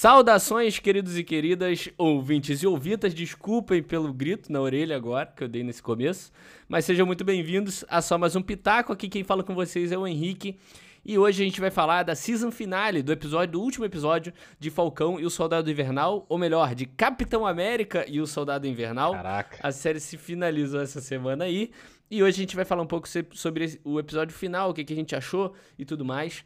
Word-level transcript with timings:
Saudações, 0.00 0.78
queridos 0.78 1.18
e 1.18 1.22
queridas, 1.22 1.90
ouvintes 1.98 2.62
e 2.62 2.66
ouvintas. 2.66 3.12
Desculpem 3.12 3.82
pelo 3.82 4.14
grito 4.14 4.50
na 4.50 4.58
orelha 4.58 4.96
agora 4.96 5.26
que 5.26 5.44
eu 5.44 5.46
dei 5.46 5.62
nesse 5.62 5.82
começo, 5.82 6.32
mas 6.66 6.86
sejam 6.86 7.04
muito 7.04 7.22
bem-vindos 7.22 7.84
a 7.86 8.00
só 8.00 8.16
mais 8.16 8.34
um 8.34 8.40
Pitaco. 8.40 8.94
Aqui 8.94 9.10
quem 9.10 9.22
fala 9.22 9.44
com 9.44 9.54
vocês 9.54 9.92
é 9.92 9.98
o 9.98 10.06
Henrique. 10.06 10.58
E 11.04 11.18
hoje 11.18 11.42
a 11.42 11.44
gente 11.44 11.60
vai 11.60 11.70
falar 11.70 12.02
da 12.02 12.14
season 12.14 12.50
finale 12.50 13.02
do 13.02 13.12
episódio, 13.12 13.52
do 13.52 13.60
último 13.60 13.84
episódio 13.84 14.32
de 14.58 14.70
Falcão 14.70 15.20
e 15.20 15.26
o 15.26 15.28
Soldado 15.28 15.70
Invernal, 15.70 16.24
ou 16.30 16.38
melhor, 16.38 16.74
de 16.74 16.86
Capitão 16.86 17.46
América 17.46 18.06
e 18.08 18.22
o 18.22 18.26
Soldado 18.26 18.66
Invernal. 18.66 19.12
Caraca. 19.12 19.58
A 19.62 19.70
série 19.70 20.00
se 20.00 20.16
finalizou 20.16 20.80
essa 20.80 21.02
semana 21.02 21.44
aí. 21.44 21.72
E 22.10 22.22
hoje 22.22 22.38
a 22.38 22.42
gente 22.42 22.56
vai 22.56 22.64
falar 22.64 22.80
um 22.80 22.86
pouco 22.86 23.06
sobre 23.34 23.78
o 23.84 24.00
episódio 24.00 24.34
final, 24.34 24.70
o 24.70 24.72
que, 24.72 24.82
que 24.82 24.94
a 24.94 24.96
gente 24.96 25.14
achou 25.14 25.52
e 25.78 25.84
tudo 25.84 26.06
mais. 26.06 26.42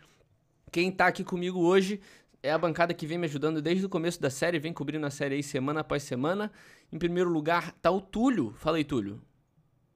Quem 0.73 0.91
tá 0.91 1.07
aqui 1.07 1.23
comigo 1.23 1.61
hoje 1.61 2.01
é 2.45 2.53
a 2.53 2.59
bancada 2.59 2.93
que 2.93 3.07
vem 3.07 3.17
me 3.17 3.25
ajudando 3.25 3.63
desde 3.63 3.87
o 3.87 3.89
começo 3.89 4.21
da 4.21 4.29
série, 4.29 4.59
vem 4.59 4.71
cobrindo 4.71 5.07
a 5.07 5.11
série 5.11 5.37
aí 5.37 5.43
semana 5.43 5.81
após 5.81 6.03
semana. 6.03 6.53
Em 6.93 6.99
primeiro 6.99 7.31
lugar 7.31 7.73
tá 7.73 7.91
o 7.91 8.03
Túlio. 8.03 8.53
Fala 8.59 8.77
aí, 8.77 8.85
Túlio. 8.85 9.19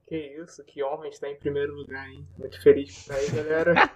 Que 0.06 0.16
isso, 0.16 0.65
que 0.65 0.83
honra 0.83 1.09
estar 1.09 1.29
em 1.29 1.37
primeiro 1.37 1.75
lugar, 1.75 2.09
hein? 2.09 2.27
Muito 2.39 2.59
feliz 2.62 3.05
por 3.05 3.15
aí, 3.15 3.30
galera. 3.30 3.75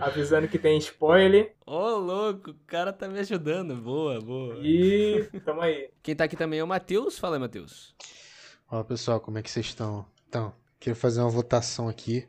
Avisando 0.00 0.46
que 0.46 0.60
tem 0.60 0.78
spoiler. 0.78 1.56
Ô, 1.66 1.72
oh, 1.72 1.98
louco, 1.98 2.52
o 2.52 2.56
cara 2.68 2.92
tá 2.92 3.08
me 3.08 3.18
ajudando. 3.18 3.74
Boa, 3.74 4.20
boa. 4.20 4.54
E 4.58 5.28
tamo 5.44 5.60
aí. 5.60 5.90
Quem 6.04 6.14
tá 6.14 6.22
aqui 6.24 6.36
também 6.36 6.60
é 6.60 6.64
o 6.64 6.68
Matheus. 6.68 7.18
Fala 7.18 7.34
aí, 7.34 7.40
Matheus. 7.40 7.96
Olá, 8.70 8.84
pessoal, 8.84 9.20
como 9.20 9.38
é 9.38 9.42
que 9.42 9.50
vocês 9.50 9.66
estão? 9.66 10.06
Então, 10.28 10.54
queria 10.78 10.94
fazer 10.94 11.20
uma 11.20 11.30
votação 11.30 11.88
aqui 11.88 12.28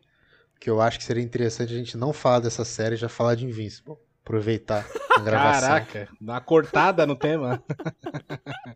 que 0.63 0.69
eu 0.69 0.79
acho 0.79 0.97
que 0.97 1.03
seria 1.03 1.21
interessante 1.21 1.73
a 1.73 1.77
gente 1.77 1.97
não 1.97 2.13
falar 2.13 2.39
dessa 2.39 2.63
série 2.63 2.95
e 2.95 2.97
já 2.97 3.09
falar 3.09 3.35
de 3.35 3.45
Invincible. 3.45 3.97
Aproveitar 4.21 4.87
a 5.13 5.19
gravação. 5.19 5.61
Caraca, 5.61 6.07
dá 6.21 6.33
uma 6.35 6.39
cortada 6.39 7.05
no 7.05 7.17
tema. 7.17 7.61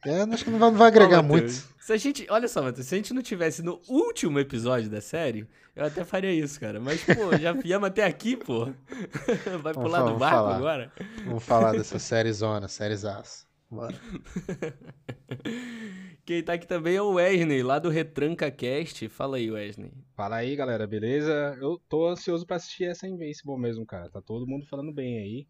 É, 0.05 0.23
acho 0.23 0.43
que 0.43 0.51
não 0.51 0.59
vai, 0.59 0.69
não 0.69 0.77
vai 0.77 0.87
agregar 0.89 1.21
muito. 1.21 1.49
Se 1.79 1.93
a 1.93 1.95
gente, 1.95 2.27
olha 2.29 2.49
só, 2.49 2.61
Matheus, 2.61 2.87
se 2.87 2.93
a 2.93 2.97
gente 2.97 3.13
não 3.13 3.21
tivesse 3.21 3.63
no 3.63 3.79
último 3.87 4.37
episódio 4.37 4.89
da 4.89 4.99
série, 4.99 5.47
eu 5.73 5.85
até 5.85 6.03
faria 6.03 6.33
isso, 6.33 6.59
cara. 6.59 6.77
Mas, 6.81 7.01
pô, 7.05 7.37
já 7.37 7.53
viemos 7.53 7.87
até 7.87 8.03
aqui, 8.03 8.35
pô. 8.35 8.65
Vai 9.63 9.71
vamos 9.71 9.83
pular 9.83 9.99
falar, 9.99 10.11
do 10.11 10.17
barco 10.17 10.35
falar. 10.35 10.55
agora? 10.57 10.91
Vamos 11.23 11.43
falar 11.45 11.71
dessa 11.71 11.99
série 11.99 12.33
zona, 12.33 12.67
série 12.67 12.97
Zaz. 12.97 13.46
Bora. 13.69 13.95
Quem 16.25 16.43
tá 16.43 16.53
aqui 16.53 16.67
também 16.67 16.95
é 16.95 17.01
o 17.01 17.13
Wesley, 17.13 17.63
lá 17.63 17.79
do 17.79 17.89
Retranca 17.89 18.49
Cast. 18.49 19.07
Fala 19.09 19.37
aí, 19.37 19.51
Wesley. 19.51 19.91
Fala 20.15 20.37
aí, 20.37 20.55
galera, 20.55 20.87
beleza? 20.87 21.57
Eu 21.61 21.79
tô 21.89 22.07
ansioso 22.07 22.45
pra 22.45 22.57
assistir 22.57 22.85
essa 22.85 23.07
Invincible 23.07 23.57
mesmo, 23.57 23.85
cara. 23.85 24.09
Tá 24.09 24.21
todo 24.21 24.47
mundo 24.47 24.65
falando 24.65 24.93
bem 24.93 25.19
aí. 25.19 25.47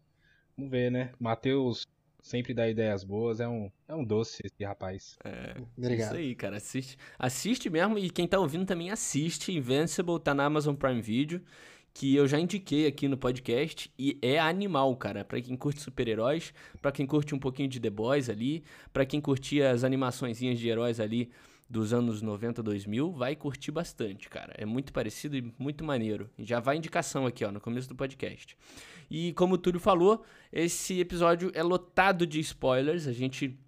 Vamos 0.56 0.70
ver, 0.70 0.90
né? 0.90 1.12
Matheus 1.18 1.86
sempre 2.20 2.52
dá 2.52 2.68
ideias 2.68 3.04
boas, 3.04 3.40
é 3.40 3.48
um, 3.48 3.70
é 3.86 3.94
um 3.94 4.04
doce 4.04 4.42
esse 4.44 4.64
rapaz. 4.64 5.16
É, 5.24 5.54
Obrigado. 5.76 6.08
isso 6.08 6.16
aí, 6.16 6.34
cara. 6.34 6.56
Assiste, 6.56 6.98
assiste 7.18 7.70
mesmo 7.70 7.98
e 7.98 8.10
quem 8.10 8.26
tá 8.26 8.38
ouvindo 8.38 8.66
também 8.66 8.90
assiste. 8.90 9.52
Invincible 9.52 10.20
tá 10.20 10.34
na 10.34 10.44
Amazon 10.44 10.74
Prime 10.74 11.00
Video 11.00 11.42
que 11.92 12.14
eu 12.14 12.26
já 12.28 12.38
indiquei 12.38 12.86
aqui 12.86 13.08
no 13.08 13.16
podcast 13.16 13.90
e 13.98 14.18
é 14.22 14.38
animal, 14.38 14.94
cara. 14.96 15.24
Para 15.24 15.40
quem 15.40 15.56
curte 15.56 15.80
super-heróis, 15.80 16.52
para 16.80 16.92
quem 16.92 17.06
curte 17.06 17.34
um 17.34 17.38
pouquinho 17.38 17.68
de 17.68 17.80
The 17.80 17.90
Boys 17.90 18.28
ali, 18.30 18.62
para 18.92 19.04
quem 19.04 19.20
curtia 19.20 19.70
as 19.70 19.84
animaçõezinhas 19.84 20.58
de 20.58 20.68
heróis 20.68 21.00
ali 21.00 21.30
dos 21.68 21.92
anos 21.92 22.22
90, 22.22 22.62
2000, 22.62 23.12
vai 23.12 23.36
curtir 23.36 23.70
bastante, 23.70 24.28
cara. 24.28 24.54
É 24.56 24.64
muito 24.64 24.92
parecido 24.92 25.36
e 25.36 25.52
muito 25.58 25.84
maneiro. 25.84 26.30
Já 26.38 26.60
vai 26.60 26.76
indicação 26.76 27.26
aqui, 27.26 27.44
ó, 27.44 27.52
no 27.52 27.60
começo 27.60 27.88
do 27.88 27.94
podcast. 27.94 28.56
E 29.10 29.32
como 29.34 29.54
o 29.54 29.58
Túlio 29.58 29.80
falou, 29.80 30.24
esse 30.52 30.98
episódio 30.98 31.50
é 31.54 31.62
lotado 31.62 32.26
de 32.26 32.40
spoilers. 32.40 33.06
A 33.06 33.12
gente 33.12 33.58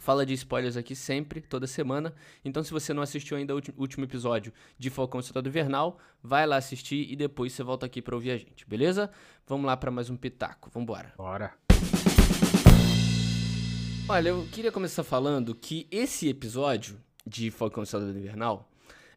fala 0.00 0.26
de 0.26 0.32
spoilers 0.34 0.76
aqui 0.76 0.96
sempre, 0.96 1.40
toda 1.40 1.66
semana. 1.66 2.12
Então, 2.44 2.64
se 2.64 2.72
você 2.72 2.92
não 2.92 3.02
assistiu 3.02 3.36
ainda 3.36 3.54
o 3.54 3.60
último 3.76 4.04
episódio 4.04 4.52
de 4.78 4.90
Falcão 4.90 5.22
Soldado 5.22 5.48
Invernal, 5.48 5.98
vai 6.22 6.46
lá 6.46 6.56
assistir 6.56 7.06
e 7.10 7.14
depois 7.14 7.52
você 7.52 7.62
volta 7.62 7.86
aqui 7.86 8.02
para 8.02 8.14
ouvir 8.14 8.32
a 8.32 8.36
gente, 8.36 8.66
beleza? 8.66 9.10
Vamos 9.46 9.66
lá 9.66 9.76
para 9.76 9.90
mais 9.90 10.10
um 10.10 10.16
pitaco. 10.16 10.70
Vambora. 10.72 11.12
Bora. 11.16 11.52
Olha, 14.08 14.30
eu 14.30 14.48
queria 14.50 14.72
começar 14.72 15.04
falando 15.04 15.54
que 15.54 15.86
esse 15.90 16.28
episódio 16.28 17.00
de 17.24 17.50
Falcão 17.50 17.84
Soldado 17.84 18.18
Invernal 18.18 18.68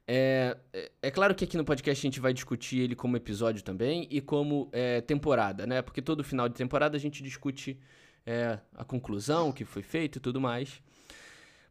é, 0.05 0.57
é, 0.73 0.91
é, 1.01 1.11
claro 1.11 1.33
que 1.33 1.45
aqui 1.45 1.55
no 1.55 1.63
podcast 1.63 2.05
a 2.05 2.07
gente 2.07 2.19
vai 2.19 2.33
discutir 2.33 2.79
ele 2.79 2.95
como 2.95 3.16
episódio 3.16 3.63
também 3.63 4.05
e 4.11 4.19
como 4.19 4.69
é, 4.73 4.99
temporada, 5.01 5.66
né? 5.66 5.81
Porque 5.81 6.01
todo 6.01 6.23
final 6.23 6.49
de 6.49 6.55
temporada 6.55 6.97
a 6.97 6.99
gente 6.99 7.23
discute 7.23 7.79
é, 8.25 8.59
a 8.75 8.84
conclusão 8.84 9.51
que 9.51 9.66
foi 9.66 9.81
feito 9.81 10.17
e 10.17 10.22
tudo 10.22 10.39
mais. 10.39 10.81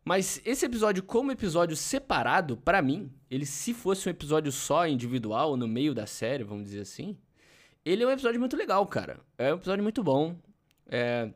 Mas 0.04 0.40
esse 0.44 0.66
episódio, 0.66 1.02
como 1.02 1.30
episódio 1.30 1.76
separado, 1.76 2.56
para 2.56 2.82
mim, 2.82 3.12
ele 3.30 3.46
se 3.46 3.72
fosse 3.72 4.08
um 4.08 4.10
episódio 4.10 4.50
só 4.50 4.86
individual, 4.86 5.56
no 5.56 5.68
meio 5.68 5.94
da 5.94 6.06
série, 6.06 6.42
vamos 6.42 6.64
dizer 6.64 6.80
assim, 6.80 7.16
ele 7.84 8.02
é 8.02 8.06
um 8.06 8.10
episódio 8.10 8.40
muito 8.40 8.56
legal, 8.56 8.84
cara. 8.86 9.20
É 9.38 9.52
um 9.52 9.56
episódio 9.56 9.82
muito 9.82 10.02
bom, 10.02 10.36
é, 10.88 11.32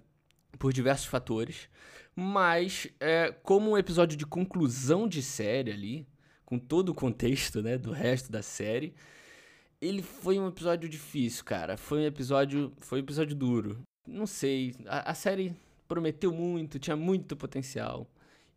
por 0.59 0.73
diversos 0.73 1.07
fatores. 1.07 1.69
Mas, 2.15 2.89
é, 2.99 3.31
como 3.43 3.71
um 3.71 3.79
episódio 3.79 4.17
de 4.17 4.27
conclusão 4.27 5.07
de 5.07 5.23
série 5.23 5.71
ali, 5.71 6.09
com 6.45 6.59
todo 6.59 6.89
o 6.89 6.95
contexto 6.95 7.63
né, 7.63 7.79
do 7.79 7.93
resto 7.93 8.33
da 8.33 8.43
série, 8.43 8.95
ele 9.81 10.03
foi 10.03 10.39
um 10.41 10.49
episódio 10.49 10.89
difícil, 10.89 11.45
cara. 11.45 11.77
Foi 11.77 12.01
um 12.01 12.07
episódio, 12.07 12.73
foi 12.79 12.99
um 12.99 13.03
episódio 13.03 13.37
duro 13.37 13.87
não 14.07 14.27
sei, 14.27 14.75
a, 14.87 15.11
a, 15.11 15.15
série 15.15 15.55
prometeu 15.89 16.33
muito, 16.33 16.79
tinha 16.79 16.97
muito 16.97 17.37
potencial 17.37 18.07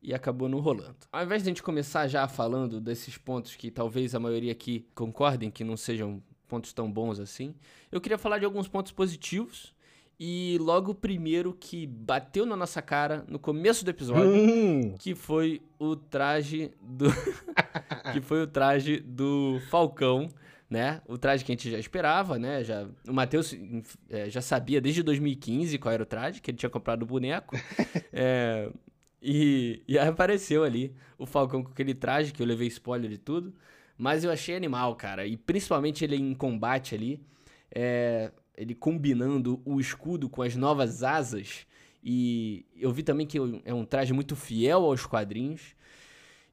e 0.02 0.14
acabou 0.14 0.48
não 0.48 0.60
rolando. 0.60 0.96
Ao 1.12 1.24
invés 1.24 1.44
de 1.44 1.50
a 1.50 1.52
gente 1.52 1.64
começar 1.64 2.08
já 2.08 2.28
falando 2.28 2.80
desses 2.80 3.18
pontos 3.18 3.56
que 3.56 3.70
talvez 3.70 4.16
a 4.16 4.20
maioria 4.20 4.52
aqui 4.52 4.86
concordem 4.96 5.52
que 5.52 5.64
não 5.64 5.76
sejam 5.76 6.22
pontos 6.48 6.74
tão 6.74 6.92
bons 6.92 7.20
assim, 7.20 7.54
eu 7.92 8.02
queria 8.02 8.18
falar 8.18 8.40
de 8.40 8.46
alguns 8.46 8.68
pontos 8.68 8.92
positivos. 8.92 9.74
E 10.22 10.58
logo 10.60 10.92
o 10.92 10.96
primeiro 10.96 11.54
que 11.54 11.88
bateu 11.88 12.46
na 12.46 12.54
nossa 12.54 12.82
cara 12.82 13.24
no 13.30 13.40
começo 13.40 13.86
do 13.86 13.90
episódio, 13.92 14.30
hum. 14.30 14.96
que 15.00 15.16
foi 15.16 15.62
o 15.80 15.96
traje 15.96 16.72
do 16.82 17.06
que 18.12 18.20
foi 18.20 18.44
o 18.44 18.48
traje 18.48 19.00
do 19.00 19.62
Falcão 19.70 20.30
né? 20.70 21.02
O 21.08 21.18
traje 21.18 21.44
que 21.44 21.52
a 21.52 21.56
gente 21.56 21.72
já 21.72 21.80
esperava, 21.80 22.38
né? 22.38 22.64
Já, 22.64 22.88
o 23.08 23.14
Matheus 23.14 23.56
é, 24.10 24.30
já 24.30 24.42
sabia 24.42 24.80
desde 24.80 25.02
2015 25.02 25.78
qual 25.80 25.94
era 25.94 26.04
o 26.04 26.06
traje, 26.06 26.42
que 26.42 26.52
ele 26.52 26.58
tinha 26.58 26.70
comprado 26.70 27.04
o 27.04 27.06
boneco. 27.06 27.56
é, 28.14 28.70
e, 29.22 29.82
e 29.88 29.98
aí 29.98 30.08
apareceu 30.08 30.64
ali 30.64 30.96
o 31.18 31.26
Falcão 31.26 31.64
com 31.64 31.72
aquele 31.72 31.94
traje, 31.94 32.32
que 32.32 32.42
eu 32.42 32.46
levei 32.46 32.68
spoiler 32.68 33.10
de 33.10 33.18
tudo. 33.18 33.54
Mas 33.98 34.24
eu 34.24 34.32
achei 34.32 34.56
animal, 34.56 34.96
cara. 34.96 35.26
E 35.26 35.36
principalmente 35.36 36.04
ele 36.04 36.16
em 36.16 36.34
combate 36.34 36.96
ali. 36.96 37.20
É, 37.74 38.32
ele 38.56 38.76
combinando 38.76 39.62
o 39.66 39.80
escudo 39.80 40.30
com 40.30 40.42
as 40.42 40.56
novas 40.56 41.02
asas. 41.02 41.66
E 42.04 42.66
eu 42.76 42.92
vi 42.92 43.04
também 43.04 43.26
que 43.26 43.38
é 43.66 43.74
um 43.74 43.86
traje 43.86 44.14
muito 44.14 44.36
fiel 44.36 44.86
aos 44.86 45.06
quadrinhos. 45.06 45.76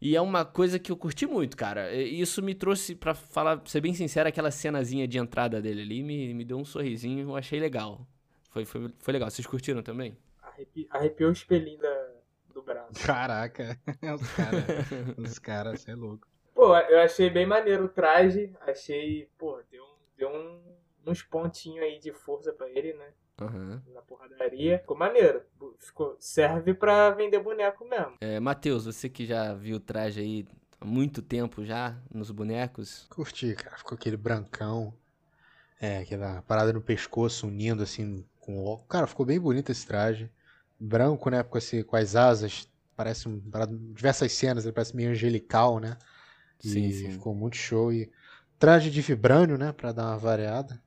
E 0.00 0.14
é 0.14 0.20
uma 0.20 0.44
coisa 0.44 0.78
que 0.78 0.92
eu 0.92 0.96
curti 0.96 1.26
muito, 1.26 1.56
cara. 1.56 1.94
Isso 1.94 2.42
me 2.42 2.54
trouxe, 2.54 2.94
para 2.94 3.14
falar, 3.14 3.58
pra 3.58 3.70
ser 3.70 3.80
bem 3.80 3.94
sincero, 3.94 4.28
aquela 4.28 4.50
cenazinha 4.50 5.08
de 5.08 5.18
entrada 5.18 5.60
dele 5.60 5.82
ali 5.82 6.02
me, 6.02 6.34
me 6.34 6.44
deu 6.44 6.58
um 6.58 6.64
sorrisinho, 6.64 7.30
eu 7.30 7.36
achei 7.36 7.58
legal. 7.58 8.06
Foi, 8.50 8.64
foi, 8.64 8.92
foi 8.98 9.12
legal. 9.12 9.30
Vocês 9.30 9.46
curtiram 9.46 9.82
também? 9.82 10.16
Arrepi, 10.42 10.86
arrepiou 10.90 11.30
o 11.30 11.32
espelhinho 11.32 11.78
da, 11.78 12.08
do 12.52 12.62
braço. 12.62 13.04
Caraca, 13.04 13.78
os 14.14 14.32
caras, 14.32 14.64
os 15.18 15.38
caras, 15.38 15.80
você 15.80 15.90
é 15.90 15.94
louco. 15.94 16.26
Pô, 16.54 16.76
eu 16.76 17.00
achei 17.00 17.28
bem 17.28 17.46
maneiro 17.46 17.84
o 17.84 17.88
traje. 17.88 18.50
Achei, 18.62 19.28
pô, 19.36 19.60
deu, 19.70 19.84
deu 20.16 20.30
um, 20.30 20.62
uns 21.06 21.22
pontinhos 21.22 21.84
aí 21.84 21.98
de 21.98 22.12
força 22.12 22.52
para 22.52 22.68
ele, 22.70 22.94
né? 22.94 23.12
Uhum. 23.40 23.80
Na 23.92 24.02
porradaria. 24.02 24.78
Ficou 24.78 24.96
maneiro. 24.96 25.42
Ficou, 25.78 26.16
serve 26.18 26.74
pra 26.74 27.10
vender 27.10 27.38
boneco 27.38 27.84
mesmo. 27.86 28.14
É, 28.20 28.40
Matheus, 28.40 28.86
você 28.86 29.08
que 29.08 29.26
já 29.26 29.52
viu 29.54 29.76
o 29.76 29.80
traje 29.80 30.20
aí 30.20 30.46
há 30.80 30.84
muito 30.84 31.20
tempo 31.20 31.64
já 31.64 31.96
nos 32.12 32.30
bonecos. 32.30 33.06
Curti, 33.10 33.54
cara. 33.54 33.76
Ficou 33.76 33.94
aquele 33.94 34.16
brancão. 34.16 34.94
É, 35.78 35.98
aquela 35.98 36.40
parada 36.42 36.72
no 36.72 36.80
pescoço 36.80 37.46
unindo 37.46 37.82
assim 37.82 38.24
com 38.40 38.64
o 38.64 38.78
Cara, 38.78 39.06
ficou 39.06 39.26
bem 39.26 39.38
bonito 39.38 39.70
esse 39.70 39.86
traje. 39.86 40.30
Branco, 40.78 41.28
né? 41.28 41.42
Com, 41.42 41.58
esse, 41.58 41.84
com 41.84 41.96
as 41.96 42.16
asas. 42.16 42.68
Parece 42.96 43.28
um. 43.28 43.42
Diversas 43.92 44.32
cenas, 44.32 44.64
ele 44.64 44.72
parece 44.72 44.96
meio 44.96 45.10
angelical, 45.10 45.78
né? 45.78 45.98
E 46.64 46.68
sim, 46.68 46.92
sim. 46.92 47.10
ficou 47.10 47.34
muito 47.34 47.56
show. 47.56 47.92
E 47.92 48.10
traje 48.58 48.90
de 48.90 49.02
vibrânio, 49.02 49.58
né? 49.58 49.72
Pra 49.72 49.92
dar 49.92 50.06
uma 50.06 50.18
variada. 50.18 50.82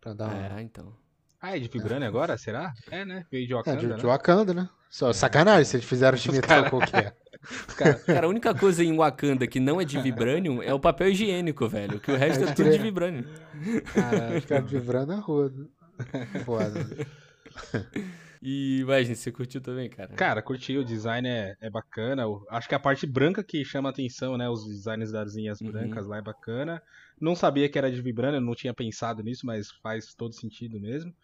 Pra 0.00 0.12
dar 0.12 0.28
uma... 0.28 0.58
É, 0.58 0.62
então. 0.62 0.92
Ah, 1.42 1.56
é 1.56 1.60
de 1.60 1.68
Vibranium 1.68 2.06
agora? 2.06 2.38
Será? 2.38 2.72
É, 2.90 3.04
né? 3.04 3.26
Veio 3.30 3.46
de 3.48 3.52
Wakanda, 3.54 3.76
é, 3.78 3.80
de, 3.80 3.86
né? 3.88 3.96
de 3.96 4.06
Wakanda, 4.06 4.54
né? 4.54 4.68
Só, 4.88 5.10
é. 5.10 5.12
Sacanagem 5.12 5.64
se 5.64 5.76
eles 5.76 5.86
fizeram 5.88 6.16
de 6.16 6.30
metal 6.30 6.48
cara... 6.64 6.70
qualquer. 6.70 7.16
Cara, 7.76 7.94
cara, 7.94 8.26
a 8.26 8.30
única 8.30 8.54
coisa 8.54 8.84
em 8.84 8.96
Wakanda 8.96 9.48
que 9.48 9.58
não 9.58 9.80
é 9.80 9.84
de 9.84 10.00
Vibranium 10.00 10.62
é 10.62 10.72
o 10.72 10.78
papel 10.78 11.08
higiênico, 11.08 11.68
velho. 11.68 11.98
Que 11.98 12.12
o 12.12 12.16
resto 12.16 12.44
é 12.44 12.52
tudo 12.54 12.70
de 12.70 12.78
Vibranium. 12.78 13.24
Cara, 13.92 14.38
os 14.38 14.44
caras 14.44 14.70
de 14.70 14.78
Vibranium 14.78 15.16
é 15.16 15.20
rodo. 15.20 15.68
Foda. 16.44 16.86
E, 18.44 18.82
Wesley, 18.84 19.14
você 19.14 19.30
curtiu 19.30 19.60
também, 19.60 19.88
cara? 19.88 20.08
Cara, 20.14 20.42
curti, 20.42 20.76
o 20.76 20.84
design 20.84 21.28
é, 21.28 21.54
é 21.60 21.70
bacana. 21.70 22.26
o- 22.26 22.44
Acho 22.50 22.68
que 22.68 22.74
a 22.74 22.80
parte 22.80 23.06
branca 23.06 23.40
que 23.44 23.64
chama 23.64 23.88
atenção, 23.88 24.36
né? 24.36 24.48
Os 24.48 24.66
designs 24.66 25.12
das 25.12 25.36
linhas 25.36 25.60
Uhum. 25.60 25.70
brancas 25.70 26.08
lá 26.08 26.16
é 26.18 26.22
bacana. 26.22 26.82
Não 27.20 27.36
sabia 27.36 27.68
que 27.68 27.78
era 27.78 27.88
de 27.88 28.02
Vibranium, 28.02 28.40
não 28.40 28.56
tinha 28.56 28.74
pensado 28.74 29.22
nisso, 29.22 29.46
mas 29.46 29.70
faz 29.80 30.12
todo 30.12 30.34
sentido 30.34 30.80
mesmo. 30.80 31.14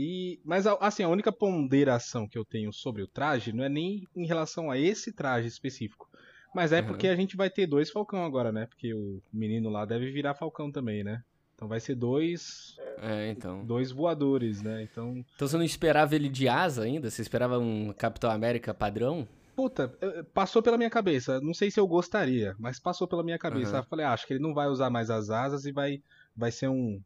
E, 0.00 0.38
mas 0.44 0.64
assim, 0.64 1.02
a 1.02 1.08
única 1.08 1.32
ponderação 1.32 2.28
que 2.28 2.38
eu 2.38 2.44
tenho 2.44 2.72
sobre 2.72 3.02
o 3.02 3.08
traje 3.08 3.52
não 3.52 3.64
é 3.64 3.68
nem 3.68 4.06
em 4.14 4.24
relação 4.24 4.70
a 4.70 4.78
esse 4.78 5.12
traje 5.12 5.48
específico. 5.48 6.08
Mas 6.54 6.70
é 6.70 6.80
Uhum. 6.80 6.86
porque 6.86 7.08
a 7.08 7.16
gente 7.16 7.36
vai 7.36 7.50
ter 7.50 7.66
dois 7.66 7.90
Falcão 7.90 8.24
agora, 8.24 8.52
né? 8.52 8.66
Porque 8.66 8.94
o 8.94 9.20
menino 9.32 9.68
lá 9.68 9.84
deve 9.84 10.12
virar 10.12 10.36
Falcão 10.36 10.70
também, 10.70 11.02
né? 11.02 11.20
Então 11.56 11.66
vai 11.66 11.80
ser 11.80 11.96
dois, 11.96 12.76
É, 13.02 13.28
então. 13.30 13.64
dois 13.66 13.90
voadores, 13.90 14.62
né? 14.62 14.84
Então 14.84 15.24
Então 15.34 15.48
você 15.48 15.56
não 15.56 15.64
esperava 15.64 16.14
ele 16.14 16.28
de 16.28 16.48
asa 16.48 16.84
ainda? 16.84 17.10
Você 17.10 17.20
esperava 17.20 17.58
um 17.58 17.92
Capitão 17.92 18.30
América 18.30 18.72
padrão? 18.72 19.26
Puta, 19.56 19.92
eh, 20.00 20.22
passou 20.32 20.62
pela 20.62 20.76
minha 20.76 20.88
cabeça. 20.90 21.40
Não 21.40 21.52
sei 21.52 21.72
se 21.72 21.80
eu 21.80 21.88
gostaria, 21.88 22.54
mas 22.56 22.78
passou 22.78 23.08
pela 23.08 23.24
minha 23.24 23.36
cabeça. 23.38 23.72
Aham. 23.72 23.80
Eu 23.82 23.88
falei, 23.88 24.06
ah, 24.06 24.12
acho 24.12 24.28
que 24.28 24.34
ele 24.34 24.42
não 24.42 24.54
vai 24.54 24.68
usar 24.68 24.90
mais 24.90 25.10
as 25.10 25.28
asas 25.28 25.64
e 25.64 25.72
vai, 25.72 26.00
vai 26.36 26.52
ser 26.52 26.68
um, 26.68 27.00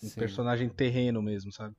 um 0.00 0.10
personagem 0.10 0.68
terreno 0.68 1.20
mesmo, 1.20 1.52
sabe? 1.52 1.74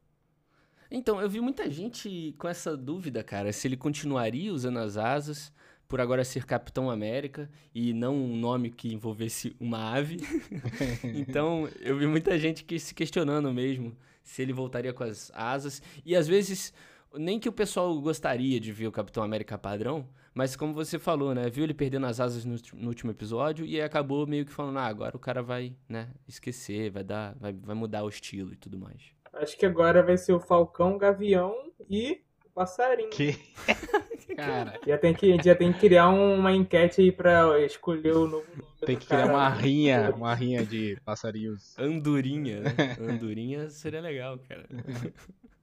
Então, 0.89 1.21
eu 1.21 1.29
vi 1.29 1.41
muita 1.41 1.69
gente 1.69 2.33
com 2.37 2.47
essa 2.47 2.75
dúvida, 2.75 3.23
cara, 3.23 3.51
se 3.51 3.67
ele 3.67 3.77
continuaria 3.77 4.53
usando 4.53 4.79
as 4.79 4.97
asas 4.97 5.51
por 5.87 6.01
agora 6.01 6.23
ser 6.23 6.45
Capitão 6.45 6.89
América 6.89 7.49
e 7.73 7.93
não 7.93 8.15
um 8.15 8.35
nome 8.35 8.69
que 8.69 8.93
envolvesse 8.93 9.55
uma 9.59 9.93
ave. 9.93 10.17
então, 11.03 11.69
eu 11.79 11.97
vi 11.97 12.05
muita 12.07 12.37
gente 12.37 12.63
que 12.63 12.77
se 12.79 12.93
questionando 12.93 13.53
mesmo 13.53 13.95
se 14.21 14.41
ele 14.41 14.51
voltaria 14.51 14.93
com 14.93 15.03
as 15.03 15.31
asas. 15.33 15.81
E 16.05 16.15
às 16.15 16.27
vezes, 16.27 16.73
nem 17.13 17.39
que 17.39 17.47
o 17.47 17.53
pessoal 17.53 17.99
gostaria 18.01 18.59
de 18.59 18.71
ver 18.71 18.87
o 18.87 18.91
Capitão 18.91 19.23
América 19.23 19.57
padrão, 19.57 20.07
mas 20.33 20.55
como 20.55 20.73
você 20.73 20.99
falou, 20.99 21.33
né? 21.33 21.49
Viu 21.49 21.63
ele 21.63 21.73
perdendo 21.73 22.05
as 22.05 22.19
asas 22.19 22.45
no, 22.45 22.87
último 22.87 23.09
episódio 23.09 23.65
e 23.65 23.81
acabou 23.81 24.27
meio 24.27 24.45
que 24.45 24.51
falando, 24.51 24.77
ah, 24.77 24.85
agora 24.85 25.15
o 25.15 25.19
cara 25.19 25.41
vai, 25.41 25.75
né, 25.89 26.09
esquecer, 26.27 26.91
vai 26.91 27.03
dar, 27.03 27.35
vai, 27.39 27.53
vai 27.53 27.75
mudar 27.75 28.03
o 28.03 28.09
estilo 28.09 28.53
e 28.53 28.55
tudo 28.55 28.77
mais. 28.77 29.16
Acho 29.33 29.57
que 29.57 29.65
agora 29.65 30.01
vai 30.03 30.17
ser 30.17 30.33
o 30.33 30.39
Falcão, 30.39 30.97
Gavião 30.97 31.53
e 31.89 32.21
o 32.45 32.49
Passarinho. 32.49 33.09
Que. 33.09 33.35
Cara, 34.35 34.79
Já 34.85 34.97
tem 34.99 35.13
que, 35.15 35.41
já 35.41 35.55
tem 35.55 35.73
que 35.73 35.79
criar 35.79 36.09
um- 36.09 36.35
uma 36.35 36.51
enquete 36.53 37.01
aí 37.01 37.11
pra 37.11 37.59
escolher 37.65 38.13
o 38.13 38.27
novo 38.27 38.45
nome. 38.55 38.63
tem 38.85 38.95
que 38.95 39.07
criar 39.07 39.21
cara. 39.21 39.33
uma 39.33 39.49
rinha, 39.49 40.13
uma 40.15 40.33
rinha 40.35 40.63
de 40.65 40.95
passarinhos. 41.03 41.73
Andorinha, 41.79 42.61
né? 42.61 42.71
Andorinha 42.99 43.67
seria 43.71 43.99
legal, 44.01 44.37
cara. 44.47 44.67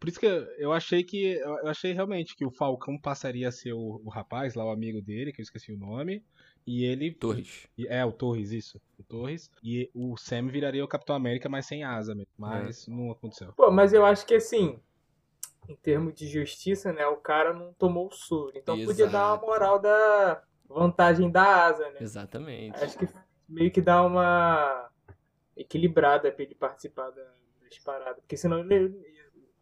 Por 0.01 0.09
isso 0.09 0.19
que 0.19 0.27
eu- 0.27 0.73
achei 0.73 1.05
que. 1.05 1.35
Eu 1.35 1.51
eu 1.59 1.69
achei 1.69 1.93
realmente 1.93 2.35
que 2.35 2.45
o 2.45 2.51
Falcão 2.51 2.99
passaria 2.99 3.49
a 3.49 3.53
ser 3.53 3.75
o, 3.75 4.01
o 4.05 4.09
rapaz 4.09 4.55
lá, 4.55 4.65
o 4.65 4.71
amigo 4.71 5.01
dele, 5.01 5.33
que 5.33 5.41
eu 5.41 5.45
esqueci 5.45 5.71
o 5.73 5.79
nome. 5.79 6.25
E 6.67 6.85
ele. 6.85 7.13
Torres. 7.13 7.67
e- 7.77 7.87
É, 7.87 8.05
o 8.05 8.13
Torres, 8.13 8.51
isso. 8.51 8.81
O 8.99 9.03
Torres. 9.03 9.51
E 9.63 9.91
o 9.95 10.17
Sam 10.17 10.49
viraria 10.49 10.85
o 10.85 10.89
Capitão 10.89 11.15
América, 11.15 11.49
mas 11.49 11.67
sem 11.67 11.85
asa 11.85 12.15
mesmo. 12.15 12.33
Mas 12.39 12.87
não 12.87 13.11
aconteceu. 13.11 13.53
Pô, 13.55 13.71
mas 13.71 13.93
eu 13.93 14.05
acho 14.05 14.25
que 14.27 14.35
assim, 14.35 14.81
em 15.69 15.77
termos 15.77 16.15
de 16.15 16.27
justiça, 16.27 16.93
né, 16.93 17.07
o 17.07 17.17
cara 17.17 17.53
não 17.53 17.73
tomou 17.75 18.09
o 18.09 18.13
soro. 18.13 18.53
Então 18.57 18.83
podia 18.85 19.07
dar 19.07 19.27
uma 19.27 19.35
Exato. 19.35 19.47
moral 19.47 19.79
da 19.79 20.43
vantagem 20.69 21.31
da 21.31 21.67
asa, 21.67 21.91
né? 21.91 21.99
Exatamente. 22.01 22.83
Acho 22.83 22.99
que 22.99 23.09
meio 23.49 23.71
que 23.71 23.81
dá 23.83 24.03
uma 24.03 24.91
equilibrada 25.57 26.33
pra 26.33 26.43
ele 26.43 26.55
participar 26.55 27.11
da, 27.11 27.25
das 27.63 27.79
paradas. 27.79 28.21
Porque 28.21 28.37
senão 28.37 28.61
ele, 28.61 28.95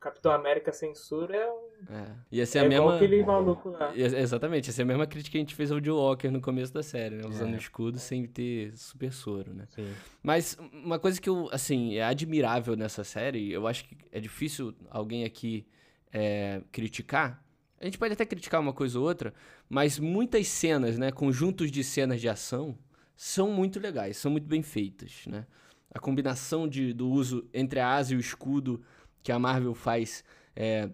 Capitão 0.03 0.33
América 0.33 0.73
soro 0.95 1.33
é, 1.33 1.51
um, 1.51 1.95
É. 1.95 2.07
Ia 2.33 2.47
ser 2.47 2.59
é 2.59 2.61
a 2.63 2.65
igual 2.67 2.91
mesma. 2.91 2.97
aquele 2.97 3.25
maluco 3.25 3.69
lá. 3.71 3.93
Ex- 3.97 4.13
Exatamente, 4.13 4.71
essa 4.71 4.83
é 4.83 4.85
a 4.85 4.87
mesma 4.87 5.07
crítica 5.07 5.33
que 5.33 5.39
a 5.39 5.41
gente 5.41 5.55
fez 5.55 5.71
ao 5.71 5.83
Joe 5.83 5.95
Walker 5.97 6.29
no 6.31 6.41
começo 6.41 6.73
da 6.75 6.83
série, 6.83 7.17
né? 7.17 7.23
Usando 7.27 7.53
É. 7.53 7.57
o 7.57 7.59
escudo 7.59 7.99
sem 7.99 8.27
ter 8.27 8.77
super 8.77 9.13
soro, 9.13 9.55
né? 9.55 9.67
Sim. 9.71 9.91
Mas 10.23 10.57
uma 10.73 10.99
coisa 10.99 11.21
que 11.21 11.29
eu, 11.29 11.49
assim, 11.53 11.95
é 11.97 12.03
admirável 12.05 12.77
nessa 12.77 13.05
série, 13.05 13.53
eu 13.53 13.67
acho 13.67 13.85
que 13.85 13.97
é 14.11 14.19
difícil 14.21 14.75
alguém 14.91 15.25
aqui 15.25 15.67
é, 16.13 16.63
criticar. 16.71 17.43
A 17.81 17.85
gente 17.85 17.99
pode 17.99 18.13
até 18.13 18.25
criticar 18.25 18.61
uma 18.61 18.73
coisa 18.73 18.99
ou 18.99 19.05
outra, 19.07 19.33
mas 19.69 19.99
muitas 19.99 20.47
cenas, 20.49 20.99
né, 20.99 21.11
conjuntos 21.11 21.71
de 21.71 21.83
cenas 21.83 22.21
de 22.21 22.29
ação, 22.29 22.77
são 23.17 23.51
muito 23.51 23.81
legais, 23.81 24.17
são 24.17 24.31
muito 24.31 24.47
bem 24.47 24.63
feitas, 24.63 25.25
né? 25.27 25.47
A 25.95 25.99
combinação 25.99 26.67
de, 26.67 26.93
do 26.95 27.09
uso 27.11 27.47
entre 27.53 27.79
a 27.79 27.89
asa 27.95 28.15
e 28.15 28.17
o 28.17 28.21
escudo 28.21 28.83
que 29.23 29.33
a 29.33 29.39
Marvel 29.39 29.75
faz 29.75 30.25
é, 30.55 30.91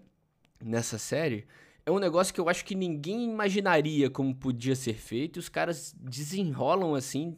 nessa 0.61 0.97
série 0.97 1.47
é 1.89 1.91
um 1.91 1.99
negócio 1.99 2.33
que 2.33 2.39
eu 2.39 2.47
acho 2.47 2.63
que 2.63 2.75
ninguém 2.75 3.29
imaginaria 3.31 4.09
como 4.09 4.33
podia 4.35 4.75
ser 4.75 4.93
feito 4.93 5.37
e 5.37 5.39
os 5.39 5.49
caras 5.49 5.95
desenrolam 5.99 6.93
assim 6.93 7.35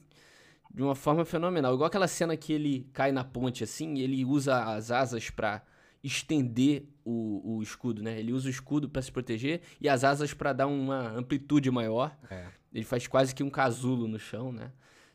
de 0.73 0.83
uma 0.83 0.95
forma 0.95 1.23
fenomenal. 1.25 1.73
Igual 1.73 1.87
aquela 1.87 2.07
cena 2.07 2.35
que 2.35 2.51
ele 2.51 2.89
cai 2.93 3.11
na 3.11 3.23
ponte 3.23 3.63
assim 3.63 3.95
e 3.95 4.01
ele 4.01 4.25
usa 4.25 4.63
as 4.73 4.91
asas 4.91 5.29
pra 5.29 5.63
estender 6.03 6.85
o, 7.05 7.57
o 7.57 7.63
escudo, 7.63 8.01
né? 8.01 8.19
Ele 8.19 8.33
usa 8.33 8.47
o 8.47 8.51
escudo 8.51 8.89
pra 8.89 9.01
se 9.01 9.11
proteger 9.11 9.61
e 9.79 9.87
as 9.87 10.03
asas 10.03 10.33
pra 10.33 10.51
dar 10.51 10.67
uma 10.67 11.11
amplitude 11.11 11.69
maior. 11.71 12.17
É. 12.29 12.47
Ele 12.73 12.83
faz 12.83 13.07
quase 13.07 13.35
que 13.35 13.43
um 13.43 13.49
casulo 13.49 14.07
no 14.07 14.19
chão, 14.19 14.51
né? 14.51 14.71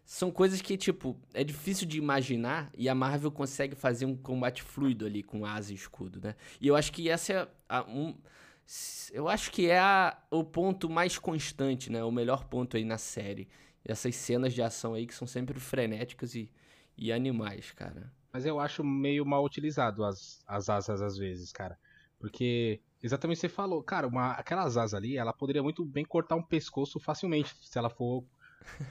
São 0.07 0.31
coisas 0.31 0.63
que, 0.63 0.77
tipo, 0.79 1.17
é 1.35 1.45
difícil 1.45 1.87
de 1.87 1.99
imaginar 1.99 2.71
e 2.79 2.89
a 2.89 2.95
Marvel 2.95 3.31
consegue 3.33 3.75
fazer 3.75 4.07
um 4.07 4.17
combate 4.17 4.63
fluido 4.63 5.05
ali 5.05 5.23
com 5.23 5.45
asa 5.45 5.73
e 5.73 5.75
escudo, 5.75 6.21
né? 6.23 6.37
E 6.61 6.69
eu 6.69 6.77
acho 6.77 6.93
que 6.93 7.11
essa 7.11 7.33
é 7.33 7.49
a, 7.69 7.83
um, 7.85 8.15
eu 9.13 9.29
acho 9.29 9.51
que 9.51 9.69
é 9.69 9.79
a- 9.79 10.17
o 10.31 10.45
ponto 10.45 10.89
mais 10.89 11.19
constante, 11.19 11.91
né? 11.91 12.03
O 12.05 12.11
melhor 12.13 12.45
ponto 12.45 12.77
aí 12.77 12.85
na 12.85 12.99
série. 12.99 13.49
Essas 13.85 14.17
cenas 14.17 14.55
de 14.55 14.63
ação 14.63 14.95
aí 14.95 15.07
que 15.07 15.15
são 15.15 15.27
sempre 15.27 15.59
frenéticas 15.61 16.35
e, 16.35 16.51
e 16.97 17.13
animais, 17.13 17.73
cara. 17.73 18.13
Mas 18.33 18.45
eu 18.47 18.61
acho 18.61 18.85
meio 18.85 19.25
mal 19.25 19.45
utilizado 19.45 20.05
as, 20.05 20.41
as 20.47 20.69
asas 20.69 21.01
às 21.03 21.17
vezes, 21.17 21.53
cara. 21.53 21.79
Porque, 22.19 22.81
exatamente 23.03 23.41
você 23.41 23.49
falou, 23.49 23.83
cara, 23.83 24.07
uma, 24.07 24.33
aquelas 24.33 24.77
asas 24.77 24.95
ali, 24.95 25.17
ela 25.17 25.33
poderia 25.33 25.63
muito 25.63 25.85
bem 25.85 26.05
cortar 26.05 26.37
um 26.37 26.43
pescoço 26.43 26.99
facilmente, 26.99 27.55
se 27.61 27.79
ela 27.79 27.91
for 27.91 28.25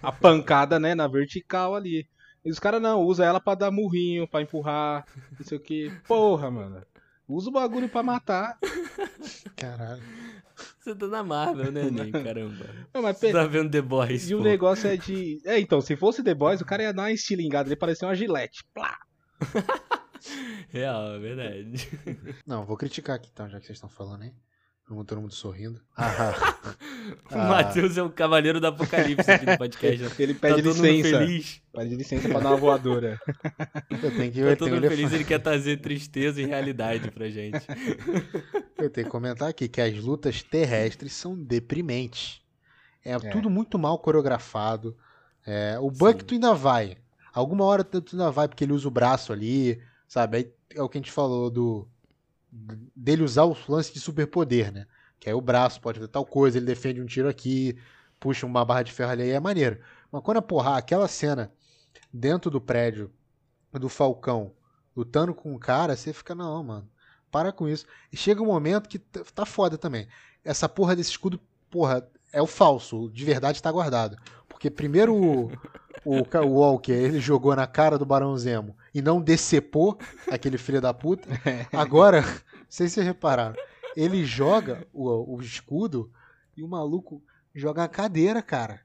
a 0.01 0.11
pancada, 0.11 0.79
né, 0.79 0.95
na 0.95 1.07
vertical 1.07 1.75
ali. 1.75 2.07
E 2.43 2.51
os 2.51 2.59
caras 2.59 2.81
não, 2.81 3.01
usa 3.01 3.25
ela 3.25 3.39
pra 3.39 3.55
dar 3.55 3.71
murrinho, 3.71 4.27
pra 4.27 4.41
empurrar, 4.41 5.05
não 5.37 5.45
sei 5.45 5.57
o 5.57 5.61
que. 5.61 5.91
Porra, 6.07 6.51
mano. 6.51 6.81
Usa 7.27 7.49
o 7.49 7.53
bagulho 7.53 7.89
pra 7.89 8.03
matar. 8.03 8.57
Caralho. 9.55 10.03
Você 10.79 10.93
tá 10.95 11.07
na 11.07 11.23
Marvel, 11.23 11.71
né, 11.71 11.89
Ney? 11.89 12.11
Caramba. 12.11 12.65
Não, 12.93 13.01
mas 13.01 13.17
Você 13.17 13.31
tá 13.31 13.45
vendo 13.47 13.71
The 13.71 13.81
Boys, 13.81 14.29
E 14.29 14.35
o 14.35 14.37
pô. 14.37 14.43
negócio 14.43 14.87
é 14.87 14.95
de. 14.95 15.41
É, 15.43 15.59
então, 15.59 15.81
se 15.81 15.95
fosse 15.95 16.23
The 16.23 16.35
Boys, 16.35 16.61
o 16.61 16.65
cara 16.65 16.83
ia 16.83 16.93
dar 16.93 17.03
uma 17.03 17.11
estilingada, 17.11 17.67
ele 17.67 17.75
parecia 17.75 18.07
uma 18.07 18.15
gilete. 18.15 18.63
Plá! 18.73 18.95
Real, 20.69 21.15
é 21.15 21.19
verdade. 21.19 21.89
Não, 22.45 22.65
vou 22.65 22.77
criticar 22.77 23.15
aqui 23.15 23.29
então, 23.31 23.49
já 23.49 23.59
que 23.59 23.65
vocês 23.65 23.77
estão 23.77 23.89
falando, 23.89 24.23
hein? 24.23 24.33
Todo 24.85 24.95
mundo, 24.97 25.07
todo 25.07 25.21
mundo 25.21 25.33
sorrindo. 25.33 25.81
Ah, 25.97 26.33
O 27.31 27.37
Matheus 27.37 27.97
é 27.97 28.01
o 28.03 28.09
cavaleiro 28.09 28.59
do 28.59 28.67
apocalipse 28.67 29.29
aqui 29.29 29.45
no 29.45 29.57
podcast. 29.57 30.03
né? 30.03 30.09
Ele 30.19 30.33
Tá 30.33 30.39
pede 30.41 30.63
todo 30.63 30.75
mundo 30.75 30.85
licença. 30.87 31.19
feliz. 31.19 31.61
Pede 31.73 31.95
licença 31.95 32.29
pra 32.29 32.39
dar 32.39 32.49
uma 32.49 32.57
voadora. 32.57 33.19
eu 34.03 34.11
tenho 34.15 34.31
que, 34.31 34.41
Tá 34.41 34.47
eu 34.49 34.57
todo 34.57 34.69
tenho, 34.69 34.81
mundo 34.81 34.89
feliz, 34.89 35.13
ele 35.13 35.23
quer 35.23 35.39
trazer 35.39 35.77
tristeza 35.77 36.41
e 36.41 36.45
realidade 36.45 37.11
pra 37.11 37.29
gente. 37.29 37.65
eu 38.77 38.89
tenho 38.89 39.05
que 39.05 39.11
comentar 39.11 39.49
aqui 39.49 39.67
que 39.67 39.79
as 39.81 39.95
lutas 39.97 40.41
terrestres 40.41 41.13
são 41.13 41.35
deprimentes. 41.37 42.41
É, 43.03 43.17
tudo 43.31 43.49
muito 43.49 43.77
mal 43.77 43.99
coreografado. 43.99 44.95
É, 45.45 45.77
o 45.79 45.91
Buck 45.91 46.23
tu 46.23 46.33
ainda 46.33 46.53
vai. 46.55 46.97
Alguma 47.33 47.65
hora 47.65 47.83
tu 47.83 48.01
tu 48.01 48.15
ainda 48.15 48.31
vai 48.31 48.47
porque 48.47 48.63
ele 48.63 48.73
usa 48.73 48.87
o 48.87 48.91
braço 48.91 49.31
ali, 49.31 49.79
sabe? 50.07 50.37
Aí 50.37 50.51
é 50.75 50.81
o 50.81 50.89
que 50.89 50.97
a 50.97 51.01
gente 51.01 51.11
falou 51.11 51.49
do 51.51 51.87
dele 52.95 53.23
usar 53.23 53.43
o 53.43 53.57
lance 53.67 53.93
de 53.93 53.99
superpoder, 53.99 54.71
né? 54.71 54.85
Que 55.19 55.29
aí 55.29 55.35
o 55.35 55.41
braço 55.41 55.81
pode 55.81 55.99
fazer 55.99 56.11
tal 56.11 56.25
coisa, 56.25 56.57
ele 56.57 56.65
defende 56.65 57.01
um 57.01 57.05
tiro 57.05 57.27
aqui, 57.27 57.77
puxa 58.19 58.45
uma 58.45 58.63
barra 58.63 58.83
de 58.83 58.91
ferro 58.91 59.11
ali, 59.11 59.29
é 59.29 59.39
maneiro. 59.39 59.79
Mas 60.11 60.21
quando 60.23 60.37
é 60.37 60.41
porra, 60.41 60.77
aquela 60.77 61.07
cena 61.07 61.51
dentro 62.13 62.49
do 62.49 62.61
prédio 62.61 63.11
do 63.73 63.89
Falcão 63.89 64.53
lutando 64.95 65.33
com 65.33 65.53
o 65.53 65.59
cara, 65.59 65.95
você 65.95 66.13
fica, 66.13 66.33
não, 66.33 66.63
mano, 66.63 66.89
para 67.29 67.51
com 67.51 67.67
isso. 67.67 67.85
E 68.11 68.15
chega 68.15 68.41
um 68.41 68.45
momento 68.45 68.87
que 68.87 68.97
tá 68.97 69.45
foda 69.45 69.77
também. 69.77 70.07
Essa 70.43 70.69
porra 70.69 70.95
desse 70.95 71.09
escudo, 71.09 71.39
porra, 71.69 72.07
é 72.31 72.41
o 72.41 72.47
falso, 72.47 73.09
de 73.11 73.25
verdade 73.25 73.61
tá 73.61 73.71
guardado. 73.71 74.17
Porque 74.47 74.69
primeiro 74.69 75.13
o, 75.13 75.51
o, 76.05 76.21
o 76.21 76.47
Walker, 76.47 76.93
ele 76.93 77.19
jogou 77.19 77.53
na 77.55 77.67
cara 77.67 77.97
do 77.97 78.05
Barão 78.05 78.37
Zemo 78.37 78.77
e 78.95 79.01
não 79.01 79.21
decepou 79.21 79.99
aquele 80.31 80.57
filho 80.57 80.79
da 80.81 80.93
puta. 80.93 81.27
Agora, 81.71 82.21
não 82.21 82.27
sei 82.69 82.87
se 82.87 82.95
vocês 82.95 83.05
repararam, 83.05 83.55
ele 83.95 84.23
joga 84.25 84.87
o, 84.93 85.35
o 85.35 85.41
escudo 85.41 86.09
e 86.57 86.63
o 86.63 86.67
maluco 86.67 87.21
joga 87.53 87.83
a 87.83 87.87
cadeira, 87.89 88.41
cara. 88.41 88.79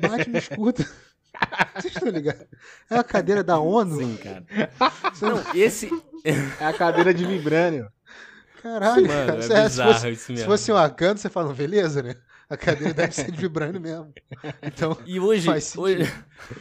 Bate 0.00 0.30
no 0.30 0.38
escudo. 0.38 0.84
Vocês 1.74 1.94
estão 1.94 2.08
ligados? 2.08 2.46
É 2.90 2.96
a 2.96 3.04
cadeira 3.04 3.42
da 3.44 3.58
ONU. 3.58 3.98
Sim, 3.98 4.16
cara. 4.16 4.44
Não- 5.20 5.54
esse. 5.54 5.90
É 6.58 6.64
a 6.66 6.72
cadeira 6.72 7.12
de 7.12 7.24
vibrânio. 7.26 7.90
Caralho, 8.62 9.06
Mano, 9.06 9.26
cara. 9.26 9.38
é 9.38 9.42
Se- 9.42 9.48
se, 9.48 9.62
bizarro 9.62 9.92
fosse, 9.92 10.10
isso 10.10 10.24
se 10.24 10.32
mesmo. 10.32 10.46
fosse 10.46 10.72
um 10.72 10.74
Wakanda, 10.76 11.16
você 11.18 11.28
fala, 11.28 11.52
beleza, 11.52 12.02
né? 12.02 12.14
A 12.48 12.56
cadeira 12.56 12.94
deve 12.94 13.12
ser 13.14 13.30
de 13.30 13.36
vibrânio 13.38 13.78
mesmo. 13.80 14.10
Então, 14.62 14.96
E 15.04 15.18
hoje, 15.20 15.48
hoje, 15.76 16.12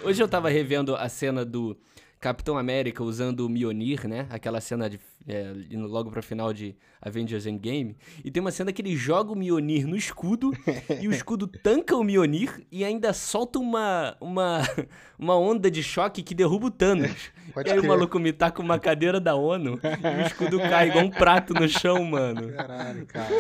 hoje 0.03 0.21
eu 0.23 0.27
tava 0.27 0.49
revendo 0.49 0.95
a 0.95 1.07
cena 1.07 1.45
do 1.45 1.77
Capitão 2.23 2.57
América 2.57 3.03
usando 3.03 3.41
o 3.41 3.49
Mjolnir, 3.49 4.07
né? 4.07 4.27
Aquela 4.29 4.61
cena 4.61 4.89
de, 4.89 4.97
é, 5.27 5.51
indo 5.69 5.85
logo 5.87 6.09
pro 6.09 6.23
final 6.23 6.53
de 6.53 6.73
Avengers 7.01 7.45
Endgame. 7.45 7.97
E 8.23 8.31
tem 8.31 8.39
uma 8.39 8.49
cena 8.49 8.71
que 8.71 8.81
ele 8.81 8.95
joga 8.95 9.33
o 9.33 9.35
Mjolnir 9.35 9.85
no 9.85 9.97
escudo 9.97 10.53
e 11.01 11.05
o 11.05 11.11
escudo 11.11 11.45
tanca 11.47 11.97
o 11.97 12.01
Mjolnir 12.01 12.65
e 12.71 12.85
ainda 12.85 13.11
solta 13.11 13.59
uma, 13.59 14.15
uma, 14.21 14.61
uma 15.19 15.37
onda 15.37 15.69
de 15.69 15.83
choque 15.83 16.23
que 16.23 16.33
derruba 16.33 16.67
o 16.67 16.71
Thanos. 16.71 17.29
pode 17.53 17.69
e 17.69 17.73
aí 17.73 17.79
o 17.79 17.85
maluco 17.85 18.17
me 18.17 18.31
tá 18.31 18.49
com 18.49 18.63
uma 18.63 18.79
cadeira 18.79 19.19
da 19.19 19.35
ONU 19.35 19.77
e 19.83 20.23
o 20.23 20.25
escudo 20.25 20.57
cai 20.59 20.87
igual 20.87 21.03
um 21.03 21.11
prato 21.11 21.53
no 21.53 21.67
chão, 21.67 22.05
mano. 22.05 22.53
Caralho, 22.53 23.05
cara. 23.05 23.33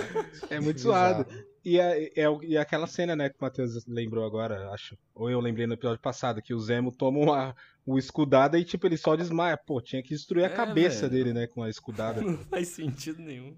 É 0.49 0.59
muito 0.59 0.81
zoado. 0.81 1.25
E, 1.65 1.79
é, 1.79 2.11
é 2.19 2.29
o- 2.29 2.43
e 2.43 2.57
aquela 2.57 2.85
cena, 2.87 3.15
né, 3.15 3.29
que 3.29 3.35
o 3.39 3.43
Matheus 3.43 3.85
lembrou 3.87 4.25
agora, 4.25 4.69
acho. 4.71 4.97
Ou 5.15 5.29
eu 5.29 5.39
lembrei 5.39 5.65
no 5.65 5.73
episódio 5.75 6.01
passado, 6.01 6.41
que 6.41 6.53
o 6.53 6.59
Zemo 6.59 6.91
toma 6.91 7.19
uma, 7.19 7.55
uma 7.85 7.97
escudada 7.99 8.59
e, 8.59 8.65
tipo, 8.65 8.85
ele 8.85 8.97
só 8.97 9.15
desmaia. 9.15 9.55
Pô, 9.57 9.79
tinha 9.81 10.03
que 10.03 10.09
destruir 10.09 10.43
a 10.43 10.47
É, 10.47 10.49
cabeça 10.49 11.07
velho. 11.07 11.11
dele, 11.25 11.33
né, 11.33 11.47
com 11.47 11.63
a 11.63 11.69
escudada. 11.69 12.21
Não 12.21 12.37
faz 12.45 12.67
sentido 12.67 13.21
nenhum. 13.21 13.55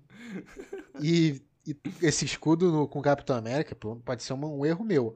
E, 1.02 1.42
e 1.66 1.76
esse 2.02 2.26
escudo 2.26 2.72
no- 2.72 2.88
com 2.88 3.00
o 3.00 3.02
Capitão 3.02 3.36
América 3.36 3.76
pô, 3.76 3.96
pode 3.98 4.24
ser 4.24 4.34
uma- 4.34 4.48
um 4.48 4.66
erro 4.66 4.84
meu. 4.86 5.16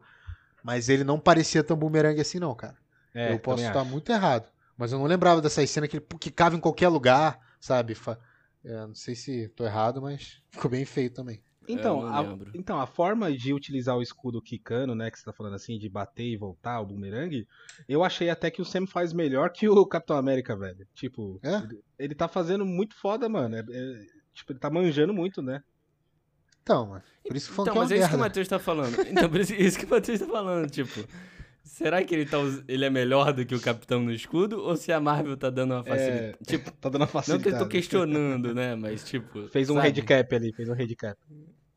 Mas 0.64 0.90
ele 0.90 1.04
não 1.04 1.20
parecia 1.20 1.64
tão 1.64 1.78
bumerangue 1.78 2.20
assim, 2.22 2.40
não, 2.40 2.54
cara. 2.54 2.76
É, 3.14 3.32
eu 3.32 3.40
posso 3.40 3.64
estar 3.64 3.82
acho. 3.82 3.90
muito 3.90 4.12
errado. 4.12 4.52
Mas 4.78 4.92
eu 4.92 5.00
não 5.00 5.06
lembrava 5.06 5.42
dessas 5.42 5.70
cenas 5.70 5.90
que 5.90 5.98
ele 5.98 6.06
quicava 6.20 6.56
em 6.56 6.60
qualquer 6.60 6.90
lugar, 6.90 7.40
sabe? 7.62 7.96
Fa- 7.96 8.20
é, 8.66 8.74
não 8.88 8.96
sei 8.96 9.16
se 9.16 9.48
tô 9.50 9.66
errado, 9.66 10.02
mas 10.02 10.42
ficou 10.50 10.70
bem 10.70 10.84
feio 10.86 11.12
também. 11.12 11.42
Então, 11.72 12.08
a, 12.08 12.38
então, 12.56 12.80
a 12.80 12.88
forma 12.88 13.32
de 13.32 13.54
utilizar 13.54 13.96
o 13.96 14.02
escudo 14.02 14.42
quicando, 14.42 14.96
né, 14.96 15.12
que 15.12 15.20
você 15.20 15.26
tá 15.26 15.32
falando 15.32 15.54
assim, 15.54 15.78
de 15.78 15.88
bater 15.88 16.26
e 16.26 16.36
voltar, 16.36 16.82
o 16.82 16.86
boomerang, 16.86 17.48
eu 17.88 18.04
achei 18.04 18.30
até 18.30 18.50
que 18.50 18.62
o 18.62 18.66
Sam 18.66 18.88
faz 18.88 19.14
melhor 19.14 19.52
que 19.52 19.70
o 19.70 19.86
Capitão 19.86 20.18
América, 20.18 20.56
velho. 20.58 20.88
Tipo, 20.96 21.40
É? 21.44 21.58
ele, 21.58 21.80
ele 22.00 22.16
tá 22.16 22.28
fazendo 22.28 22.66
muito 22.66 22.96
foda, 22.96 23.30
mano. 23.30 23.56
É- 23.56 23.60
é- 23.60 24.06
tipo, 24.34 24.52
ele 24.52 24.60
tá 24.60 24.70
manjando 24.70 25.14
muito, 25.14 25.42
né? 25.42 25.62
Então, 26.64 26.88
mano, 26.88 27.04
por 27.26 27.36
isso 27.36 27.50
que 27.50 27.56
foi 27.56 27.64
Então, 27.64 27.74
que 27.74 27.80
é 27.80 27.82
mas 27.82 27.92
é 27.92 27.98
isso 27.98 28.10
que 28.10 28.16
o. 28.16 28.20
Matheus 28.20 28.48
tá 28.48 28.60
falando. 28.60 28.96
Então, 29.10 29.30
por 29.30 29.40
isso, 29.40 29.54
isso 29.54 29.80
que 29.80 29.86
o 29.86 29.90
Matheus 29.90 30.20
tá 30.20 30.28
falando, 30.28 30.70
tipo. 30.70 31.06
Será 31.64 32.04
que 32.04 32.16
ele, 32.16 32.26
tá, 32.26 32.38
ele 32.68 32.84
é 32.84 32.90
melhor 32.90 33.32
do 33.32 33.46
que 33.46 33.54
o 33.54 33.62
Capitão 33.62 34.02
no 34.02 34.12
escudo? 34.12 34.60
Ou 34.60 34.76
se 34.76 34.92
a 34.92 35.00
Marvel 35.00 35.38
tá 35.38 35.50
dando 35.50 35.76
uma 35.76 35.84
facilidade? 35.84 36.38
Tipo, 36.46 36.72
Tá 36.72 36.90
dando 36.90 37.04
uma 37.04 37.24
não 37.28 37.40
que 37.40 37.50
eu 37.50 37.58
tô 37.58 37.68
questionando, 37.68 38.54
né? 38.54 38.76
Mas, 38.76 39.04
tipo. 39.04 39.48
Fez 39.50 39.70
um 39.70 39.76
sabe? 39.76 39.88
handicap 39.88 40.36
ali, 40.36 40.52
fez 40.54 40.68
um 40.68 40.74
handicap. 40.74 41.18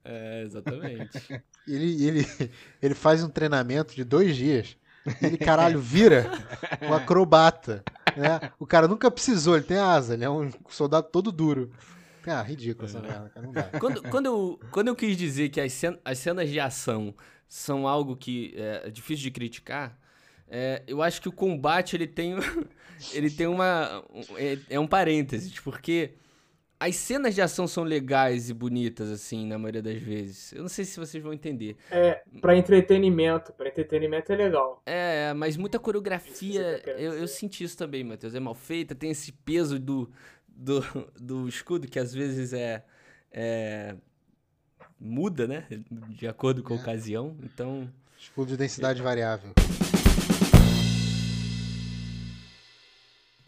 É, 0.04 0.42
exatamente. 0.42 1.18
Ele, 1.68 2.04
ele, 2.08 2.26
ele 2.82 2.92
faz 2.94 3.22
um 3.22 3.28
treinamento 3.28 3.94
de 3.94 4.02
dois 4.02 4.34
dias. 4.36 4.76
E 5.22 5.26
ele, 5.26 5.38
caralho, 5.38 5.78
vira 5.80 6.28
um 6.82 6.92
acrobata. 6.94 7.84
Né? 8.16 8.50
O 8.58 8.66
cara 8.66 8.88
nunca 8.88 9.08
precisou, 9.12 9.54
ele 9.54 9.64
tem 9.64 9.78
asa, 9.78 10.14
ele 10.14 10.24
é 10.24 10.28
um 10.28 10.50
soldado 10.68 11.06
todo 11.12 11.30
duro. 11.30 11.70
Ah, 12.26 12.42
ridículo 12.42 12.88
essa 12.88 12.98
merda, 13.00 13.30
cara. 13.30 13.46
Não 13.46 13.52
dá. 13.52 13.62
quando, 13.78 14.02
quando, 14.10 14.26
eu, 14.26 14.60
quando 14.72 14.88
eu 14.88 14.96
quis 14.96 15.16
dizer 15.16 15.50
que 15.50 15.60
as, 15.60 15.72
cen- 15.72 15.98
as 16.04 16.18
cenas 16.18 16.50
de 16.50 16.58
ação 16.58 17.14
são 17.48 17.86
algo 17.86 18.16
que 18.16 18.52
é 18.56 18.90
difícil 18.90 19.22
de 19.22 19.30
criticar, 19.30 19.96
é, 20.48 20.82
eu 20.88 21.00
acho 21.00 21.22
que 21.22 21.28
o 21.28 21.32
combate 21.32 21.94
ele 21.94 22.08
tem, 22.08 22.34
ele 23.14 23.30
tem 23.30 23.46
uma. 23.46 24.02
um- 24.12 24.36
É, 24.36 24.58
é 24.70 24.80
um 24.80 24.86
parênteses, 24.88 25.58
porque 25.60 26.14
as 26.88 26.96
cenas 26.96 27.34
de 27.34 27.40
ação 27.40 27.68
são 27.68 27.84
legais 27.84 28.50
e 28.50 28.54
bonitas, 28.54 29.08
assim, 29.08 29.46
na 29.46 29.56
maioria 29.56 29.80
das 29.82 30.02
vezes. 30.02 30.52
Eu 30.52 30.62
não 30.62 30.68
sei 30.68 30.84
se 30.84 30.98
vocês 30.98 31.22
vão 31.22 31.32
entender. 31.32 31.76
É, 31.90 32.22
pra 32.40 32.56
entretenimento. 32.56 33.52
Pra 33.52 33.68
entretenimento 33.68 34.32
é 34.32 34.36
legal. 34.36 34.82
É, 34.84 35.32
mas 35.34 35.56
muita 35.56 35.78
que 35.78 35.84
coreografia, 35.84 36.82
eu 36.96 37.14
eu, 37.14 37.28
senti 37.28 37.62
isso 37.62 37.76
também, 37.76 38.02
Matheus. 38.02 38.34
É 38.34 38.40
mal 38.40 38.54
feita, 38.54 38.94
tem 38.96 39.10
esse 39.10 39.30
peso 39.30 39.78
do, 39.78 40.10
do, 40.48 40.80
do 41.20 41.48
escudo 41.48 41.86
que 41.86 42.00
às 42.00 42.12
vezes 42.12 42.52
é, 42.52 42.82
é- 43.30 43.94
muda, 44.98 45.46
né? 45.46 45.66
De 46.10 46.26
acordo 46.26 46.64
com 46.64 46.74
a 46.74 46.76
É. 46.76 46.80
ocasião. 46.80 47.36
Então, 47.44 47.88
Escudo 48.18 48.48
de 48.50 48.56
densidade 48.56 49.00
variável. 49.02 49.52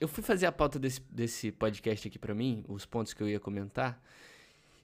Eu 0.05 0.09
fui 0.09 0.23
fazer 0.23 0.47
a 0.47 0.53
pauta 0.53 0.79
desse, 0.79 1.01
desse 1.11 1.51
podcast 1.51 2.07
aqui 2.09 2.19
pra 2.19 2.35
mim, 2.35 2.65
os 2.69 2.85
pontos 2.87 3.13
que 3.15 3.23
eu 3.23 3.29
ia 3.29 3.41
comentar. 3.41 4.01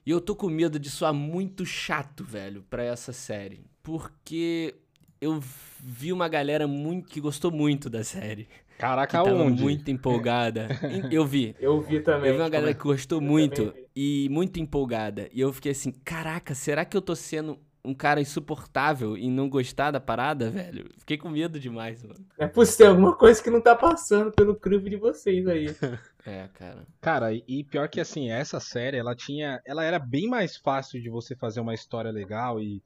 E 0.05 0.09
eu 0.11 0.19
tô 0.19 0.35
com 0.35 0.49
medo 0.49 0.79
de 0.79 0.89
soar 0.89 1.13
muito 1.13 1.65
chato, 1.65 2.23
velho, 2.23 2.63
pra 2.69 2.83
essa 2.83 3.13
série. 3.13 3.63
Porque 3.83 4.73
eu 5.19 5.39
vi 5.79 6.11
uma 6.11 6.27
galera 6.27 6.67
muito 6.67 7.07
que 7.07 7.21
gostou 7.21 7.51
muito 7.51 7.89
da 7.89 8.03
série. 8.03 8.45
Que 8.45 8.77
Caraca, 8.79 9.23
tava 9.23 9.31
onde? 9.43 9.61
muito 9.61 9.91
empolgada. 9.91 10.67
Em- 10.89 11.13
Eu 11.13 11.23
vi. 11.23 11.55
Eu 11.59 11.79
vi 11.81 11.99
também. 12.01 12.29
Eu 12.31 12.35
vi 12.37 12.41
uma 12.41 12.49
galera 12.49 12.73
que 12.73 12.81
gostou 12.81 13.19
Eu 13.21 13.27
muito 13.27 13.73
e 13.95 14.27
muito 14.31 14.59
empolgada. 14.59 15.29
E 15.31 15.39
eu 15.39 15.53
fiquei 15.53 15.71
assim, 15.71 15.91
caraca, 15.91 16.55
será 16.55 16.83
que 16.83 16.97
eu 16.97 17.01
tô 17.01 17.15
sendo 17.15 17.59
um 17.83 17.93
cara 17.93 18.21
insuportável 18.21 19.17
e 19.17 19.29
não 19.29 19.49
gostar 19.49 19.91
da 19.91 19.99
parada, 19.99 20.49
velho? 20.49 20.89
Fiquei 20.99 21.17
com 21.17 21.29
medo 21.29 21.59
demais, 21.59 22.03
mano. 22.03 22.25
É 22.37 22.47
possível, 22.47 22.91
alguma 22.91 23.15
coisa 23.15 23.41
que 23.41 23.49
não 23.49 23.61
tá 23.61 23.75
passando 23.75 24.31
pelo 24.31 24.55
crivo 24.55 24.89
de 24.89 24.97
vocês 24.97 25.47
aí. 25.47 25.65
É, 26.25 26.47
cara. 26.53 26.85
Cara, 27.01 27.33
e- 27.33 27.63
pior 27.63 27.89
que 27.89 27.99
assim, 27.99 28.29
essa 28.29 28.59
série, 28.59 28.97
ela 28.97 29.15
tinha. 29.15 29.59
Ela 29.65 29.83
era 29.83 29.97
bem 29.97 30.27
mais 30.27 30.55
fácil 30.57 31.01
de 31.01 31.09
você 31.09 31.35
fazer 31.35 31.59
uma 31.61 31.73
história 31.73 32.11
legal 32.11 32.59
e, 32.59 32.81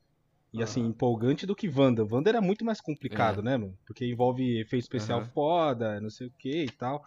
e 0.54 0.64
assim, 0.64 0.86
empolgante 0.86 1.46
do 1.46 1.56
que 1.56 1.68
Wanda. 1.70 2.06
Wanda 2.10 2.30
era 2.30 2.42
muito 2.42 2.64
mais 2.66 2.82
complicado, 2.82 3.40
É. 3.40 3.44
né, 3.44 3.58
mano? 3.58 3.78
Porque 3.86 4.06
envolve 4.06 4.60
efeito 4.62 4.84
especial 4.84 5.22
Aham. 5.22 5.30
foda, 5.34 6.00
não 6.02 6.10
sei 6.10 6.28
o 6.28 6.32
que 6.40 6.64
e 6.66 6.72
tal. 6.72 7.04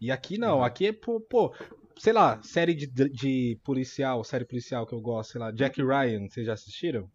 E 0.00 0.10
aqui 0.10 0.38
não, 0.38 0.58
Aham. 0.58 0.66
aqui 0.66 0.88
é, 0.88 0.92
pô, 0.92 1.20
pô, 1.20 1.54
sei 1.98 2.12
lá, 2.12 2.42
série 2.42 2.74
de, 2.74 2.86
de 2.86 3.58
policial, 3.64 4.22
série 4.24 4.44
policial 4.46 4.86
que 4.86 4.94
eu 4.94 5.00
gosto, 5.00 5.32
sei 5.32 5.40
lá, 5.40 5.50
Jack 5.50 5.82
Ryan, 5.82 6.28
vocês 6.28 6.46
já 6.46 6.54
assistiram? 6.54 7.10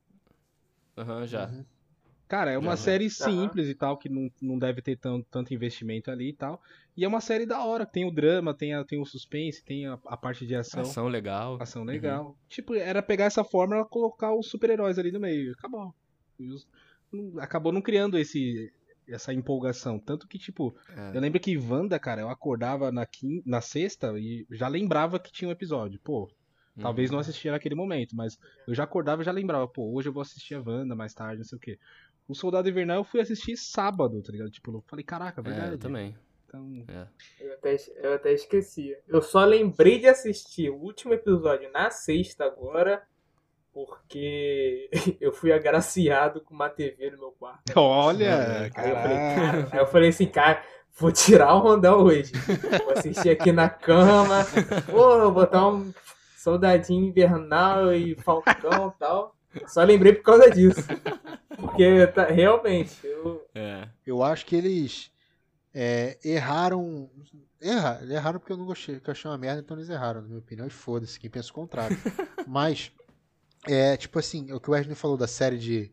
Aham, 0.97 1.25
já. 1.27 1.47
Uhum. 1.47 1.65
Cara, 2.27 2.49
é 2.51 2.57
uma 2.57 2.71
Já, 2.71 2.75
já. 2.77 2.81
série 2.83 3.09
simples 3.09 3.67
e 3.67 3.75
tal, 3.75 3.97
que 3.97 4.09
não, 4.09 4.31
não 4.41 4.57
deve 4.57 4.81
ter 4.81 4.97
tanto, 4.97 5.27
tanto 5.29 5.53
investimento 5.53 6.09
ali 6.09 6.29
e 6.29 6.33
tal. 6.33 6.59
E 6.97 7.05
é 7.05 7.07
uma 7.07 7.21
série 7.21 7.45
da 7.45 7.63
hora, 7.63 7.85
tem 7.85 8.03
o 8.07 8.11
drama, 8.11 8.51
tem, 8.51 8.73
a- 8.73 8.83
tem 8.83 8.99
o 8.99 9.05
suspense, 9.05 9.63
tem 9.63 9.85
a, 9.85 9.93
a 10.07 10.17
parte 10.17 10.45
de 10.47 10.55
ação. 10.55 10.81
Ação 10.81 11.07
legal. 11.07 11.61
Ação 11.61 11.83
legal. 11.83 12.35
Tipo, 12.49 12.73
era 12.73 13.03
pegar 13.03 13.25
essa 13.25 13.43
fórmula 13.43 13.81
e 13.81 13.89
colocar 13.89 14.33
os 14.33 14.49
super-heróis 14.49 14.97
ali 14.97 15.11
no 15.11 15.19
meio. 15.19 15.51
Acabou. 15.53 15.93
E 16.39 16.47
os- 16.49 16.67
não- 17.11 17.39
acabou 17.39 17.71
não 17.71 17.81
criando 17.81 18.17
esse, 18.17 18.73
essa 19.07 19.31
empolgação. 19.31 19.99
Tanto 19.99 20.27
que, 20.27 20.39
tipo, 20.39 20.75
É. 20.97 21.15
eu 21.15 21.21
lembro 21.21 21.39
que 21.39 21.55
Wanda, 21.59 21.99
cara, 21.99 22.21
eu 22.21 22.29
acordava 22.29 22.91
na, 22.91 23.05
quin... 23.05 23.43
na 23.45 23.61
sexta 23.61 24.11
e 24.17 24.47
já 24.49 24.67
lembrava 24.67 25.19
que 25.19 25.31
tinha 25.31 25.47
um 25.47 25.51
episódio. 25.51 25.99
Pô, 26.03 26.27
talvez 26.81 27.09
Uhum. 27.09 27.15
não 27.15 27.19
assistia 27.21 27.51
naquele 27.51 27.75
momento, 27.75 28.15
mas 28.15 28.37
eu 28.67 28.73
já 28.73 28.83
acordava 28.83 29.21
e 29.21 29.25
já 29.25 29.31
lembrava. 29.31 29.67
Pô, 29.67 29.93
hoje 29.93 30.09
eu 30.09 30.13
vou 30.13 30.21
assistir 30.21 30.55
a 30.55 30.61
Wanda 30.65 30.95
mais 30.95 31.13
tarde, 31.13 31.37
não 31.37 31.43
sei 31.45 31.57
o 31.57 31.61
quê. 31.61 31.79
O 32.27 32.33
Soldado 32.33 32.67
Invernal 32.69 32.97
eu 32.97 33.03
fui 33.03 33.19
assistir 33.21 33.55
sábado, 33.55 34.21
tá 34.21 34.31
ligado? 34.31 34.49
Tipo, 34.49 34.71
eu 34.71 34.83
falei, 34.87 35.05
caraca, 35.05 35.41
É, 35.41 35.43
verdade. 35.43 35.71
eu 35.73 35.77
também. 35.77 36.15
Então, 36.47 36.85
É. 36.87 37.07
Eu 37.39 37.53
até, 37.53 37.75
eu 38.01 38.13
até 38.15 38.33
esquecia. 38.33 38.97
Eu 39.07 39.21
só 39.21 39.43
lembrei 39.45 39.99
de 39.99 40.07
assistir 40.07 40.69
o 40.69 40.75
último 40.77 41.13
episódio 41.13 41.71
na 41.71 41.89
sexta 41.91 42.45
agora, 42.45 43.03
porque 43.73 44.89
eu 45.19 45.31
fui 45.33 45.51
agraciado 45.51 46.41
com 46.41 46.53
uma 46.53 46.69
TV 46.69 47.11
no 47.11 47.17
meu 47.17 47.31
quarto. 47.31 47.71
olha, 47.79 48.71
Aí 48.75 48.89
eu 48.89 48.95
falei, 48.95 49.17
cara. 49.17 49.35
cara, 49.35 49.69
aí 49.71 49.79
eu 49.79 49.87
falei 49.87 50.09
assim, 50.09 50.25
cara, 50.27 50.63
vou 50.97 51.11
tirar 51.11 51.53
o 51.55 51.59
Rondão 51.59 51.99
hoje. 52.03 52.31
Vou 52.83 52.93
assistir 52.93 53.29
aqui 53.29 53.51
na 53.51 53.69
cama, 53.69 54.45
pô, 54.89 55.19
vou 55.19 55.31
botar 55.31 55.67
um 55.67 55.93
soldadinho 56.45 57.07
invernal 57.07 57.91
e 57.91 58.13
falcão 58.15 58.93
e 58.95 58.99
tal. 58.99 59.35
Só 59.65 59.83
lembrei 59.83 60.13
por 60.13 60.21
causa 60.21 60.51
disso. 60.51 60.81
Porque 61.57 62.05
tá- 62.07 62.25
realmente, 62.25 62.95
eu, 63.03 63.43
É. 63.55 63.87
Eu 64.05 64.21
acho 64.21 64.45
que 64.45 64.55
eles 64.55 65.11
é, 65.73 66.19
erraram. 66.23 67.09
Erra, 67.59 67.99
erraram 68.07 68.39
porque 68.39 68.53
eu 68.53 68.57
não 68.57 68.65
gostei, 68.65 68.99
que 68.99 69.09
eu 69.09 69.11
achei 69.11 69.29
uma 69.29 69.37
merda, 69.39 69.61
então 69.61 69.75
eles 69.75 69.89
erraram, 69.89 70.21
na 70.21 70.27
minha 70.27 70.39
opinião, 70.39 70.67
e 70.67 70.69
foda-se, 70.69 71.19
quem 71.19 71.29
pensa 71.31 71.49
o 71.49 71.53
contrário. 71.53 71.97
Mas, 72.45 72.91
é, 73.67 73.97
tipo 73.97 74.19
assim, 74.19 74.51
o 74.51 74.59
que 74.59 74.69
o 74.69 74.73
Wesley 74.73 74.93
falou 74.95 75.17
da 75.17 75.25
série 75.25 75.57
de, 75.57 75.91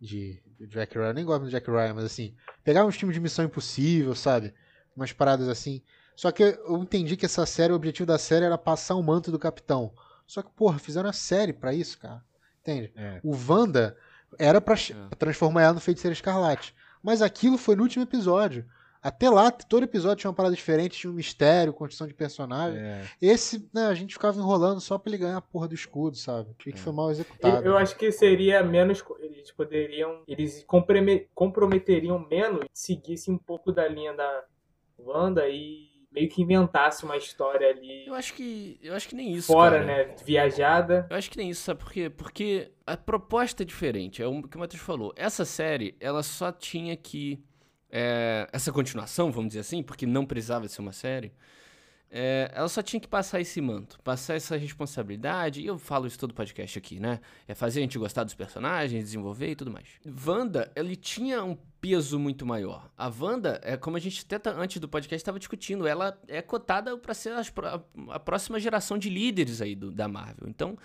de, 0.00 0.40
de 0.60 0.66
Jack 0.68 0.96
Ryan, 0.96 1.08
eu 1.08 1.14
nem 1.14 1.24
gosto 1.24 1.42
do 1.44 1.50
Jack 1.50 1.68
Ryan, 1.68 1.94
mas 1.94 2.04
assim, 2.04 2.36
pegar 2.62 2.84
uns 2.84 2.94
filmes 2.94 3.14
de 3.14 3.20
Missão 3.20 3.44
Impossível, 3.44 4.14
sabe? 4.14 4.54
Umas 4.94 5.12
paradas 5.12 5.48
assim. 5.48 5.82
Só 6.18 6.32
que 6.32 6.42
eu 6.42 6.78
entendi 6.82 7.16
que 7.16 7.26
essa 7.26 7.46
série, 7.46 7.72
o 7.72 7.76
objetivo 7.76 8.04
da 8.04 8.18
série 8.18 8.44
era 8.44 8.58
passar 8.58 8.96
o 8.96 9.02
manto 9.04 9.30
do 9.30 9.38
capitão. 9.38 9.92
Só 10.26 10.42
que, 10.42 10.50
porra, 10.50 10.76
fizeram 10.76 11.08
a 11.08 11.12
série 11.12 11.52
pra 11.52 11.72
isso, 11.72 11.96
cara. 11.96 12.20
Entende? 12.60 12.92
É. 12.96 13.20
O 13.22 13.36
Wanda 13.48 13.96
era 14.36 14.60
pra 14.60 14.74
ch- 14.74 14.90
É. 15.12 15.14
transformar 15.14 15.62
ela 15.62 15.74
no 15.74 15.80
Feiticeiro 15.80 16.12
Escarlate. 16.12 16.74
Mas 17.00 17.22
aquilo 17.22 17.56
foi 17.56 17.76
no 17.76 17.84
último 17.84 18.02
episódio. 18.02 18.64
Até 19.00 19.30
lá, 19.30 19.48
todo 19.52 19.84
episódio 19.84 20.16
tinha 20.16 20.28
uma 20.28 20.34
parada 20.34 20.56
diferente, 20.56 20.98
tinha 20.98 21.08
um 21.08 21.14
mistério, 21.14 21.72
construção 21.72 22.08
de 22.08 22.14
personagem. 22.14 22.80
É. 22.80 23.06
Esse, 23.22 23.70
né, 23.72 23.86
a 23.86 23.94
gente 23.94 24.14
ficava 24.14 24.36
enrolando 24.40 24.80
só 24.80 24.98
pra 24.98 25.10
ele 25.10 25.18
ganhar 25.18 25.36
a 25.36 25.40
porra 25.40 25.68
do 25.68 25.74
escudo, 25.76 26.16
sabe? 26.16 26.52
Que 26.58 26.70
É. 26.70 26.76
foi 26.76 26.92
mal 26.92 27.06
Eu, 27.06 27.12
executado. 27.12 27.64
eu 27.64 27.78
acho 27.78 27.96
que 27.96 28.10
seria 28.10 28.60
menos. 28.64 29.04
Eles 29.20 29.52
poderiam. 29.52 30.24
Eles 30.26 30.64
comprome- 30.64 31.28
comprometeriam 31.32 32.18
menos 32.28 32.64
se 32.74 32.94
seguissem 32.94 33.32
um 33.32 33.38
pouco 33.38 33.70
da 33.70 33.86
linha 33.86 34.12
da 34.14 34.42
Wanda 34.98 35.48
e 35.48 35.87
meio 36.10 36.28
que 36.28 36.42
inventasse 36.42 37.04
uma 37.04 37.16
história 37.16 37.68
ali 37.68 38.06
Eu 38.06 38.14
acho 38.14 38.32
que. 38.34 38.78
Eu 38.82 38.94
acho 38.94 39.08
que 39.08 39.14
nem 39.14 39.32
isso. 39.34 39.52
fora, 39.52 39.84
cara. 39.84 40.06
né? 40.08 40.14
Viajada. 40.24 41.06
Eu 41.10 41.16
acho 41.16 41.30
que 41.30 41.36
nem 41.36 41.50
isso, 41.50 41.62
sabe 41.62 41.80
por 41.80 41.92
quê? 41.92 42.08
Porque 42.10 42.70
a 42.86 42.96
proposta 42.96 43.62
é 43.62 43.66
diferente, 43.66 44.22
é 44.22 44.26
o 44.26 44.42
que 44.42 44.56
o 44.56 44.60
Matheus 44.60 44.82
falou. 44.82 45.12
Essa 45.16 45.44
série, 45.44 45.96
ela 46.00 46.22
só 46.22 46.50
tinha 46.50 46.96
que. 46.96 47.42
é, 47.90 48.46
essa 48.52 48.72
continuação, 48.72 49.30
vamos 49.30 49.48
dizer 49.48 49.60
assim, 49.60 49.82
porque 49.82 50.06
não 50.06 50.24
precisava 50.26 50.66
ser 50.68 50.80
uma 50.80 50.92
série. 50.92 51.32
é, 52.10 52.50
ela 52.54 52.68
só 52.68 52.82
tinha 52.82 52.98
que 53.00 53.08
passar 53.08 53.38
esse 53.40 53.60
manto, 53.60 54.00
passar 54.02 54.34
essa 54.34 54.56
responsabilidade, 54.56 55.60
e 55.60 55.66
eu 55.66 55.78
falo 55.78 56.06
isso 56.06 56.18
todo 56.18 56.32
podcast 56.32 56.78
aqui, 56.78 56.98
né? 56.98 57.20
É 57.46 57.54
fazer 57.54 57.80
a 57.80 57.82
gente 57.82 57.98
gostar 57.98 58.24
dos 58.24 58.34
personagens, 58.34 59.04
desenvolver 59.04 59.50
e 59.50 59.56
tudo 59.56 59.70
mais. 59.70 59.86
Wanda, 60.26 60.72
ele 60.74 60.96
tinha 60.96 61.44
um 61.44 61.54
peso 61.80 62.18
muito 62.18 62.44
maior. 62.44 62.90
A 62.96 63.08
Wanda, 63.08 63.60
é 63.62 63.76
como 63.76 63.96
a 63.96 64.00
gente 64.00 64.24
até 64.24 64.38
tá- 64.38 64.50
antes 64.52 64.80
do 64.80 64.88
podcast 64.88 65.16
estava 65.20 65.38
discutindo, 65.38 65.86
ela 65.86 66.18
é 66.26 66.42
cotada 66.42 66.96
para 66.98 67.14
ser 67.14 67.32
as 67.34 67.52
a 68.10 68.18
próxima 68.18 68.58
geração 68.58 68.98
de 68.98 69.08
líderes 69.08 69.60
aí 69.62 69.74
do- 69.74 69.92
da 69.92 70.08
Marvel. 70.08 70.48
Então, 70.48 70.76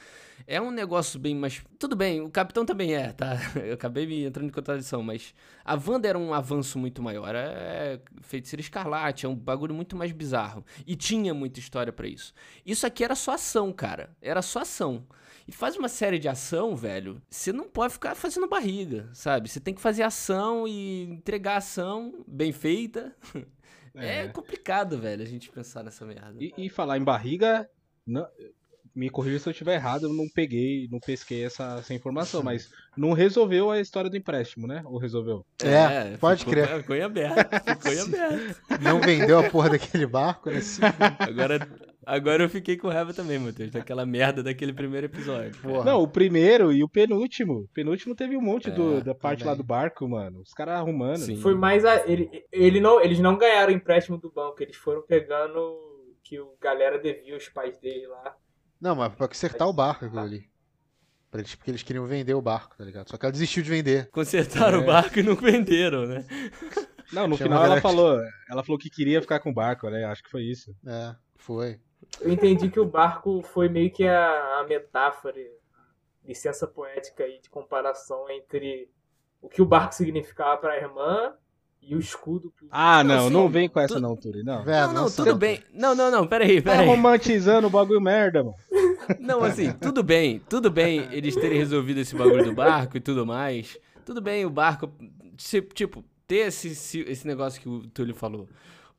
é 0.46 0.62
um 0.62 0.70
negócio 0.72 1.20
bem 1.20 1.36
mais. 1.36 1.64
Tudo 1.80 1.96
bem, 1.96 2.22
o 2.22 2.30
Capitão 2.30 2.66
também 2.66 2.94
é, 2.96 3.12
tá? 3.12 3.34
Eu 3.68 3.74
acabei 3.74 4.06
me 4.06 4.24
entrando 4.24 4.48
em 4.48 4.52
contradição, 4.52 5.02
mas 5.02 5.34
a 5.66 5.74
Wanda 5.76 6.08
era 6.08 6.18
um 6.18 6.34
avanço 6.34 6.78
muito 6.78 7.02
maior. 7.02 7.34
É 7.34 8.00
Feiticeira 8.22 8.62
Escarlate, 8.62 9.26
é 9.26 9.30
um 9.30 9.36
bagulho 9.36 9.74
muito 9.74 9.96
mais 9.96 10.12
bizarro. 10.12 10.64
E 10.86 10.96
tinha 10.96 11.34
muita 11.34 11.60
história 11.60 11.92
pra 11.92 12.08
isso. 12.08 12.34
Isso 12.66 12.86
aqui 12.86 13.04
era 13.04 13.16
só 13.16 13.34
ação, 13.34 13.72
cara. 13.74 14.16
Era 14.22 14.42
só 14.42 14.60
ação. 14.60 15.04
E 15.48 15.52
faz 15.52 15.76
uma 15.76 15.90
série 15.90 16.18
de 16.20 16.28
ação, 16.30 16.76
velho. 16.76 17.22
Você 17.30 17.52
não 17.52 17.68
pode 17.68 17.94
ficar 17.94 18.16
fazendo 18.16 18.48
barriga, 18.48 19.10
sabe? 19.14 19.50
Você 19.50 19.60
tem 19.60 19.74
que 19.74 19.82
fazer 19.82 20.04
ação 20.04 20.68
e 20.68 21.04
entregar 21.04 21.58
ação 21.58 22.24
bem 22.28 22.52
feita. 22.52 23.16
É, 23.96 24.22
É. 24.22 24.28
complicado, 24.28 24.98
velho, 25.00 25.22
a 25.22 25.26
gente 25.28 25.52
pensar 25.52 25.84
nessa 25.84 26.04
merda. 26.04 26.34
E, 26.40 26.52
e 26.58 26.68
falar 26.68 26.98
em 26.98 27.04
barriga, 27.04 27.70
não- 28.08 28.26
me 28.96 29.08
corrija 29.08 29.38
se 29.38 29.48
eu 29.48 29.52
estiver 29.52 29.76
errado, 29.76 30.06
eu 30.08 30.14
não 30.14 30.28
peguei, 30.34 30.88
não 30.92 31.00
pesquei 31.00 31.46
essa, 31.46 31.76
essa 31.78 31.94
informação, 31.94 32.42
mas 32.44 32.72
não 32.98 33.14
resolveu 33.14 33.70
a 33.70 33.80
história 33.80 34.10
do 34.10 34.18
empréstimo, 34.18 34.66
né? 34.66 34.82
Ou 34.86 34.98
resolveu? 34.98 35.46
É, 35.64 36.18
pode 36.18 36.40
ficou, 36.40 36.54
crer. 36.56 36.78
Ficou 36.82 36.96
em 36.96 37.02
aberto. 37.04 37.36
Ficou 37.68 37.94
em 37.94 38.00
aberto. 38.00 38.62
Não 38.82 39.00
vendeu 39.00 39.38
a 39.38 39.48
porra 39.52 39.70
daquele 39.70 40.08
barco, 40.08 40.50
né? 40.50 40.60
Agora, 41.20 41.60
agora 42.06 42.44
eu 42.44 42.50
fiquei 42.50 42.78
com 42.78 42.88
raiva 42.88 43.14
também, 43.14 43.40
Matheus, 43.40 43.72
daquela 43.72 44.06
merda 44.06 44.42
daquele 44.44 44.74
primeiro 44.74 45.06
episódio. 45.08 45.54
Não, 45.86 46.02
o 46.02 46.08
primeiro 46.08 46.72
e 46.72 46.84
o 46.84 46.90
penúltimo. 46.90 47.62
O 47.62 47.68
penúltimo 47.74 48.16
teve 48.16 48.36
um 48.38 48.42
monte 48.42 48.70
do- 48.72 48.98
É, 48.98 49.02
da 49.02 49.16
parte 49.16 49.40
lá 49.44 49.52
também. 49.52 49.58
do 49.58 49.68
barco, 49.68 50.08
mano. 50.08 50.42
Os 50.42 50.54
caras 50.54 50.76
arrumando. 50.76 51.18
Sim. 51.20 51.38
Foi 51.38 51.56
mais 51.56 51.84
a. 51.86 52.08
Ele, 52.08 52.30
ele 52.52 52.80
não, 52.82 53.02
eles 53.02 53.20
não 53.20 53.38
ganharam 53.38 53.72
o 53.72 53.76
empréstimo 53.76 54.18
do 54.18 54.32
banco, 54.32 54.62
eles 54.62 54.76
foram 54.76 55.02
pegando 55.02 55.78
que 56.24 56.40
o 56.40 56.56
galera 56.62 56.98
devia 57.00 57.36
os 57.36 57.50
pais 57.50 57.78
dele 57.80 58.08
lá. 58.08 58.36
Não, 58.80 58.96
mas 58.96 59.14
pra 59.14 59.28
consertar 59.28 59.66
o 59.68 59.74
barco 59.74 60.06
aquilo 60.06 60.20
ali. 60.22 60.50
Pra 61.32 61.40
eles, 61.42 61.56
porque 61.56 61.72
eles 61.72 61.82
queriam 61.82 62.06
vender 62.06 62.34
o 62.36 62.42
barco, 62.42 62.78
tá 62.78 62.84
ligado? 62.86 63.10
Só 63.10 63.18
que 63.18 63.26
ela 63.26 63.32
desistiu 63.32 63.64
de 63.64 63.70
vender. 63.70 64.08
Consertaram 64.12 64.80
É. 64.80 64.84
o 64.84 64.86
barco 64.86 65.18
e 65.20 65.24
não 65.24 65.36
venderam, 65.36 66.06
né? 66.06 66.26
Não, 67.12 67.28
no 67.28 67.36
Chama 67.38 67.50
final 67.50 67.64
a 67.64 67.66
ela 67.66 67.82
falou, 67.82 68.20
ela 68.50 68.64
falou 68.64 68.78
que 68.78 68.90
queria 68.90 69.22
ficar 69.22 69.40
com 69.40 69.50
o 69.50 69.54
barco, 69.54 69.90
né? 69.90 70.04
Acho 70.06 70.24
que 70.24 70.30
foi 70.30 70.44
isso. 70.44 70.76
É, 70.86 71.16
foi. 71.38 71.80
Eu 72.22 72.32
entendi 72.32 72.70
que 72.70 72.80
o 72.80 72.86
barco 72.86 73.42
foi 73.42 73.68
meio 73.70 73.92
que 73.92 74.06
a, 74.08 74.60
a 74.60 74.66
metáfora, 74.68 75.40
a 76.24 76.28
licença 76.28 76.68
poética 76.68 77.24
aí 77.24 77.40
de 77.42 77.50
comparação 77.50 78.30
entre 78.30 78.90
o 79.42 79.50
que 79.50 79.62
o 79.62 79.66
barco 79.66 79.94
significava 79.96 80.58
pra 80.58 80.78
irmã 80.78 81.34
e 81.82 81.96
o 81.96 82.00
escudo 82.00 82.52
pro. 82.56 82.68
Ah, 82.72 83.04
Não, 83.04 83.16
não, 83.16 83.28
sim, 83.28 83.34
não 83.34 83.50
vem 83.50 83.68
com 83.68 83.80
essa 83.80 83.96
tu- 83.96 84.00
não, 84.02 84.16
Turi, 84.16 84.42
não. 84.44 84.64
Velho, 84.64 84.88
não, 84.88 84.94
não, 84.94 85.02
nossa, 85.04 85.24
tudo 85.24 85.36
bem. 85.36 85.62
Não, 85.74 85.94
não, 85.94 86.10
não, 86.10 86.26
peraí, 86.26 86.62
Tá 86.62 86.72
peraí. 86.72 86.88
romantizando 86.88 87.68
o 87.68 87.70
bagulho 87.70 88.00
merda, 88.00 88.44
mano. 88.44 88.56
Não, 89.20 89.44
assim, 89.44 89.74
tudo 89.74 90.02
bem, 90.02 90.40
tudo 90.48 90.72
bem 90.72 91.10
eles 91.12 91.36
terem 91.36 91.58
resolvido 91.58 92.00
esse 92.00 92.16
bagulho 92.16 92.46
do 92.46 92.54
barco 92.54 92.96
e 92.96 93.02
tudo 93.02 93.26
mais. 93.26 93.78
Tudo 94.06 94.22
bem 94.22 94.46
o 94.46 94.50
barco, 94.50 94.90
tipo, 95.74 96.06
ter 96.26 96.48
esse, 96.48 96.70
esse, 96.70 97.00
esse 97.02 97.28
negócio 97.28 97.60
que 97.62 97.68
o 97.68 97.86
Túlio 97.88 98.16
falou. 98.16 98.48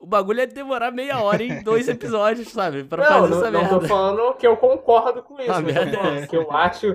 O 0.04 0.06
bagulho 0.06 0.40
é 0.42 0.46
demorar 0.46 0.90
meia 0.90 1.18
hora 1.22 1.42
em 1.42 1.62
dois 1.64 1.88
episódios, 1.88 2.48
sabe? 2.48 2.84
Pra 2.84 3.08
não, 3.08 3.20
fazer 3.22 3.30
não, 3.30 3.38
essa 3.40 3.50
não 3.50 3.60
merda. 3.62 3.80
tô 3.80 3.86
falando 3.88 4.34
que 4.36 4.46
eu 4.46 4.54
concordo 4.58 5.22
com 5.22 5.40
isso. 5.40 5.50
A 5.50 5.54
eu 5.54 5.60
tô 5.60 5.72
merda 5.72 5.96
é 6.20 6.26
que 6.26 6.36
eu 6.36 6.52
acho 6.52 6.94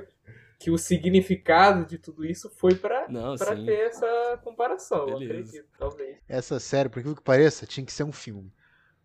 que 0.60 0.69
o 0.69 0.78
significado 0.78 1.86
de 1.86 1.98
tudo 1.98 2.24
isso 2.24 2.52
foi 2.52 2.76
pra, 2.76 3.08
Não, 3.10 3.36
pra 3.36 3.56
sim. 3.56 3.65
ter 3.65 3.88
essa 3.88 4.39
comparação, 4.43 5.08
eu 5.10 5.17
Beleza. 5.17 5.34
acredito, 5.34 5.65
talvez. 5.80 6.17
Essa 6.28 6.60
série, 6.60 6.88
por 6.88 7.00
aquilo 7.00 7.15
que 7.15 7.24
pareça, 7.24 7.65
tinha 7.65 7.84
que 7.86 7.91
ser 7.91 8.04
um 8.04 8.12
filme. 8.12 8.54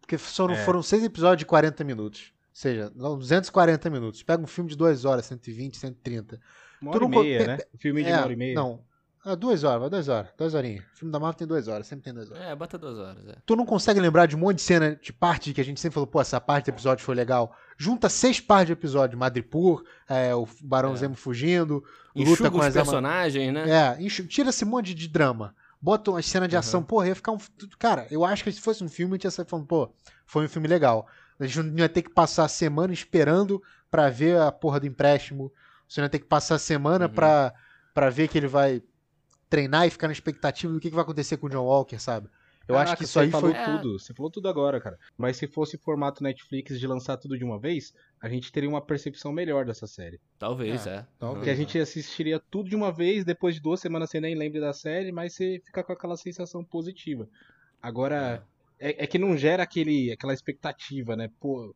Porque 0.01 0.19
só 0.19 0.47
não 0.47 0.55
É. 0.55 0.64
foram 0.64 0.83
seis 0.83 1.03
episódios 1.03 1.38
de 1.38 1.47
40 1.47 1.83
minutos. 1.83 2.35
Ou 2.37 2.49
seja, 2.53 2.93
não, 2.95 3.17
240 3.17 3.88
minutos. 3.88 4.23
Pega 4.23 4.43
um 4.43 4.47
filme 4.47 4.69
de 4.69 4.77
2 4.77 5.07
horas, 5.07 5.25
120, 5.25 5.79
130. 5.79 6.38
Uma 6.83 6.93
Tu 6.93 6.97
hora 6.97 7.05
e 7.05 7.09
não 7.09 7.14
co- 7.17 7.23
meia, 7.23 7.47
né? 7.47 7.59
Um 7.75 7.79
filme 7.79 8.03
de 8.05 8.11
É, 8.11 8.12
uma 8.14 8.23
hora 8.25 8.33
e 8.33 8.37
meia. 8.37 8.55
Não. 8.55 8.81
Ah, 9.27 9.35
duas 9.35 9.65
horas, 9.65 9.81
vai 9.81 9.91
duas 9.91 10.09
horas. 10.09 10.31
Duas 10.37 10.55
horinhas. 10.55 10.85
O 10.95 10.99
filme 10.99 11.13
da 11.13 11.19
Marvel 11.19 11.39
tem 11.39 11.47
duas 11.47 11.67
horas, 11.67 11.87
sempre 11.87 12.05
tem 12.05 12.13
duas 12.13 12.31
horas. 12.31 12.43
É, 12.43 12.55
bota 12.55 12.77
duas 12.77 12.99
horas, 12.99 13.27
é. 13.27 13.37
Tu 13.47 13.57
não 13.57 13.65
consegue 13.65 13.99
lembrar 13.99 14.27
de 14.27 14.37
um 14.37 14.39
monte 14.39 14.57
de 14.57 14.63
cena 14.63 14.95
de 14.97 15.13
parte 15.13 15.55
que 15.55 15.61
a 15.61 15.65
gente 15.65 15.81
sempre 15.81 15.95
falou, 15.95 16.07
pô, 16.07 16.21
essa 16.21 16.41
parte 16.41 16.67
do 16.67 16.75
episódio 16.75 17.03
foi 17.05 17.15
legal. 17.15 17.57
Junta 17.79 18.09
seis 18.09 18.39
partes 18.39 18.67
de 18.67 18.73
episódio. 18.75 19.19
Madripoor, 19.19 19.83
é, 20.09 20.35
o 20.35 20.47
Barão 20.63 20.93
É. 20.93 20.97
Zemo 20.97 21.15
fugindo, 21.15 21.83
luta 22.15 22.31
Enxuga 22.33 22.51
com 22.51 22.59
os 22.59 22.67
as 22.67 22.75
personagens, 22.75 23.53
né? 23.53 23.71
É, 23.71 24.03
enxu- 24.03 24.27
tira 24.27 24.51
esse 24.51 24.65
monte 24.65 24.93
de 24.95 25.09
drama. 25.09 25.55
Bota 25.81 26.11
uma 26.11 26.23
cena 26.23 26.47
de 26.49 26.57
ação, 26.57 26.81
Uhum. 26.81 26.87
porra, 26.87 27.09
ia 27.09 27.15
ficar 27.15 27.33
um. 27.33 27.39
Cara, 27.79 28.07
eu 28.11 28.25
acho 28.25 28.45
que 28.45 28.53
se 28.53 28.61
fosse 28.61 28.83
um 28.85 28.89
filme, 28.89 29.13
a 29.13 29.17
gente 29.17 29.25
ia 29.25 29.31
sair 29.31 29.47
falando, 29.47 29.67
pô, 29.67 29.91
foi 30.27 30.45
um 30.45 30.49
filme 30.49 30.69
legal. 30.69 31.07
A 31.39 31.47
gente 31.47 31.63
não 31.63 31.79
ia 31.79 31.89
ter 31.89 32.03
que 32.03 32.11
passar 32.11 32.45
a 32.45 32.49
semana 32.49 32.93
esperando 32.93 33.63
pra 33.91 34.09
ver 34.09 34.39
a 34.41 34.53
porra 34.53 34.81
do 34.81 34.87
empréstimo. 34.87 35.53
Você 35.89 36.01
não 36.01 36.07
ia 36.07 36.11
ter 36.11 36.21
que 36.21 36.25
passar 36.27 36.55
a 36.55 36.59
semana 36.59 37.07
Uhum. 37.07 37.13
pra, 37.13 37.53
pra 37.93 38.09
ver 38.11 38.29
que 38.29 38.39
ele 38.39 38.47
vai 38.47 38.83
treinar 39.55 39.87
e 39.87 39.90
ficar 39.90 40.09
na 40.09 40.12
expectativa 40.12 40.73
do 40.73 40.81
que, 40.81 40.88
que 40.88 40.95
vai 40.95 41.05
acontecer 41.05 41.37
com 41.37 41.47
o 41.47 41.51
John 41.51 41.64
Walker, 41.64 41.99
sabe? 41.99 42.29
Eu 42.67 42.77
acho 42.77 42.87
Caraca, 42.87 42.97
que 42.97 43.05
isso 43.05 43.21
aí 43.21 43.31
falou 43.31 43.51
foi. 43.51 43.61
É. 43.61 43.64
tudo. 43.64 43.99
Você 43.99 44.14
falou 44.14 44.31
tudo 44.31 44.49
agora, 44.49 44.81
cara. 44.81 44.99
Mas 45.19 45.37
se 45.37 45.47
fosse 45.47 45.77
formato 45.77 46.23
Netflix 46.23 46.81
de 46.81 46.87
lançar 46.87 47.17
tudo 47.19 47.37
de 47.37 47.45
uma 47.45 47.61
vez, 47.61 47.93
a 48.21 48.29
gente 48.29 48.51
teria 48.51 48.69
uma 48.69 48.81
percepção 48.81 49.31
melhor 49.33 49.67
dessa 49.67 49.87
série. 49.87 50.19
Talvez, 50.38 50.87
É, 50.87 50.90
é. 50.97 51.07
talvez. 51.19 51.38
Porque 51.38 51.51
a 51.51 51.55
gente 51.55 51.79
assistiria 51.79 52.40
tudo 52.51 52.71
de 52.71 52.75
uma 52.75 52.90
vez, 52.90 53.25
depois 53.25 53.55
de 53.55 53.61
duas 53.61 53.81
semanas 53.81 54.11
você 54.11 54.19
nem 54.19 54.35
lembra 54.35 54.61
da 54.61 54.73
série, 54.73 55.12
mas 55.12 55.35
você 55.35 55.61
fica 55.64 55.85
com 55.85 55.93
aquela 55.93 56.17
sensação 56.17 56.64
positiva. 56.64 57.29
Agora, 57.83 58.43
é, 58.79 59.05
é 59.05 59.07
que 59.07 59.19
não 59.19 59.37
gera 59.37 59.62
aquele, 59.62 60.11
aquela 60.11 60.33
expectativa, 60.33 61.14
né? 61.14 61.31
Pô, 61.38 61.75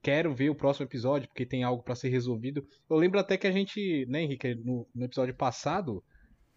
quero 0.00 0.34
ver 0.34 0.48
o 0.48 0.54
próximo 0.54 0.86
episódio 0.86 1.28
porque 1.28 1.44
tem 1.44 1.62
algo 1.62 1.82
pra 1.82 1.94
ser 1.94 2.08
resolvido. 2.08 2.66
Eu 2.88 2.96
lembro 2.96 3.20
até 3.20 3.36
que 3.36 3.46
a 3.46 3.52
gente, 3.52 4.06
né, 4.08 4.22
Henrique, 4.22 4.54
no, 4.54 4.88
no 4.94 5.04
episódio 5.04 5.34
passado, 5.34 6.02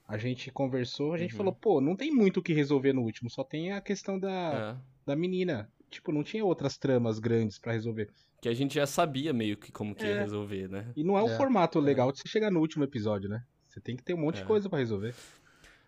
a 0.08 0.18
gente 0.18 0.52
conversou, 0.52 1.14
a 1.14 1.18
gente 1.18 1.32
Uhum. 1.32 1.38
falou, 1.38 1.54
pô, 1.54 1.82
não 1.82 1.96
tem 1.96 2.12
muito 2.12 2.38
o 2.40 2.44
que 2.44 2.54
resolver 2.54 2.94
no 2.94 3.02
último, 3.02 3.30
só 3.30 3.44
tem 3.44 3.72
a 3.72 3.82
questão 3.82 4.20
da, 4.20 4.78
É. 4.80 4.86
da 5.06 5.16
menina. 5.16 5.70
Tipo, 5.90 6.12
não 6.12 6.24
tinha 6.24 6.44
outras 6.44 6.78
tramas 6.78 7.20
grandes 7.20 7.58
pra 7.58 7.72
resolver. 7.74 8.10
Que 8.42 8.50
a 8.50 8.54
gente 8.54 8.76
já 8.76 8.86
sabia 8.86 9.32
meio 9.34 9.56
que 9.58 9.72
como 9.72 9.96
que 9.96 10.06
ia 10.06 10.16
É. 10.16 10.20
resolver, 10.22 10.68
né? 10.70 10.92
E 10.96 11.04
não 11.04 11.18
é 11.18 11.24
um 11.24 11.30
É, 11.30 11.38
formato 11.38 11.80
legal 11.80 12.12
de 12.12 12.20
você 12.20 12.28
chegar 12.28 12.52
no 12.52 12.60
último 12.60 12.84
episódio, 12.84 13.30
né? 13.30 13.44
Você 13.70 13.80
tem 13.80 13.96
que 13.96 14.04
ter 14.04 14.14
um 14.14 14.18
monte 14.18 14.38
É. 14.38 14.42
de 14.42 14.46
coisa 14.46 14.70
pra 14.70 14.80
resolver. 14.80 15.14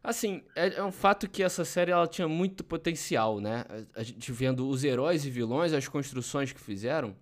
Assim, 0.03 0.41
é, 0.55 0.75
é 0.75 0.83
um 0.83 0.91
fato 0.91 1.29
que 1.29 1.43
essa 1.43 1.65
série 1.65 1.91
ela 1.91 2.07
tinha 2.07 2.27
muito 2.27 2.63
potencial, 2.63 3.41
né? 3.41 3.65
A 3.95 4.03
gente 4.03 4.31
vendo 4.31 4.67
os 4.69 4.83
heróis 4.83 5.25
e 5.25 5.29
vilões, 5.29 5.73
as 5.73 5.87
construções 5.87 6.53
que 6.53 6.59
fizeram. 6.61 7.15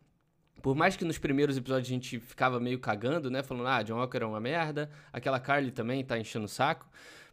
Por 0.65 0.73
mais 0.73 0.95
que 0.95 1.05
nos 1.05 1.19
primeiros 1.19 1.55
episódios 1.57 1.87
a 1.87 1.93
gente 1.93 2.19
ficava 2.19 2.59
meio 2.59 2.79
cagando, 2.79 3.29
né? 3.29 3.43
Falando, 3.43 3.67
ah, 3.67 3.83
John 3.83 3.97
Walker 3.97 4.17
é 4.17 4.25
uma 4.25 4.39
merda, 4.39 4.89
aquela 5.13 5.39
Carly 5.39 5.69
também 5.69 6.03
tá 6.03 6.17
enchendo 6.17 6.45
o 6.45 6.49
saco. 6.49 6.89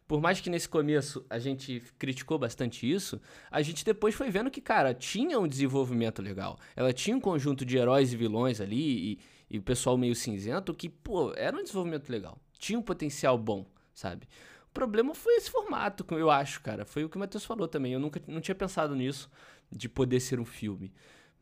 Por 0.07 0.21
mais 0.21 0.39
que 0.39 0.51
nesse 0.51 0.69
começo 0.69 1.25
a 1.27 1.39
gente 1.39 1.81
criticou 1.97 2.37
bastante 2.37 2.87
isso, 2.87 3.19
a 3.49 3.59
gente 3.63 3.83
depois 3.83 4.13
foi 4.13 4.29
vendo 4.29 4.51
que, 4.51 4.61
cara, 4.61 4.93
tinha 4.93 5.39
um 5.39 5.47
desenvolvimento 5.47 6.21
legal. 6.21 6.59
Ela 6.75 6.93
tinha 6.93 7.17
um 7.17 7.19
conjunto 7.19 7.65
de 7.65 7.75
heróis 7.75 8.13
e 8.13 8.15
vilões 8.15 8.61
ali 8.61 9.13
e, 9.13 9.19
e 9.49 9.57
o 9.57 9.63
pessoal 9.63 9.97
meio 9.97 10.13
cinzento 10.13 10.71
que, 10.71 10.87
pô, 10.87 11.33
era 11.35 11.57
um 11.57 11.63
desenvolvimento 11.63 12.11
legal. 12.11 12.37
Tinha 12.59 12.77
um 12.77 12.83
potencial 12.83 13.35
bom, 13.35 13.65
sabe? 13.95 14.27
O 14.69 14.73
problema 14.75 15.15
foi 15.15 15.37
esse 15.37 15.49
formato, 15.49 16.05
eu 16.11 16.29
acho, 16.29 16.61
cara. 16.61 16.85
Foi 16.85 17.03
o 17.03 17.09
que 17.09 17.17
o 17.17 17.19
Matheus 17.19 17.45
falou 17.45 17.67
também. 17.67 17.93
Eu 17.93 17.99
nunca 17.99 18.21
não 18.27 18.39
tinha 18.39 18.53
pensado 18.53 18.95
nisso, 18.95 19.27
de 19.71 19.89
poder 19.89 20.19
ser 20.19 20.39
um 20.39 20.45
filme. 20.45 20.93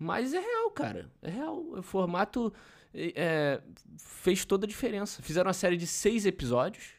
Mas 0.03 0.33
é 0.33 0.39
real, 0.39 0.71
cara. 0.71 1.11
É 1.21 1.29
real. 1.29 1.57
O 1.77 1.83
formato 1.83 2.51
é, 2.91 3.61
fez 3.99 4.43
toda 4.45 4.65
a 4.65 4.67
diferença. 4.67 5.21
Fizeram 5.21 5.47
uma 5.47 5.53
série 5.53 5.77
de 5.77 5.85
seis 5.85 6.25
episódios, 6.25 6.89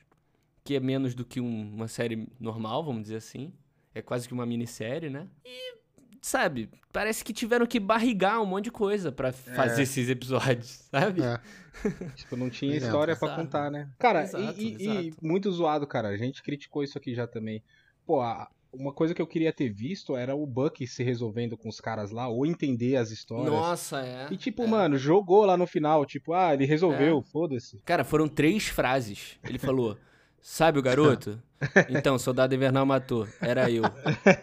que 0.63 0.77
é 0.77 0.81
menos 0.81 1.13
do 1.13 1.25
que 1.25 1.41
um- 1.41 1.75
uma 1.75 1.89
série 1.89 2.29
normal, 2.39 2.85
vamos 2.85 3.03
dizer 3.03 3.17
assim. 3.17 3.53
é 3.95 4.01
quase 4.01 4.27
que 4.27 4.33
uma 4.33 4.47
minissérie, 4.47 5.11
né? 5.11 5.29
E, 5.45 5.75
sabe, 6.23 6.71
parece 6.93 7.23
que 7.23 7.31
tiveram 7.33 7.67
que 7.67 7.79
barrigar 7.79 8.41
um 8.41 8.47
monte 8.47 8.65
de 8.65 8.71
coisa 8.71 9.13
pra 9.13 9.33
fazer 9.33 9.83
esses 9.83 10.09
episódios, 10.09 10.89
sabe? 10.91 11.21
É. 11.23 11.39
Tipo, 12.17 12.37
não 12.37 12.49
tinha 12.49 12.75
história 12.77 13.15
pra 13.17 13.29
Exato. 13.29 13.43
contar, 13.43 13.71
né? 13.71 13.91
Cara, 13.99 14.23
Exato, 14.23 14.59
e, 14.59 14.65
e- 14.65 14.77
e 14.79 15.09
exato. 15.09 15.17
muito 15.27 15.51
zoado, 15.53 15.87
cara. 15.87 16.09
A 16.09 16.17
gente 16.17 16.43
criticou 16.43 16.83
isso 16.85 16.97
aqui 16.97 17.15
já 17.15 17.27
também. 17.27 17.63
Pô, 18.07 18.21
a- 18.23 18.49
uma 18.73 18.93
coisa 18.93 19.15
que 19.15 19.21
eu 19.21 19.27
queria 19.27 19.53
ter 19.53 19.69
visto 19.69 20.17
era 20.17 20.35
o 20.35 20.47
Buck 20.47 20.87
se 20.87 21.03
resolvendo 21.03 21.57
com 21.57 21.69
os 21.69 21.81
caras 21.81 22.11
lá, 22.11 22.29
ou 22.29 22.47
entender 22.47 22.97
as 22.97 23.11
histórias. 23.11 23.53
Nossa, 23.53 24.01
é. 24.01 24.29
E 24.31 24.37
tipo, 24.37 24.63
é. 24.63 24.67
mano, 24.67 24.97
jogou 24.97 25.45
lá 25.45 25.57
no 25.57 25.67
final, 25.67 26.07
tipo, 26.07 26.33
ah, 26.33 26.55
ele 26.55 26.65
resolveu, 26.65 27.23
foda-se. 27.23 27.81
Cara, 27.85 28.05
foram 28.05 28.29
três 28.29 28.69
frases. 28.69 29.39
Ele 29.45 29.59
falou: 29.59 29.97
Sabe 30.41 30.79
o 30.79 30.83
garoto? 30.83 31.41
Então, 31.89 32.19
soldado 32.19 32.53
invernal 32.53 32.85
matou. 32.85 33.25
Era 33.41 33.71
eu. 33.71 33.85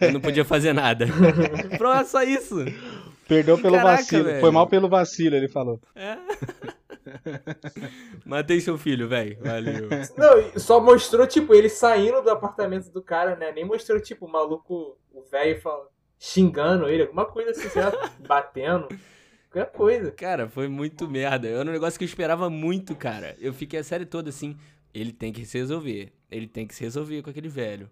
Eu 0.00 0.10
não 0.10 0.22
podia 0.22 0.42
fazer 0.42 0.72
nada. 0.72 1.06
Pronto, 1.76 2.06
só 2.06 2.22
isso. 2.22 2.64
Perdeu 3.28 3.60
pelo 3.60 3.76
Caraca, 3.76 3.98
vacilo. 3.98 4.24
velho. 4.24 4.40
Foi 4.40 4.50
mal 4.50 4.66
pelo 4.66 4.88
vacilo, 4.88 5.36
ele 5.36 5.46
falou. 5.46 5.78
É. 5.94 6.16
Matei 8.24 8.60
seu 8.60 8.78
filho, 8.78 9.08
velho. 9.08 9.38
Valeu. 9.40 9.88
Não, 10.16 10.58
só 10.58 10.80
mostrou, 10.80 11.26
tipo, 11.26 11.54
ele 11.54 11.68
saindo 11.68 12.22
do 12.22 12.30
apartamento 12.30 12.90
do 12.90 13.02
cara, 13.02 13.36
né? 13.36 13.52
Nem 13.52 13.64
mostrou, 13.64 14.00
tipo, 14.00 14.26
o 14.26 14.30
maluco, 14.30 14.96
o 15.12 15.22
velho 15.22 15.60
xingando 16.18 16.86
ele, 16.86 17.02
alguma 17.02 17.24
coisa 17.24 17.50
assim, 17.50 17.68
sei 17.68 17.82
lá, 17.82 17.92
batendo. 18.26 18.88
Qualquer 19.50 19.72
coisa. 19.72 20.12
Cara, 20.12 20.48
foi 20.48 20.68
muito 20.68 21.08
merda. 21.08 21.48
Era 21.48 21.68
um 21.68 21.72
negócio 21.72 21.98
que 21.98 22.04
eu 22.04 22.08
esperava 22.08 22.48
muito, 22.48 22.94
cara. 22.94 23.36
Eu 23.40 23.52
fiquei 23.52 23.80
a 23.80 23.84
série 23.84 24.06
toda 24.06 24.28
assim. 24.28 24.56
Ele 24.94 25.12
tem 25.12 25.32
que 25.32 25.44
se 25.44 25.58
resolver. 25.58 26.12
Ele 26.30 26.46
tem 26.46 26.66
que 26.66 26.74
se 26.74 26.84
resolver 26.84 27.22
com 27.22 27.30
aquele 27.30 27.48
velho. 27.48 27.90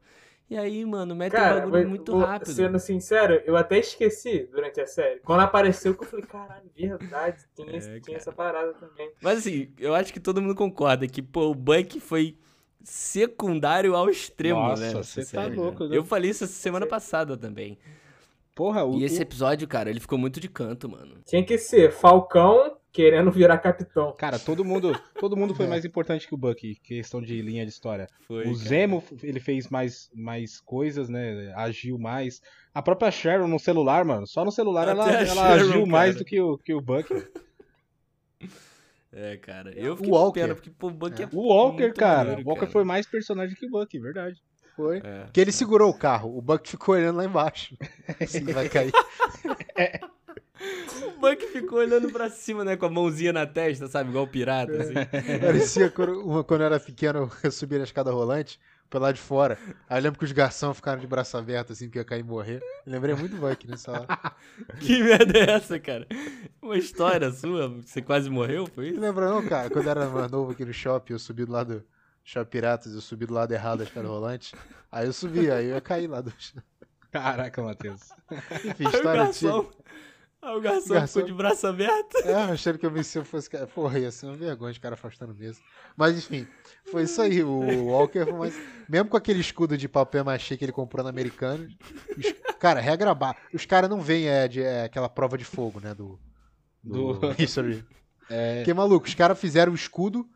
E 0.50 0.56
aí, 0.56 0.82
mano, 0.86 1.14
mete 1.14 1.32
um 1.34 1.36
Cara, 1.36 1.54
bagulho 1.60 1.72
mas, 1.72 1.88
muito 1.88 2.12
vou- 2.12 2.22
rápido. 2.22 2.50
sendo 2.52 2.78
sincero, 2.78 3.42
eu 3.44 3.54
até 3.54 3.78
esqueci 3.78 4.48
durante 4.50 4.80
a 4.80 4.86
série. 4.86 5.20
Quando 5.20 5.40
apareceu, 5.40 5.94
que 5.94 6.04
eu 6.04 6.08
falei, 6.08 6.24
caralho, 6.24 6.70
verdade, 6.74 7.44
tem, 7.54 7.76
esse- 7.76 7.88
É, 7.90 7.92
tinha 8.00 8.02
cara. 8.02 8.16
essa 8.16 8.32
parada 8.32 8.72
também. 8.74 9.10
Mas 9.20 9.40
assim, 9.40 9.70
eu 9.78 9.94
acho 9.94 10.10
que 10.12 10.18
todo 10.18 10.40
mundo 10.40 10.54
concorda 10.54 11.06
que, 11.06 11.20
pô, 11.20 11.48
o 11.50 11.54
Buck 11.54 12.00
foi 12.00 12.34
secundário 12.82 13.94
ao 13.94 14.08
extremo, 14.08 14.60
Nossa, 14.60 14.82
né? 14.82 14.88
você 14.92 15.20
nessa 15.20 15.36
tá 15.36 15.42
série, 15.44 15.54
louco, 15.56 15.84
né? 15.84 15.90
né? 15.90 15.96
Eu 15.98 16.04
falei 16.04 16.30
isso 16.30 16.46
semana 16.46 16.86
passada 16.86 17.36
também. 17.36 17.78
Porra, 18.54 18.84
o, 18.84 18.94
E 18.98 19.04
esse 19.04 19.20
episódio, 19.20 19.68
cara, 19.68 19.90
ele 19.90 20.00
ficou 20.00 20.18
muito 20.18 20.40
de 20.40 20.48
canto, 20.48 20.88
mano. 20.88 21.16
Tinha 21.26 21.44
que 21.44 21.58
ser 21.58 21.92
Falcão 21.92 22.77
querendo 22.92 23.30
virar 23.30 23.58
capitão. 23.58 24.12
Cara, 24.18 24.38
todo 24.38 24.64
mundo, 24.64 24.98
todo 25.20 25.36
mundo 25.36 25.54
foi 25.54 25.66
É. 25.66 25.68
mais 25.68 25.84
importante 25.84 26.26
que 26.26 26.34
o 26.34 26.38
Buck, 26.38 26.74
questão 26.82 27.20
de 27.22 27.40
linha 27.42 27.64
de 27.64 27.70
história. 27.70 28.08
Foi, 28.26 28.42
o 28.42 28.44
cara. 28.44 28.56
Zemo, 28.56 29.04
ele 29.22 29.40
fez 29.40 29.68
mais, 29.68 30.10
mais 30.14 30.60
coisas, 30.60 31.08
né? 31.08 31.52
Agiu 31.56 31.98
mais. 31.98 32.40
A 32.74 32.82
própria 32.82 33.10
Sharon 33.10 33.46
no 33.48 33.58
celular, 33.58 34.04
mano. 34.04 34.26
Só 34.26 34.44
no 34.44 34.50
celular 34.52 34.88
ela, 34.88 35.04
Até 35.04 35.24
ela 35.28 35.34
Sharon, 35.34 35.68
agiu 35.70 35.86
mais 35.86 36.14
cara. 36.14 36.24
do 36.24 36.24
que 36.24 36.40
o, 36.40 36.58
que 36.58 36.74
o 36.74 36.80
Buck. 36.80 37.08
É, 39.12 39.36
cara. 39.38 39.72
Eu 39.74 39.94
O 39.94 39.96
fiquei 39.96 40.10
com 40.10 40.16
Walker. 40.16 40.40
pena, 40.40 40.54
porque, 40.54 40.70
pô, 40.70 40.88
o 40.88 40.90
Buck 40.90 41.20
é, 41.20 41.24
É. 41.24 41.28
O 41.32 41.40
Walker, 41.48 41.82
muito 41.82 41.98
cara. 41.98 42.18
maneiro, 42.30 42.42
o 42.42 42.44
Walker 42.46 42.60
cara. 42.60 42.72
foi 42.72 42.84
mais 42.84 43.06
personagem 43.06 43.56
que 43.56 43.66
o 43.66 43.70
Buck, 43.70 43.98
verdade. 43.98 44.36
Foi. 44.76 44.98
É. 44.98 45.24
Porque 45.24 45.40
ele 45.40 45.50
segurou 45.50 45.90
o 45.90 45.94
carro, 45.98 46.36
o 46.36 46.40
Buck 46.42 46.68
ficou 46.68 46.94
olhando 46.94 47.16
lá 47.16 47.24
embaixo. 47.24 47.76
Assim 48.20 48.44
que 48.44 48.52
vai 48.52 48.68
cair. 48.68 48.92
O 51.06 51.20
Buck 51.20 51.46
ficou 51.52 51.78
olhando 51.78 52.10
pra 52.10 52.28
cima, 52.28 52.64
né? 52.64 52.76
Com 52.76 52.86
a 52.86 52.90
mãozinha 52.90 53.32
na 53.32 53.46
testa, 53.46 53.86
sabe? 53.86 54.10
Igual 54.10 54.24
o 54.24 54.28
pirata, 54.28 54.72
assim. 54.82 54.94
Parecia 55.40 55.90
quando, 55.90 56.20
uma- 56.20 56.44
quando 56.44 56.60
eu 56.62 56.66
era 56.66 56.80
pequeno, 56.80 57.30
eu 57.42 57.50
subia 57.50 57.78
na 57.78 57.84
escada 57.84 58.10
rolante 58.10 58.58
pelo 58.90 59.04
lado 59.04 59.14
de 59.16 59.20
fora. 59.20 59.58
Aí 59.88 59.98
eu 59.98 60.02
lembro 60.02 60.18
que 60.18 60.24
os 60.24 60.32
garçons 60.32 60.76
ficaram 60.76 60.98
de 60.98 61.06
braço 61.06 61.36
aberto, 61.36 61.72
assim, 61.72 61.88
que 61.90 61.98
ia 61.98 62.04
cair 62.04 62.20
e 62.20 62.22
morrer. 62.22 62.62
Eu 62.86 62.92
lembrei 62.92 63.14
muito 63.14 63.36
do 63.36 63.40
Buck 63.40 63.66
nessa 63.68 63.92
hora. 63.92 64.06
que 64.80 65.02
merda 65.02 65.38
é 65.38 65.50
essa, 65.50 65.78
cara? 65.78 66.06
Uma 66.62 66.76
história 66.78 67.30
sua? 67.30 67.68
Você 67.68 68.00
quase 68.02 68.28
morreu, 68.30 68.66
foi 68.66 68.86
Não 68.86 68.92
isso? 68.92 69.00
lembra 69.00 69.28
não, 69.28 69.46
cara? 69.46 69.68
Quando 69.70 69.84
eu 69.84 69.90
era 69.90 70.08
mais 70.08 70.30
novo 70.30 70.52
aqui 70.52 70.64
no 70.64 70.72
shopping, 70.72 71.12
eu 71.12 71.18
subi 71.18 71.44
do 71.44 71.52
lado 71.52 71.74
do 71.80 71.84
Shopping 72.24 72.50
Piratas, 72.50 72.94
eu 72.94 73.00
subi 73.00 73.26
do 73.26 73.34
lado 73.34 73.52
errado 73.52 73.78
da 73.78 73.84
escada 73.84 74.08
rolante. 74.08 74.54
Aí 74.90 75.06
eu 75.06 75.12
subi, 75.12 75.50
aí 75.50 75.66
eu 75.66 75.74
ia 75.74 75.80
cair 75.80 76.06
lá 76.08 76.20
do... 76.22 76.32
Caraca, 77.10 77.62
Matheus. 77.62 78.00
Enfim, 78.64 78.84
história 78.88 79.22
antiga. 79.22 79.64
Aí 80.42 80.56
o 80.56 80.60
garçom, 80.60 80.94
Garçom. 80.94 81.06
ficou 81.20 81.22
de 81.24 81.34
braço 81.34 81.66
aberto. 81.66 82.16
É, 82.24 82.34
achando 82.34 82.78
que 82.78 82.86
eu 82.86 82.90
me 82.90 83.02
se 83.04 83.18
eu 83.18 83.24
fosse. 83.24 83.48
cara, 83.50 83.66
Porra, 83.66 83.98
ia 83.98 84.10
ser 84.10 84.26
uma 84.26 84.36
vergonha 84.36 84.72
de 84.72 84.80
cara 84.80 84.94
afastando 84.94 85.34
mesmo. 85.34 85.62
Mas 85.96 86.16
enfim, 86.18 86.46
foi 86.90 87.02
isso 87.04 87.20
aí. 87.20 87.42
O 87.42 87.86
Walker 87.86 88.24
foi 88.24 88.32
mais. 88.38 88.54
Mesmo 88.88 89.08
com 89.08 89.16
aquele 89.16 89.40
escudo 89.40 89.76
de 89.76 89.88
papel 89.88 90.24
machê 90.24 90.56
que 90.56 90.64
ele 90.64 90.72
comprou 90.72 91.02
na 91.04 91.10
Americana. 91.10 91.68
os- 92.16 92.34
Cara, 92.58 92.80
regra 92.80 93.14
ba- 93.14 93.36
Os 93.54 93.64
caras 93.66 93.88
não 93.88 94.00
veem 94.00 94.26
é, 94.28 94.48
de, 94.48 94.62
é, 94.62 94.84
aquela 94.84 95.08
prova 95.08 95.38
de 95.38 95.44
fogo, 95.44 95.80
né? 95.80 95.94
Do. 95.94 96.18
Do. 96.82 97.14
Do- 97.14 97.34
History. 97.42 97.84
É, 98.30 98.56
Porque, 98.56 98.74
maluco, 98.74 99.06
os 99.06 99.14
caras 99.14 99.40
fizeram 99.40 99.72
o 99.72 99.74
escudo 99.74 100.28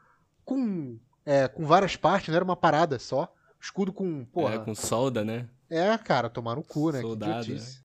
com. 0.46 0.98
É, 1.26 1.46
com 1.46 1.66
várias 1.66 1.94
partes, 1.94 2.28
não 2.30 2.36
era 2.36 2.44
uma 2.44 2.56
parada 2.56 2.98
só. 2.98 3.30
Escudo 3.60 3.92
com. 3.92 4.24
Porra. 4.24 4.54
É, 4.54 4.58
com 4.58 4.74
solda, 4.74 5.22
né? 5.22 5.46
É, 5.68 5.98
cara, 5.98 6.30
tomar 6.30 6.56
no 6.56 6.62
cu, 6.62 6.90
né? 6.90 7.00
Que 7.00 7.06
Soldado, 7.06 7.42
idiotice. 7.44 7.81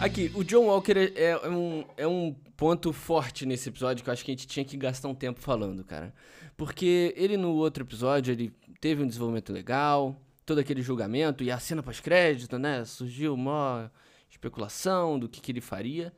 Aqui, 0.00 0.32
o 0.34 0.42
John 0.42 0.64
Walker 0.64 0.94
é, 0.96 1.12
é 1.14 1.48
um, 1.48 1.84
é 1.94 2.08
um 2.08 2.34
ponto 2.56 2.90
forte 2.90 3.44
nesse 3.44 3.68
episódio 3.68 4.02
que 4.02 4.08
eu 4.08 4.12
acho 4.14 4.24
que 4.24 4.30
a 4.30 4.34
gente 4.34 4.46
tinha 4.46 4.64
que 4.64 4.74
gastar 4.74 5.08
um 5.08 5.14
tempo 5.14 5.40
falando, 5.40 5.84
cara. 5.84 6.14
Porque 6.56 7.12
ele 7.18 7.36
no 7.36 7.50
outro 7.52 7.84
episódio, 7.84 8.32
ele 8.32 8.50
teve 8.80 9.02
um 9.02 9.06
desenvolvimento 9.06 9.52
legal, 9.52 10.18
todo 10.46 10.58
aquele 10.58 10.80
julgamento 10.80 11.44
e 11.44 11.50
a 11.50 11.58
cena 11.58 11.82
pós-crédito, 11.82 12.58
né? 12.58 12.82
Surgiu 12.86 13.34
uma 13.34 13.92
especulação 14.30 15.18
do 15.18 15.28
que, 15.28 15.38
que 15.38 15.52
ele 15.52 15.60
faria. 15.60 16.14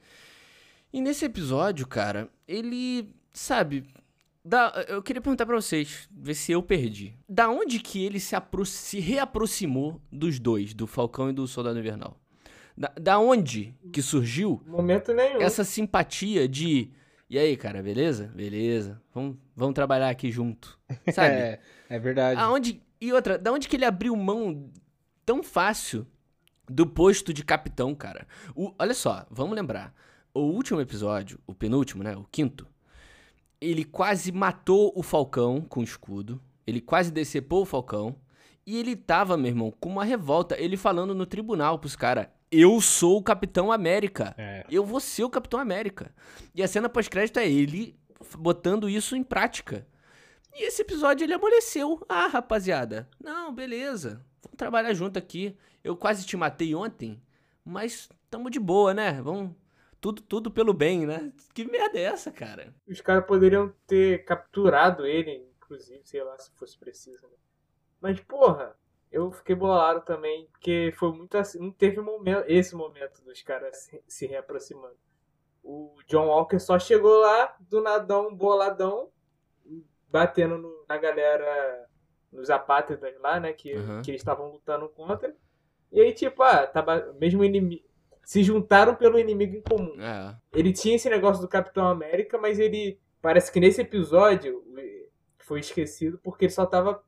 E 0.92 1.00
nesse 1.00 1.24
episódio, 1.24 1.84
cara, 1.84 2.28
ele, 2.46 3.12
sabe, 3.32 3.84
da, 4.44 4.84
eu 4.86 5.02
queria 5.02 5.20
perguntar 5.20 5.44
pra 5.44 5.56
vocês, 5.56 6.08
ver 6.08 6.34
se 6.34 6.52
eu 6.52 6.62
perdi. 6.62 7.16
Da 7.28 7.48
onde 7.50 7.80
que 7.80 8.04
ele 8.04 8.20
se, 8.20 8.36
se 8.66 9.00
reaproximou 9.00 10.00
dos 10.10 10.38
dois, 10.38 10.72
do 10.72 10.86
Falcão 10.86 11.30
e 11.30 11.32
do 11.32 11.48
Soldado 11.48 11.80
Invernal? 11.80 12.21
Da, 12.76 12.92
da 13.00 13.18
onde 13.18 13.74
que 13.92 14.00
surgiu 14.00 14.62
Momento 14.66 15.12
nenhum. 15.12 15.40
essa 15.40 15.64
simpatia 15.64 16.48
de. 16.48 16.90
E 17.28 17.38
aí, 17.38 17.56
cara, 17.56 17.82
beleza? 17.82 18.30
Beleza. 18.34 19.00
Vamos, 19.14 19.36
vamos 19.54 19.74
trabalhar 19.74 20.10
aqui 20.10 20.30
junto. 20.30 20.78
Sabe? 21.12 21.34
é, 21.34 21.60
é 21.88 21.98
verdade. 21.98 22.40
Aonde, 22.40 22.82
e 23.00 23.12
outra, 23.12 23.38
da 23.38 23.52
onde 23.52 23.68
que 23.68 23.76
ele 23.76 23.84
abriu 23.84 24.14
mão 24.16 24.70
tão 25.24 25.42
fácil 25.42 26.06
do 26.68 26.86
posto 26.86 27.32
de 27.32 27.44
capitão, 27.44 27.94
cara? 27.94 28.26
O, 28.54 28.74
olha 28.78 28.94
só, 28.94 29.26
vamos 29.30 29.56
lembrar. 29.56 29.94
O 30.34 30.40
último 30.40 30.80
episódio, 30.80 31.38
o 31.46 31.54
penúltimo, 31.54 32.02
né? 32.02 32.16
O 32.16 32.24
quinto. 32.30 32.66
Ele 33.60 33.84
quase 33.84 34.32
matou 34.32 34.92
o 34.96 35.02
Falcão 35.02 35.60
com 35.60 35.80
o 35.80 35.84
escudo. 35.84 36.40
Ele 36.66 36.80
quase 36.80 37.10
decepou 37.10 37.62
o 37.62 37.66
Falcão. 37.66 38.16
E 38.66 38.76
ele 38.78 38.94
tava, 38.94 39.36
meu 39.36 39.48
irmão, 39.48 39.70
com 39.70 39.88
uma 39.88 40.04
revolta. 40.04 40.58
Ele 40.58 40.76
falando 40.76 41.14
no 41.14 41.26
tribunal 41.26 41.78
pros 41.78 41.96
caras: 41.96 42.28
Eu 42.54 42.82
sou 42.82 43.16
o 43.16 43.22
Capitão 43.22 43.72
América. 43.72 44.34
É. 44.36 44.66
Eu 44.70 44.84
vou 44.84 45.00
ser 45.00 45.24
o 45.24 45.30
Capitão 45.30 45.58
América. 45.58 46.14
E 46.54 46.62
a 46.62 46.68
cena 46.68 46.86
pós-crédito 46.86 47.38
é 47.38 47.50
ele 47.50 47.98
botando 48.36 48.90
isso 48.90 49.16
em 49.16 49.22
prática. 49.22 49.86
E 50.54 50.66
esse 50.66 50.82
episódio 50.82 51.24
ele 51.24 51.32
amoleceu. 51.32 52.04
Ah, 52.06 52.26
rapaziada. 52.26 53.08
Não, 53.18 53.54
beleza. 53.54 54.22
Vamos 54.42 54.58
trabalhar 54.58 54.92
junto 54.92 55.18
aqui. 55.18 55.56
Eu 55.82 55.96
quase 55.96 56.26
te 56.26 56.36
matei 56.36 56.74
ontem, 56.74 57.22
mas 57.64 58.10
tamo 58.28 58.50
de 58.50 58.60
boa, 58.60 58.92
né? 58.92 59.22
Vamos. 59.22 59.56
Tudo, 59.98 60.20
tudo 60.20 60.50
pelo 60.50 60.74
bem, 60.74 61.06
né? 61.06 61.32
Que 61.54 61.64
merda 61.64 61.98
é 61.98 62.02
essa, 62.02 62.30
cara? 62.30 62.74
Os 62.86 63.00
caras 63.00 63.24
poderiam 63.24 63.72
ter 63.86 64.24
capturado 64.24 65.06
ele, 65.06 65.48
inclusive, 65.56 66.02
sei 66.04 66.22
lá, 66.22 66.36
se 66.38 66.50
fosse 66.56 66.76
preciso. 66.76 67.22
Né? 67.22 67.36
Mas, 68.00 68.20
porra, 68.20 68.76
eu 69.12 69.30
fiquei 69.30 69.54
bolado 69.54 70.00
também, 70.02 70.48
porque 70.50 70.92
foi 70.96 71.12
muito 71.12 71.36
assim. 71.38 71.58
Não 71.60 71.70
teve 71.70 72.00
momento, 72.00 72.44
esse 72.48 72.74
momento 72.74 73.22
dos 73.22 73.42
caras 73.42 73.76
se, 73.76 74.02
se 74.08 74.26
reaproximando. 74.26 74.96
O 75.62 75.94
John 76.08 76.26
Walker 76.26 76.58
só 76.58 76.78
chegou 76.78 77.20
lá, 77.20 77.54
do 77.60 77.80
nadão, 77.80 78.34
boladão, 78.34 79.10
batendo 80.10 80.58
no- 80.58 80.84
na 80.88 80.96
galera, 80.98 81.86
nos 82.32 82.50
apátridas 82.50 83.14
lá, 83.20 83.38
né? 83.40 83.52
Que, 83.52 83.74
Uhum. 83.76 84.02
que 84.02 84.10
eles 84.10 84.20
estavam 84.20 84.50
lutando 84.50 84.88
contra. 84.88 85.34
E 85.90 86.00
aí, 86.00 86.12
tipo, 86.12 86.42
ah, 86.42 86.66
tava, 86.66 87.14
mesmo 87.18 87.44
inimigo. 87.44 87.84
Se 88.24 88.42
juntaram 88.42 88.94
pelo 88.94 89.18
inimigo 89.18 89.56
em 89.56 89.62
comum 89.62 90.00
É. 90.00 90.36
ele 90.54 90.72
tinha 90.72 90.94
esse 90.94 91.10
negócio 91.10 91.42
do 91.42 91.48
Capitão 91.48 91.86
América, 91.88 92.38
mas 92.38 92.58
ele 92.58 92.98
parece 93.20 93.50
que 93.52 93.58
nesse 93.60 93.80
episódio 93.80 94.64
foi 95.38 95.58
esquecido 95.60 96.18
porque 96.22 96.44
ele 96.46 96.52
só 96.52 96.64
tava 96.64 97.02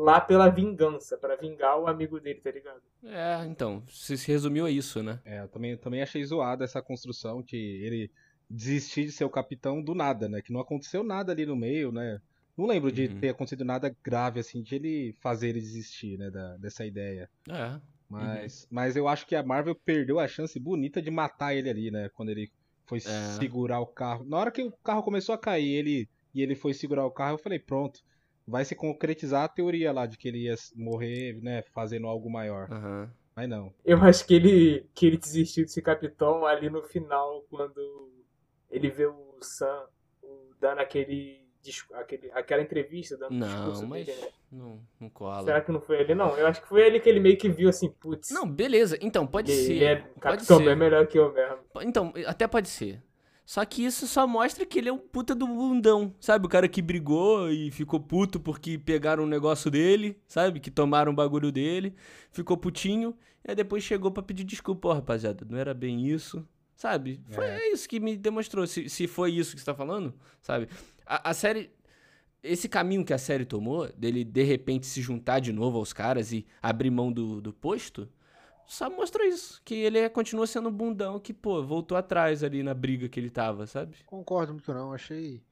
lá 0.00 0.20
pela 0.20 0.48
vingança, 0.48 1.18
pra 1.18 1.34
vingar 1.34 1.76
o 1.78 1.88
amigo 1.88 2.20
dele, 2.20 2.40
tá 2.40 2.50
ligado? 2.52 2.80
É, 3.02 3.44
então. 3.46 3.82
Se, 3.88 4.16
se 4.16 4.28
resumiu 4.30 4.64
a 4.64 4.70
isso, 4.70 5.02
né? 5.02 5.20
É, 5.24 5.40
eu 5.40 5.48
também, 5.48 5.76
também 5.76 6.00
achei 6.02 6.24
zoado 6.24 6.62
essa 6.62 6.80
construção 6.80 7.42
que 7.42 7.56
ele 7.56 8.10
desistir 8.48 9.04
de 9.06 9.12
ser 9.12 9.24
o 9.24 9.30
capitão 9.30 9.82
do 9.82 9.94
nada, 9.94 10.28
né? 10.28 10.40
Que 10.40 10.52
não 10.52 10.60
aconteceu 10.60 11.02
nada 11.02 11.32
ali 11.32 11.44
no 11.44 11.56
meio, 11.56 11.90
né? 11.90 12.20
Não 12.56 12.66
lembro 12.66 12.90
de 12.92 13.06
Uhum. 13.06 13.20
ter 13.20 13.28
acontecido 13.30 13.64
nada 13.64 13.94
grave, 14.02 14.40
assim, 14.40 14.62
de 14.62 14.74
ele 14.76 15.16
fazer 15.20 15.48
ele 15.48 15.60
desistir, 15.60 16.16
né, 16.16 16.30
da- 16.30 16.56
dessa 16.56 16.84
ideia. 16.86 17.28
É. 17.48 17.80
Mas, 18.08 18.66
mas 18.70 18.96
eu 18.96 19.06
acho 19.06 19.26
que 19.26 19.36
a 19.36 19.42
Marvel 19.42 19.74
perdeu 19.74 20.18
a 20.18 20.26
chance 20.26 20.58
bonita 20.58 21.02
de 21.02 21.10
matar 21.10 21.54
ele 21.54 21.68
ali, 21.68 21.90
né? 21.90 22.08
Quando 22.14 22.30
ele 22.30 22.50
foi 22.86 22.98
É. 22.98 23.00
segurar 23.38 23.80
o 23.80 23.86
carro. 23.86 24.24
Na 24.24 24.38
hora 24.38 24.50
que 24.50 24.62
o 24.62 24.72
carro 24.82 25.02
começou 25.02 25.34
a 25.34 25.38
cair 25.38 25.68
ele, 25.68 26.08
e 26.34 26.40
ele 26.40 26.54
foi 26.54 26.72
segurar 26.72 27.04
o 27.04 27.10
carro, 27.10 27.34
eu 27.34 27.38
falei, 27.38 27.58
pronto. 27.58 28.00
Vai 28.48 28.64
se 28.64 28.74
concretizar 28.74 29.44
a 29.44 29.48
teoria 29.48 29.92
lá 29.92 30.06
de 30.06 30.16
que 30.16 30.26
ele 30.28 30.44
ia 30.44 30.54
morrer, 30.74 31.38
né? 31.42 31.62
Fazendo 31.74 32.06
algo 32.06 32.30
maior. 32.30 32.68
Aham. 32.70 33.10
Mas 33.36 33.48
não. 33.48 33.72
Eu 33.84 34.02
acho 34.02 34.26
que 34.26 34.34
ele, 34.34 34.86
que 34.94 35.06
ele 35.06 35.16
desistiu 35.16 35.64
de 35.64 35.70
ser 35.72 35.82
capitão 35.82 36.44
ali 36.46 36.68
no 36.68 36.82
final, 36.82 37.44
quando 37.48 38.12
ele 38.70 38.90
vê 38.90 39.06
o 39.06 39.38
Sam 39.40 39.86
o- 40.22 40.50
dando 40.60 40.80
aquele, 40.80 41.46
aquele 41.94 42.30
aquela 42.32 42.62
entrevista, 42.62 43.16
dando 43.16 43.34
Não, 43.34 43.44
discurso 43.44 43.86
mas 43.86 44.06
dele, 44.06 44.20
né? 44.20 44.28
não, 44.50 44.80
não 45.00 45.10
cola. 45.10 45.42
Será 45.44 45.60
que 45.60 45.72
não 45.72 45.80
foi 45.80 46.00
ele? 46.00 46.14
Não, 46.14 46.36
eu 46.36 46.46
acho 46.46 46.60
que 46.62 46.68
foi 46.68 46.82
ele 46.86 47.00
que 47.00 47.08
ele 47.08 47.20
meio 47.20 47.38
que 47.38 47.48
viu 47.48 47.68
assim, 47.68 47.90
putz, 47.90 48.28
Não, 48.30 48.48
beleza. 48.50 48.98
Então, 49.00 49.26
pode 49.26 49.50
ele, 49.50 49.52
ser. 49.52 49.72
ele 49.74 49.84
é 49.84 49.96
pode 49.96 50.20
capitão 50.20 50.56
ser. 50.58 50.64
bem 50.64 50.76
melhor 50.76 51.06
que 51.06 51.18
eu 51.18 51.32
mesmo. 51.32 51.58
Então, 51.82 52.12
até 52.26 52.46
pode 52.46 52.68
ser. 52.68 53.02
Só 53.48 53.64
que 53.64 53.82
isso 53.82 54.06
só 54.06 54.26
mostra 54.26 54.66
que 54.66 54.78
ele 54.78 54.90
é 54.90 54.92
um 54.92 54.98
puta 54.98 55.34
do 55.34 55.46
bundão, 55.46 56.14
sabe? 56.20 56.44
O 56.44 56.50
cara 56.50 56.68
que 56.68 56.82
brigou 56.82 57.50
e 57.50 57.70
ficou 57.70 57.98
puto 57.98 58.38
porque 58.38 58.76
pegaram 58.76 59.24
um 59.24 59.26
negócio 59.26 59.70
dele, 59.70 60.20
sabe? 60.26 60.60
Que 60.60 60.70
tomaram 60.70 61.12
o 61.12 61.14
bagulho 61.14 61.50
dele, 61.50 61.94
ficou 62.30 62.58
putinho, 62.58 63.16
e 63.42 63.50
aí 63.50 63.56
depois 63.56 63.82
chegou 63.82 64.10
pra 64.10 64.22
pedir 64.22 64.44
desculpa, 64.44 64.88
ó, 64.88 64.92
rapaziada, 64.92 65.46
não 65.48 65.56
era 65.56 65.72
bem 65.72 66.06
isso, 66.06 66.46
sabe? 66.76 67.22
Foi 67.30 67.46
É. 67.46 67.56
é 67.56 67.72
isso 67.72 67.88
que 67.88 67.98
me 67.98 68.18
demonstrou, 68.18 68.66
se, 68.66 68.86
se 68.86 69.06
foi 69.06 69.32
isso 69.32 69.54
que 69.54 69.60
você 69.60 69.64
tá 69.64 69.74
falando, 69.74 70.12
sabe? 70.42 70.68
A, 71.06 71.30
a 71.30 71.32
série. 71.32 71.70
Esse 72.42 72.68
caminho 72.68 73.02
que 73.02 73.14
a 73.14 73.18
série 73.18 73.46
tomou, 73.46 73.90
dele 73.96 74.24
de 74.24 74.42
repente 74.42 74.86
se 74.86 75.00
juntar 75.00 75.40
de 75.40 75.54
novo 75.54 75.78
aos 75.78 75.94
caras 75.94 76.32
e 76.34 76.44
abrir 76.60 76.90
mão 76.90 77.10
do, 77.10 77.40
do 77.40 77.54
posto, 77.54 78.10
só 78.68 78.88
mostrou 78.90 79.26
isso. 79.26 79.60
Que 79.64 79.74
ele 79.74 79.98
é- 79.98 80.08
continua 80.08 80.46
sendo 80.46 80.68
um 80.68 80.72
bundão 80.72 81.18
que, 81.18 81.32
pô, 81.32 81.62
voltou 81.64 81.96
atrás 81.96 82.44
ali 82.44 82.62
na 82.62 82.74
briga 82.74 83.08
que 83.08 83.18
ele 83.18 83.30
tava, 83.30 83.66
sabe? 83.66 83.96
Concordo 84.06 84.52
muito 84.52 84.72
não, 84.72 84.92
achei. 84.92 85.42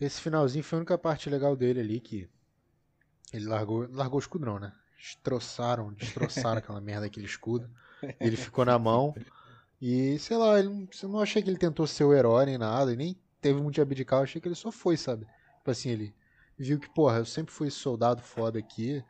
Esse 0.00 0.20
finalzinho 0.20 0.64
foi 0.64 0.78
a 0.78 0.80
única 0.80 0.98
parte 0.98 1.30
legal 1.30 1.56
dele 1.56 1.80
ali 1.80 2.00
que. 2.00 2.28
Ele 3.32 3.46
largou. 3.46 3.86
Largou 3.90 4.16
o 4.16 4.20
escudo 4.20 4.44
não, 4.44 4.58
né? 4.58 4.72
Destroçaram, 4.98 5.92
destroçaram 5.92 6.58
aquela 6.58 6.80
merda 6.80 7.02
daquele 7.02 7.26
escudo. 7.26 7.70
Ele 8.18 8.36
ficou 8.36 8.64
na 8.64 8.78
mão. 8.78 9.14
E, 9.80 10.18
sei 10.18 10.36
lá, 10.36 10.58
ele 10.58 10.68
não, 10.68 10.88
eu 11.02 11.08
não 11.08 11.20
achei 11.20 11.42
que 11.42 11.48
ele 11.48 11.56
tentou 11.58 11.86
ser 11.86 12.04
o 12.04 12.12
herói 12.12 12.44
nem 12.46 12.58
nada, 12.58 12.92
e 12.92 12.96
nem 12.96 13.16
teve 13.40 13.60
muito 13.60 13.76
de 13.76 13.80
abdicar, 13.80 14.18
eu 14.20 14.24
achei 14.24 14.40
que 14.40 14.46
ele 14.46 14.54
só 14.54 14.70
foi, 14.70 14.96
sabe? 14.96 15.26
Tipo 15.58 15.70
assim, 15.70 15.88
ele 15.90 16.14
viu 16.58 16.78
que, 16.78 16.88
porra, 16.90 17.18
eu 17.18 17.24
sempre 17.24 17.52
fui 17.52 17.70
soldado 17.70 18.20
foda 18.20 18.58
aqui, 18.58 19.02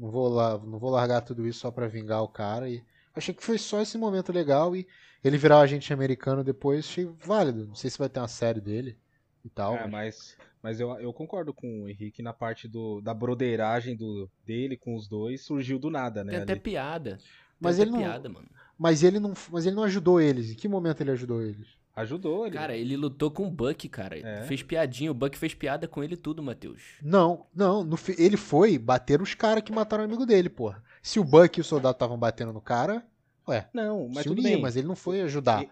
não 0.00 0.10
vou, 0.10 0.28
lá, 0.28 0.58
não 0.58 0.78
vou 0.78 0.90
largar 0.90 1.20
tudo 1.20 1.46
isso 1.46 1.60
só 1.60 1.70
pra 1.70 1.86
vingar 1.86 2.22
o 2.22 2.28
cara, 2.28 2.68
e 2.68 2.82
achei 3.14 3.34
que 3.34 3.44
foi 3.44 3.58
só 3.58 3.80
esse 3.82 3.98
momento 3.98 4.32
legal, 4.32 4.74
e 4.74 4.86
ele 5.22 5.36
virar 5.36 5.58
um 5.58 5.60
agente 5.60 5.92
americano 5.92 6.42
depois, 6.42 6.86
achei 6.86 7.04
válido. 7.22 7.66
Não 7.66 7.74
sei 7.74 7.90
se 7.90 7.98
vai 7.98 8.08
ter 8.08 8.20
uma 8.20 8.28
série 8.28 8.60
dele 8.60 8.96
e 9.44 9.50
tal. 9.50 9.74
É, 9.76 9.86
mas, 9.86 10.36
mas 10.62 10.80
eu, 10.80 10.90
eu 10.98 11.12
concordo 11.12 11.52
com 11.52 11.82
o 11.84 11.88
Henrique 11.88 12.22
na 12.22 12.32
parte 12.32 12.66
do, 12.66 13.00
da 13.02 13.12
broderagem 13.12 13.96
do, 13.96 14.30
dele 14.44 14.76
com 14.76 14.96
os 14.96 15.06
dois, 15.06 15.44
surgiu 15.44 15.78
do 15.78 15.90
nada, 15.90 16.24
né? 16.24 16.32
Tem 16.32 16.40
até 16.40 16.52
ali. 16.52 16.60
piada. 16.60 17.16
Tem 17.18 17.26
Mas 17.60 17.74
até 17.74 17.82
ele 17.82 17.90
não- 17.90 17.98
piada, 18.00 18.28
mano. 18.28 18.48
Mas 18.78 19.02
ele 19.02 19.20
não, 19.20 19.34
mas 19.50 19.66
ele 19.66 19.76
não 19.76 19.82
ajudou 19.82 20.18
eles. 20.18 20.50
Em 20.50 20.54
que 20.54 20.66
momento 20.66 21.02
ele 21.02 21.10
ajudou 21.10 21.42
eles? 21.42 21.68
Ajudou 21.94 22.46
ele. 22.46 22.56
Cara, 22.56 22.74
ele 22.76 22.96
lutou 22.96 23.30
com 23.30 23.46
o 23.46 23.50
Buck, 23.50 23.88
cara. 23.88 24.16
É. 24.18 24.42
Fez 24.44 24.62
piadinha. 24.62 25.10
O 25.10 25.14
Buck 25.14 25.36
fez 25.36 25.52
piada 25.54 25.86
com 25.88 26.02
ele 26.02 26.16
tudo, 26.16 26.42
Matheus. 26.42 26.80
Não, 27.02 27.46
não. 27.54 27.82
no 27.84 27.96
fi- 27.96 28.14
ele 28.18 28.36
foi 28.36 28.78
bater 28.78 29.20
os 29.20 29.34
caras 29.34 29.62
que 29.62 29.72
mataram 29.72 30.04
o 30.04 30.06
amigo 30.06 30.24
dele, 30.24 30.48
porra. 30.48 30.82
Se 31.02 31.18
o 31.18 31.24
Buck 31.24 31.58
e 31.58 31.60
o 31.60 31.64
soldado 31.64 31.94
estavam 31.96 32.18
batendo 32.18 32.52
no 32.52 32.60
cara, 32.60 33.04
ué, 33.48 33.68
Não, 33.74 34.08
mas 34.08 34.22
se 34.22 34.28
tudo 34.28 34.38
unia, 34.38 34.52
bem. 34.52 34.62
mas 34.62 34.76
ele 34.76 34.86
não 34.86 34.96
foi 34.96 35.20
ajudar. 35.22 35.62
E- 35.64 35.70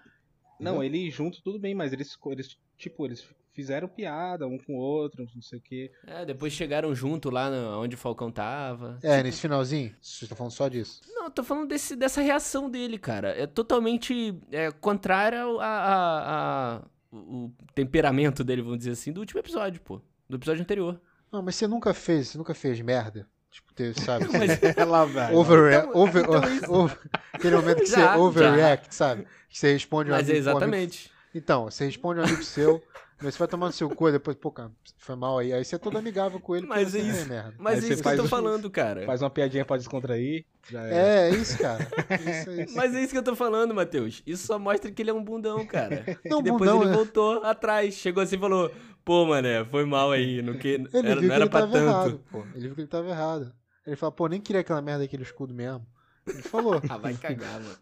Não, 0.61 0.83
ele 0.83 1.09
junto 1.11 1.41
tudo 1.43 1.59
bem, 1.59 1.75
mas 1.75 1.93
eles, 1.93 2.19
eles 2.27 2.59
tipo, 2.77 3.05
eles 3.07 3.27
fizeram 3.59 3.89
piada 3.89 4.47
um 4.47 4.57
com 4.57 4.75
o 4.75 4.79
outro, 4.79 5.27
não 5.35 5.43
sei 5.43 5.59
o 5.59 5.61
quê. 5.63 5.91
É, 6.07 6.25
depois 6.25 6.53
chegaram 6.53 6.95
junto 6.95 7.29
lá 7.29 7.51
no- 7.51 7.81
onde 7.83 7.97
o 7.97 7.99
Falcão 7.99 8.31
tava. 8.31 9.01
É, 9.03 9.21
nesse 9.21 9.41
finalzinho, 9.41 9.89
vocês 10.01 10.23
estão 10.23 10.37
falando 10.37 10.53
só 10.53 10.69
disso. 10.69 11.01
Não, 11.09 11.25
eu 11.25 11.31
tô 11.31 11.43
falando 11.43 11.67
desse, 11.69 11.97
dessa 11.97 12.21
reação 12.21 12.71
dele, 12.71 12.99
cara. 12.99 13.31
É 13.37 13.49
totalmente 13.49 14.39
é, 14.53 14.71
contrária 14.71 15.43
ao- 15.43 15.59
a, 15.59 15.67
a- 15.67 16.77
a- 16.77 16.83
o 17.13 17.51
temperamento 17.75 18.45
dele, 18.45 18.63
vamos 18.63 18.79
dizer 18.79 18.93
assim, 18.93 19.13
do 19.13 19.19
último 19.19 19.41
episódio, 19.41 19.81
pô. 19.81 20.01
Do 20.29 20.37
episódio 20.37 20.63
anterior. 20.63 21.01
Não, 21.33 21.43
mas 21.43 21.57
você 21.57 21.67
nunca 21.67 21.93
fez, 21.93 22.29
você 22.29 22.39
nunca 22.39 22.55
fez 22.55 22.81
merda. 22.81 23.27
Tipo, 23.51 23.75
teve, 23.75 23.99
sabe? 24.01 24.27
Mas- 24.39 24.61
Ela 24.77 25.05
vai. 25.05 25.35
Over, 25.35 25.73
Então- 25.83 26.01
over, 26.01 26.23
então 26.23 26.75
over- 26.75 26.99
aquele 27.33 27.57
momento 27.57 27.79
que 27.79 27.87
Já, 27.91 28.13
você 28.15 28.19
overreact, 28.21 28.95
sabe? 28.95 29.27
Que 29.49 29.59
você 29.59 29.73
responde 29.73 30.11
um 30.11 30.15
Mas 30.15 30.29
é 30.29 30.33
amigo- 30.33 30.47
um 30.47 30.51
amigo- 30.51 30.59
exatamente. 30.61 31.11
Então, 31.35 31.65
você 31.65 31.85
responde 31.87 32.21
um 32.21 32.25
amigo 32.25 32.43
seu, 32.45 32.83
mas 33.21 33.35
você 33.35 33.39
vai 33.39 33.49
tomar 33.49 33.67
no 33.67 33.73
seu 33.73 33.89
cu, 33.91 34.11
depois, 34.13 34.37
pô, 34.37 34.51
cara, 34.53 34.71
foi 34.97 35.17
mal 35.17 35.39
aí. 35.39 35.53
Aí 35.53 35.65
você 35.65 35.75
é 35.75 35.79
todo 35.79 35.97
amigável 35.99 36.39
com 36.41 36.55
ele, 36.57 36.67
Mas 36.67 36.95
é 36.95 37.01
isso. 37.01 37.29
merda. 37.29 37.55
Mas 37.59 37.83
é 37.85 37.89
isso 37.93 38.03
que 38.03 38.09
eu 38.09 38.17
tô 38.17 38.25
o- 38.25 38.29
falando, 38.29 38.71
cara. 38.71 39.05
Faz 39.05 39.23
uma 39.23 39.31
piadinha 39.31 39.65
pra 39.65 39.77
descontrair. 39.77 40.45
Já 40.71 40.85
é. 40.87 40.93
É, 40.93 41.29
é 41.29 41.31
isso, 41.31 41.59
cara. 41.59 41.87
Isso, 42.21 42.51
é 42.51 42.65
isso. 42.65 42.77
Mas 42.77 42.95
é 42.95 43.03
isso 43.03 43.13
que 43.13 43.19
eu 43.19 43.23
tô 43.23 43.35
falando, 43.35 43.75
Matheus. 43.75 44.23
Isso 44.27 44.47
só 44.47 44.59
mostra 44.59 44.91
que 44.91 45.03
ele 45.03 45.11
é 45.11 45.15
um 45.15 45.25
bundão, 45.25 45.67
cara. 45.67 46.05
Não, 46.25 46.39
que 46.39 46.45
depois 46.51 46.71
bundão, 46.71 46.83
ele 46.83 46.91
é. 46.93 46.95
voltou 46.95 47.45
atrás. 47.45 47.95
Chegou 47.95 48.23
assim 48.23 48.37
e 48.37 48.41
falou: 48.41 48.71
Pô, 49.05 49.25
mané, 49.27 49.65
foi 49.65 49.85
mal 49.85 50.13
aí. 50.13 50.41
Não, 50.43 50.55
que... 50.55 50.69
Ele 50.69 50.89
era, 50.93 51.01
viu 51.03 51.15
não 51.15 51.21
que 51.21 51.27
era 51.35 51.45
ele 51.45 51.51
pra 51.51 51.61
tava 51.61 51.73
tanto. 51.73 51.85
errado, 51.89 52.21
pô. 52.31 52.45
Ele 52.55 52.67
viu 52.67 52.75
que 52.75 52.81
ele 52.83 52.89
tava 52.89 53.09
errado. 53.09 53.53
Ele 53.87 53.97
falou, 53.97 54.13
pô, 54.13 54.27
nem 54.29 54.39
queria 54.41 54.61
aquela 54.61 54.83
merda 54.83 55.05
daquele 55.05 55.23
escudo 55.23 55.55
mesmo. 55.55 55.85
Ele 56.27 56.43
falou. 56.43 56.79
Ah, 56.91 56.99
vai 56.99 57.15
cagar, 57.15 57.55
mano. 57.59 57.75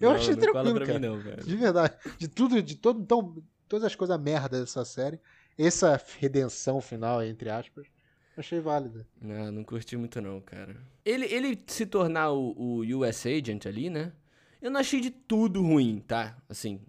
Eu 0.00 0.08
Não, 0.08 0.16
achei 0.16 0.32
não 0.34 0.40
tranquilo, 0.40 0.74
pra 0.76 0.86
cara. 0.86 0.98
mim, 0.98 1.06
não, 1.06 1.18
velho. 1.20 1.44
De 1.44 1.54
verdade. 1.56 1.94
De 2.18 2.28
tudo, 2.28 2.62
de 2.62 2.76
todo, 2.76 2.98
então, 3.02 3.36
todas 3.68 3.84
as 3.84 3.94
coisas 3.94 4.18
merda 4.20 4.60
dessa 4.60 4.84
série, 4.84 5.20
essa 5.58 6.00
redenção 6.18 6.80
final, 6.80 7.22
entre 7.22 7.48
aspas, 7.50 7.86
achei 8.36 8.60
válida. 8.60 9.06
Não, 9.20 9.52
não 9.52 9.64
curti 9.64 9.96
muito 9.96 10.20
não, 10.20 10.40
cara. 10.40 10.76
Ele, 11.04 11.26
ele 11.26 11.62
se 11.66 11.86
tornar 11.86 12.30
o, 12.32 12.52
o 12.56 12.98
US 13.00 13.26
Agent 13.26 13.66
ali, 13.66 13.88
né? 13.90 14.12
Eu 14.60 14.70
não 14.70 14.80
achei 14.80 15.00
de 15.00 15.10
tudo 15.10 15.62
ruim, 15.62 16.00
tá? 16.06 16.36
Assim, 16.48 16.80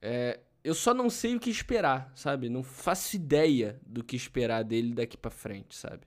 é, 0.00 0.40
eu 0.62 0.74
só 0.74 0.94
não 0.94 1.10
sei 1.10 1.34
o 1.36 1.40
que 1.40 1.50
esperar, 1.50 2.12
sabe? 2.14 2.48
Não 2.48 2.62
faço 2.62 3.16
ideia 3.16 3.80
do 3.86 4.02
que 4.04 4.16
esperar 4.16 4.62
dele 4.62 4.94
daqui 4.94 5.16
pra 5.16 5.30
frente, 5.30 5.74
sabe? 5.76 6.02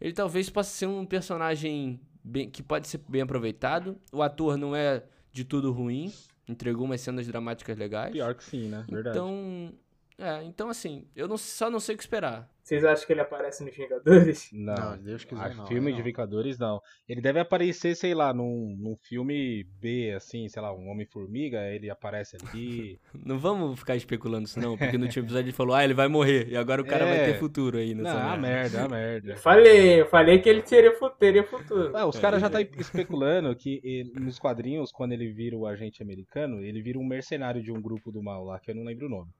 Ele 0.00 0.12
talvez 0.12 0.48
possa 0.48 0.70
ser 0.70 0.86
um 0.86 1.04
personagem 1.04 2.00
bem- 2.24 2.48
que 2.48 2.62
pode 2.62 2.88
ser 2.88 2.98
bem 3.08 3.20
aproveitado. 3.22 4.00
O 4.12 4.22
ator 4.22 4.56
não 4.56 4.74
é 4.74 5.04
de 5.30 5.44
tudo 5.44 5.70
ruim, 5.72 6.12
entregou 6.50 6.84
umas 6.84 7.00
cenas 7.00 7.26
dramáticas 7.26 7.76
legais. 7.76 8.12
Pior 8.12 8.34
que 8.34 8.44
sim, 8.44 8.68
né? 8.68 8.84
Verdade. 8.88 9.16
Então, 9.16 9.72
é, 10.20 10.42
então 10.44 10.68
assim, 10.68 11.06
eu 11.16 11.26
não, 11.26 11.36
só 11.36 11.70
não 11.70 11.80
sei 11.80 11.94
o 11.94 11.98
que 11.98 12.04
esperar. 12.04 12.48
Vocês 12.62 12.84
acham 12.84 13.04
que 13.04 13.12
ele 13.12 13.20
aparece 13.22 13.64
nos 13.64 13.74
Vingadores? 13.74 14.48
Não. 14.54 14.74
Não, 14.74 14.98
Deus 14.98 15.24
quiser, 15.24 15.56
não, 15.56 15.66
filme 15.66 15.90
não. 15.90 15.96
de 15.96 16.02
Vingadores, 16.04 16.56
não. 16.56 16.80
Ele 17.08 17.20
deve 17.20 17.40
aparecer, 17.40 17.96
sei 17.96 18.14
lá, 18.14 18.32
num, 18.32 18.76
num 18.78 18.94
filme 18.96 19.64
B, 19.80 20.12
assim, 20.14 20.46
sei 20.48 20.62
lá, 20.62 20.72
um 20.72 20.88
Homem-Formiga, 20.88 21.58
ele 21.74 21.90
aparece 21.90 22.36
ali. 22.36 23.00
Não 23.26 23.40
vamos 23.40 23.76
ficar 23.80 23.96
especulando 23.96 24.44
isso 24.46 24.60
não, 24.60 24.76
porque 24.76 24.96
no 24.96 25.04
último 25.06 25.24
episódio 25.24 25.46
ele 25.46 25.52
falou, 25.56 25.74
ah, 25.74 25.82
ele 25.82 25.94
vai 25.94 26.06
morrer, 26.06 26.48
e 26.48 26.56
agora 26.56 26.80
o 26.80 26.84
cara 26.86 27.04
vai 27.06 27.18
É. 27.18 27.32
ter 27.32 27.38
futuro 27.40 27.76
aí 27.78 27.92
não, 27.92 28.04
nessa 28.04 28.20
a 28.22 28.36
merda. 28.36 28.78
merda, 28.78 28.84
a 28.84 28.88
merda. 28.88 29.32
Eu 29.32 29.36
falei, 29.38 30.00
eu 30.02 30.06
falei 30.06 30.38
que 30.38 30.48
ele 30.48 30.62
teria, 30.62 30.92
teria 31.18 31.42
futuro. 31.44 31.96
Ah, 31.96 32.06
os 32.06 32.18
caras 32.20 32.40
já 32.40 32.48
tá 32.48 32.60
especulando 32.60 33.54
que 33.56 33.80
ele- 33.82 34.12
nos 34.20 34.38
quadrinhos, 34.38 34.92
quando 34.92 35.12
ele 35.12 35.32
vira 35.32 35.56
o 35.56 35.66
agente 35.66 36.02
americano, 36.04 36.60
ele 36.62 36.80
vira 36.82 36.98
um 37.00 37.04
mercenário 37.04 37.60
de 37.62 37.72
um 37.72 37.80
grupo 37.80 38.12
do 38.12 38.22
mal 38.22 38.44
lá, 38.44 38.60
que 38.60 38.70
eu 38.70 38.74
não 38.76 38.84
lembro 38.84 39.06
o 39.06 39.10
nome. 39.10 39.30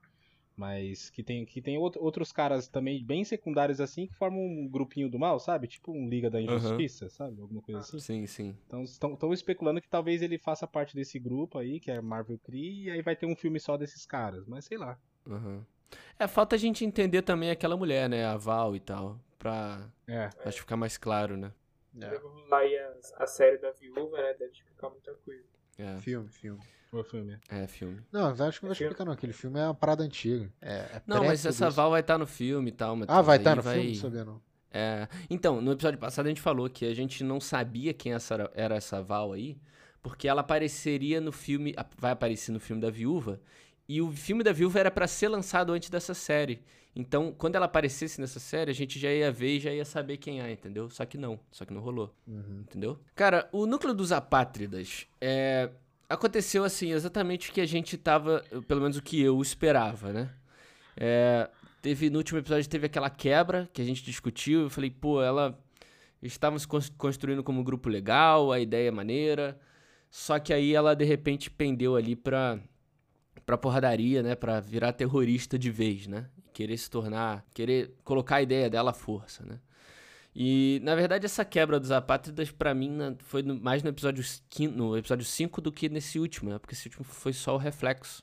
Mas 0.60 1.08
que 1.08 1.22
tem, 1.22 1.46
que 1.46 1.62
tem 1.62 1.76
out- 1.78 1.98
outros 1.98 2.30
caras 2.30 2.68
também 2.68 3.02
bem 3.02 3.24
secundários 3.24 3.80
assim, 3.80 4.06
que 4.06 4.14
formam 4.14 4.42
um 4.44 4.68
grupinho 4.68 5.08
do 5.08 5.18
mal, 5.18 5.40
sabe? 5.40 5.66
Tipo 5.66 5.90
um 5.90 6.06
Liga 6.06 6.28
da 6.28 6.38
Injustiça, 6.38 7.08
sabe? 7.08 7.40
Alguma 7.40 7.62
coisa 7.62 7.80
assim. 7.80 7.98
Sim, 7.98 8.26
sim. 8.26 8.56
Então 8.66 8.82
estão 8.82 9.32
especulando 9.32 9.80
que 9.80 9.88
talvez 9.88 10.20
ele 10.20 10.36
faça 10.36 10.66
parte 10.66 10.94
desse 10.94 11.18
grupo 11.18 11.56
aí, 11.56 11.80
que 11.80 11.90
é 11.90 11.98
Marvel 12.02 12.38
Cree, 12.44 12.84
e 12.84 12.90
aí 12.90 13.00
vai 13.00 13.16
ter 13.16 13.24
um 13.24 13.34
filme 13.34 13.58
só 13.58 13.78
desses 13.78 14.04
caras. 14.04 14.46
Mas 14.46 14.66
sei 14.66 14.76
lá. 14.76 14.98
Uhum. 15.26 15.64
É, 16.18 16.28
falta 16.28 16.56
a 16.56 16.58
gente 16.58 16.84
entender 16.84 17.22
também 17.22 17.50
aquela 17.50 17.74
mulher, 17.74 18.06
né, 18.06 18.26
a 18.26 18.36
Val 18.36 18.76
e 18.76 18.80
tal, 18.80 19.18
pra, 19.38 19.90
É. 20.06 20.26
acho 20.44 20.56
que 20.58 20.60
ficar 20.60 20.76
mais 20.76 20.98
claro, 20.98 21.38
né. 21.38 21.54
É, 22.02 22.20
aí 22.54 22.78
a, 22.78 22.94
a 23.24 23.26
série 23.26 23.56
da 23.56 23.70
viúva, 23.72 24.18
né? 24.18 24.34
Deve 24.34 24.52
explicar 24.52 24.90
muita 24.90 25.14
coisa. 25.14 25.42
É, 25.80 25.96
Filme, 25.98 26.28
filme. 26.28 26.60
O 26.92 27.04
filme. 27.04 27.38
é 27.48 27.66
filme. 27.68 28.00
Não, 28.10 28.26
acho 28.30 28.58
que 28.58 28.66
não 28.66 28.70
vai 28.70 28.72
explicar 28.72 29.04
não, 29.04 29.12
aquele 29.12 29.32
filme 29.32 29.60
é 29.60 29.64
uma 29.64 29.74
parada 29.74 30.02
antiga. 30.02 30.50
É, 30.60 30.74
é 30.74 31.02
Não, 31.06 31.24
mas 31.24 31.46
essa 31.46 31.68
isso. 31.68 31.76
Val 31.76 31.90
vai 31.90 32.00
estar 32.00 32.18
no 32.18 32.26
filme 32.26 32.70
e 32.70 32.72
tal, 32.72 32.96
Matheus, 32.96 33.16
Ah, 33.16 33.22
vai 33.22 33.36
estar 33.38 33.54
no 33.54 33.62
filme? 33.62 33.88
Não 33.88 33.94
sabia 33.94 34.24
não. 34.24 34.40
É, 34.72 35.08
então, 35.28 35.60
no 35.60 35.72
episódio 35.72 35.98
passado 35.98 36.26
a 36.26 36.28
gente 36.28 36.40
falou 36.40 36.68
que 36.68 36.84
a 36.84 36.94
gente 36.94 37.22
não 37.24 37.40
sabia 37.40 37.92
quem 37.94 38.12
essa 38.12 38.34
era, 38.34 38.50
era 38.54 38.74
essa 38.76 39.00
Val 39.02 39.32
aí, 39.32 39.56
porque 40.02 40.26
ela 40.28 40.40
apareceria 40.40 41.20
no 41.20 41.30
filme, 41.32 41.74
vai 41.96 42.10
aparecer 42.12 42.50
no 42.52 42.60
filme 42.60 42.80
da 42.82 42.90
Viúva, 42.90 43.40
e 43.88 44.00
o 44.00 44.10
filme 44.12 44.42
da 44.44 44.52
Viúva 44.52 44.78
era 44.80 44.90
pra 44.90 45.06
ser 45.06 45.28
lançado 45.28 45.72
antes 45.72 45.90
dessa 45.90 46.14
série. 46.14 46.62
Então, 46.94 47.32
quando 47.36 47.54
ela 47.54 47.66
aparecesse 47.66 48.20
nessa 48.20 48.40
série, 48.40 48.70
a 48.70 48.74
gente 48.74 48.98
já 48.98 49.10
ia 49.12 49.30
ver 49.30 49.56
e 49.56 49.60
já 49.60 49.72
ia 49.72 49.84
saber 49.84 50.16
quem 50.16 50.40
é, 50.42 50.50
entendeu? 50.50 50.90
Só 50.90 51.04
que 51.06 51.16
não, 51.16 51.38
só 51.52 51.64
que 51.64 51.72
não 51.72 51.80
rolou, 51.80 52.12
Uhum. 52.26 52.62
entendeu? 52.62 52.98
Cara, 53.14 53.48
o 53.52 53.64
núcleo 53.64 53.94
dos 53.94 54.10
apátridas 54.10 55.06
é, 55.20 55.70
aconteceu 56.08 56.64
assim, 56.64 56.92
exatamente 56.92 57.50
o 57.50 57.52
que 57.52 57.60
a 57.60 57.66
gente 57.66 57.96
tava, 57.96 58.44
pelo 58.66 58.80
menos 58.80 58.96
o 58.96 59.02
que 59.02 59.20
eu 59.20 59.40
esperava, 59.40 60.12
né? 60.12 60.30
É, 60.96 61.48
teve, 61.80 62.10
no 62.10 62.18
último 62.18 62.38
episódio 62.40 62.68
teve 62.68 62.86
aquela 62.86 63.08
quebra 63.08 63.70
que 63.72 63.80
a 63.80 63.84
gente 63.84 64.02
discutiu, 64.02 64.62
eu 64.62 64.70
falei, 64.70 64.90
pô, 64.90 65.22
ela 65.22 65.56
estavam 66.20 66.58
se 66.58 66.66
cons- 66.66 66.92
construindo 66.98 67.42
como 67.44 67.60
um 67.60 67.64
grupo 67.64 67.88
legal, 67.88 68.50
a 68.50 68.58
ideia 68.58 68.88
é 68.88 68.90
maneira, 68.90 69.58
só 70.10 70.40
que 70.40 70.52
aí 70.52 70.74
ela 70.74 70.94
de 70.94 71.04
repente 71.04 71.48
pendeu 71.50 71.94
ali 71.94 72.16
pra, 72.16 72.58
pra 73.50 73.58
porradaria, 73.58 74.22
né? 74.22 74.36
Pra 74.36 74.60
virar 74.60 74.92
terrorista 74.92 75.58
de 75.58 75.70
vez, 75.72 76.06
né? 76.06 76.28
Querer 76.52 76.76
se 76.78 76.88
tornar, 76.88 77.44
querer 77.52 77.92
colocar 78.04 78.36
a 78.36 78.42
ideia 78.42 78.70
dela 78.70 78.90
à 78.90 78.94
força, 78.94 79.44
né? 79.44 79.58
E, 80.34 80.80
na 80.84 80.94
verdade, 80.94 81.26
essa 81.26 81.44
quebra 81.44 81.80
dos 81.80 81.90
apátridas, 81.90 82.52
pra 82.52 82.72
mim, 82.72 82.90
na- 82.90 83.16
foi 83.18 83.42
no- 83.42 83.60
mais 83.60 83.82
no 83.82 83.88
episódio, 83.88 84.24
quin- 84.48 84.68
no 84.68 84.96
episódio 84.96 85.24
5 85.24 85.60
do 85.60 85.72
que 85.72 85.88
nesse 85.88 86.20
último, 86.20 86.48
né? 86.50 86.58
Porque 86.60 86.74
esse 86.74 86.86
último 86.86 87.04
foi 87.04 87.32
só 87.32 87.54
o 87.56 87.58
reflexo. 87.58 88.22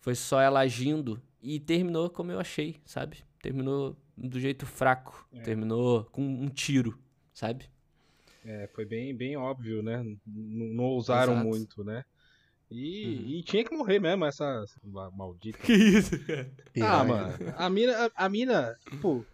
Foi 0.00 0.14
só 0.14 0.40
ela 0.40 0.60
agindo 0.60 1.20
e 1.42 1.60
terminou 1.60 2.08
como 2.08 2.32
eu 2.32 2.40
achei, 2.40 2.76
sabe? 2.86 3.18
Terminou 3.42 3.94
do 4.16 4.40
jeito 4.40 4.64
fraco. 4.64 5.28
É. 5.30 5.40
Terminou 5.42 6.04
com 6.04 6.22
um 6.22 6.48
tiro, 6.48 6.98
sabe? 7.34 7.66
É, 8.46 8.66
foi 8.74 8.86
bem, 8.86 9.14
bem 9.14 9.36
óbvio, 9.36 9.82
né? 9.82 10.00
N- 10.02 10.74
não 10.74 10.84
ousaram 10.84 11.34
Exato. 11.34 11.46
muito, 11.48 11.84
né? 11.84 12.02
E, 12.70 13.04
Uhum. 13.06 13.28
e 13.38 13.42
tinha 13.42 13.64
que 13.64 13.74
morrer 13.76 13.98
mesmo, 14.00 14.24
essa 14.24 14.44
essa 14.64 14.80
ma- 14.82 15.10
maldita. 15.10 15.58
Que 15.58 15.72
isso, 15.72 16.18
cara? 16.26 16.50
Ah, 16.82 17.04
mano, 17.04 17.34
a 17.56 17.70
mina, 17.70 18.06
a, 18.16 18.24
a 18.24 18.28
mina, 18.28 18.74
tipo, 18.90 19.24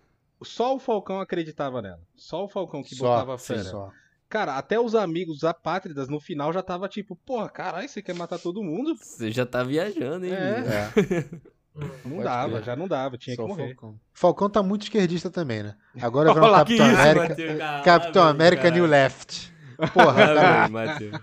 só 0.42 0.74
o 0.74 0.78
Falcão 0.78 1.20
acreditava 1.20 1.80
nela. 1.80 2.00
Só 2.16 2.44
o 2.44 2.48
Falcão 2.48 2.82
que 2.82 2.94
Só, 2.94 3.04
botava 3.08 3.38
sim, 3.38 3.54
fé. 3.54 3.62
só. 3.64 3.90
Cara, 4.28 4.56
até 4.56 4.78
os 4.78 4.94
amigos 4.94 5.38
os 5.38 5.44
apátridas 5.44 6.08
no 6.08 6.20
final 6.20 6.52
já 6.52 6.62
tava 6.62 6.88
tipo, 6.88 7.16
porra, 7.16 7.48
caralho, 7.48 7.88
você 7.88 8.00
quer 8.00 8.14
matar 8.14 8.38
todo 8.38 8.62
mundo? 8.62 8.94
Você 8.96 9.30
já 9.32 9.44
tá 9.46 9.62
viajando, 9.64 10.24
hein? 10.26 10.32
É. 10.32 10.62
É. 11.04 11.40
Não 12.04 12.16
Pode 12.16 12.24
dava, 12.24 12.62
já 12.62 12.74
não 12.76 12.88
dava, 12.88 13.16
tinha 13.16 13.34
só 13.36 13.42
que 13.42 13.48
morrer. 13.48 13.68
Falcão. 13.74 14.00
Falcão 14.12 14.50
tá 14.50 14.60
muito 14.62 14.82
esquerdista 14.82 15.30
também, 15.30 15.62
né? 15.62 15.76
Agora 16.02 16.34
Que 16.34 16.40
Capitão 16.76 16.86
isso, 16.92 17.00
América. 17.00 17.82
Capitão 17.84 18.22
América. 18.24 18.70
New 18.70 18.86
Left. 18.86 19.52
Porra, 19.92 20.68
Matheus. 20.68 21.20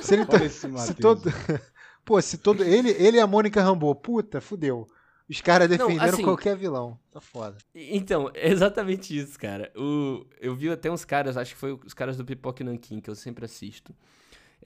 se 0.00 0.14
ele 0.14 0.24
tá- 0.26 0.38
se 0.48 0.94
todo, 0.94 1.22
pô, 2.04 2.20
se 2.20 2.38
todo 2.38 2.62
ele, 2.64 2.90
ele 2.90 3.16
e 3.18 3.20
a 3.20 3.26
Mônica 3.26 3.62
Rambeau, 3.62 3.94
puta, 3.94 4.40
fudeu. 4.40 4.86
Os 5.28 5.40
caras 5.40 5.68
Não, 5.70 5.76
defendendo 5.78 6.14
assim- 6.14 6.22
qualquer 6.22 6.54
vilão. 6.56 6.98
Tá 7.10 7.20
foda. 7.20 7.56
Então, 7.74 8.30
é 8.34 8.50
exatamente 8.50 9.16
isso, 9.18 9.38
cara. 9.38 9.72
O, 9.74 10.26
eu 10.38 10.54
vi 10.54 10.68
até 10.70 10.90
uns 10.90 11.04
caras, 11.04 11.36
acho 11.38 11.54
que 11.54 11.60
foi 11.60 11.72
os 11.84 11.94
caras 11.94 12.16
do 12.18 12.24
Pipoque 12.24 12.62
Nankin, 12.62 13.00
que 13.00 13.08
eu 13.08 13.14
sempre 13.14 13.44
assisto, 13.46 13.94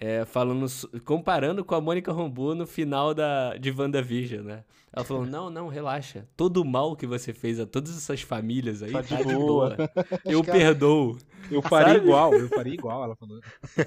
é, 0.01 0.25
falando, 0.25 0.67
comparando 1.05 1.65
com 1.65 1.75
a 1.75 1.81
Mônica 1.81 2.13
Rambeau 2.13 2.55
no 2.55 2.67
final 2.67 3.13
da, 3.13 3.57
de 3.57 3.71
WandaVision, 3.71 4.45
né? 4.45 4.65
Ela 4.93 5.05
falou, 5.05 5.25
não, 5.27 5.51
não, 5.51 5.69
relaxa. 5.69 6.27
Todo 6.37 6.59
o 6.63 6.65
mal 6.65 6.97
que 6.97 7.07
você 7.07 7.33
fez 7.33 7.59
a 7.61 7.67
todas 7.67 7.97
essas 7.97 8.23
famílias 8.23 8.83
aí, 8.83 8.93
Tá 8.93 9.03
tá, 9.03 9.17
de 9.17 9.27
de 9.27 9.35
boa." 9.35 9.77
boa. 9.77 9.91
Eu 10.25 10.43
perdoo. 10.43 11.19
Eu 11.51 11.63
faria 11.63 11.95
Sabe? 11.95 12.07
igual, 12.07 12.35
eu 12.35 12.49
faria 12.49 12.75
igual, 12.75 13.05
ela 13.05 13.17
falou. 13.17 13.41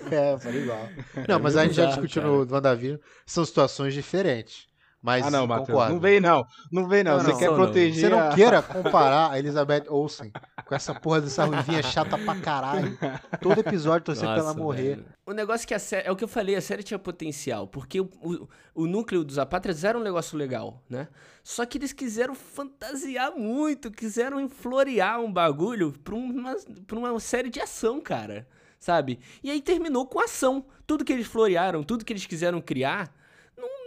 É, 0.10 0.38
falei 0.40 0.64
igual. 0.64 0.88
Não, 1.28 1.40
mas 1.40 1.56
a 1.56 1.64
gente 1.64 1.76
já 1.76 1.86
discutiu 1.86 2.22
cara. 2.22 2.34
no 2.34 2.52
WandaVision, 2.52 2.98
são 3.26 3.46
situações 3.46 3.94
diferentes. 3.94 4.68
Mas 5.02 5.26
ah, 5.26 5.32
não, 5.32 5.48
Matheus, 5.48 5.68
concordo. 5.70 5.94
não 5.94 6.00
vem 6.00 6.20
não, 6.20 6.46
não 6.72 6.88
vem 6.88 7.04
não, 7.04 7.14
Não, 7.18 7.24
você 7.26 7.32
não, 7.32 7.38
quer 7.40 7.48
não, 7.48 7.56
proteger 7.56 8.02
Você 8.04 8.10
não 8.10 8.20
a- 8.30 8.36
queira 8.36 8.62
comparar 8.62 9.32
a 9.32 9.40
Elizabeth 9.40 9.86
Olsen 9.90 10.32
com 10.64 10.76
essa 10.76 10.94
porra 10.94 11.22
dessa 11.22 11.44
ruivinha 11.44 11.82
chata 11.82 12.18
pra 12.20 12.36
caralho. 12.36 12.96
Todo 13.42 13.60
episódio 13.60 14.06
torcer 14.06 14.26
pra 14.28 14.38
ela 14.38 14.54
morrer. 14.54 14.98
velho. 14.98 15.06
O 15.26 15.34
negócio 15.34 15.66
é 15.66 15.68
que 15.68 15.74
a 15.74 15.80
série. 15.80 16.08
É 16.08 16.12
o 16.12 16.16
que 16.16 16.24
eu 16.24 16.28
falei, 16.28 16.56
a 16.56 16.62
série 16.62 16.84
tinha 16.84 17.00
potencial. 17.00 17.68
Porque 17.68 18.00
o, 18.00 18.10
o, 18.22 18.48
o 18.76 18.86
núcleo 18.88 19.24
dos 19.24 19.40
apátridas 19.40 19.84
era 19.84 19.98
um 19.98 20.04
negócio 20.04 20.38
legal, 20.38 20.84
né? 20.88 21.08
Só 21.44 21.66
que 21.66 21.78
eles 21.80 21.92
quiseram 21.94 22.36
fantasiar 22.36 23.32
muito, 23.36 23.90
quiseram 23.92 24.48
florear 24.48 25.20
um 25.20 25.32
bagulho 25.34 25.94
pra 26.04 26.14
uma, 26.16 26.56
pra 26.86 26.98
uma 27.00 27.20
série 27.20 27.50
de 27.50 27.60
ação, 27.60 28.00
cara. 28.00 28.48
Sabe? 28.80 29.20
E 29.44 29.50
aí 29.52 29.62
terminou 29.62 30.06
com 30.08 30.20
ação. 30.20 30.66
Tudo 30.88 31.04
que 31.06 31.12
eles 31.14 31.28
florearam, 31.28 31.84
tudo 31.84 32.04
que 32.06 32.14
eles 32.14 32.26
quiseram 32.26 32.60
criar, 32.62 33.12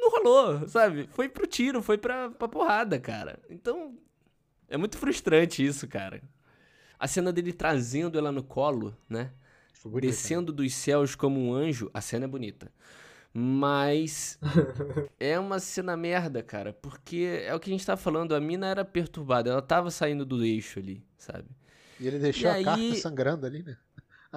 não, 0.04 0.10
rolou, 0.10 0.68
sabe? 0.68 1.08
Foi 1.12 1.28
pro 1.28 1.46
tiro, 1.46 1.82
foi 1.82 1.98
pra, 1.98 2.30
pra 2.30 2.48
porrada, 2.48 2.98
cara. 2.98 3.38
Então. 3.50 3.96
É 4.68 4.76
muito 4.76 4.96
frustrante 4.96 5.64
isso, 5.64 5.86
cara. 5.86 6.22
A 6.98 7.06
cena 7.06 7.32
dele 7.32 7.52
trazendo 7.52 8.18
ela 8.18 8.32
no 8.32 8.42
colo, 8.42 8.96
né? 9.08 9.30
Né? 9.84 10.00
descendo 10.00 10.50
dos 10.52 10.72
céus 10.74 11.14
como 11.14 11.38
um 11.38 11.52
anjo, 11.52 11.90
a 11.92 12.00
cena 12.00 12.24
é 12.24 12.28
bonita. 12.28 12.72
Mas 13.32 14.38
é 15.20 15.38
uma 15.38 15.58
cena 15.58 15.96
merda, 15.96 16.42
cara, 16.42 16.72
porque 16.72 17.42
é 17.44 17.54
o 17.54 17.60
que 17.60 17.68
a 17.68 17.72
gente 17.72 17.84
tá 17.84 17.96
falando, 17.96 18.34
a 18.34 18.40
mina 18.40 18.66
era 18.66 18.84
perturbada, 18.84 19.50
ela 19.50 19.60
tava 19.60 19.90
saindo 19.90 20.24
do 20.24 20.42
eixo 20.44 20.78
ali, 20.78 21.04
sabe? 21.18 21.48
E 22.00 22.06
ele 22.06 22.18
deixou 22.18 22.48
E 22.48 22.48
a 22.48 22.64
carta 22.64 22.80
aí- 22.80 22.96
sangrando 22.96 23.44
ali, 23.44 23.62
né? 23.62 23.76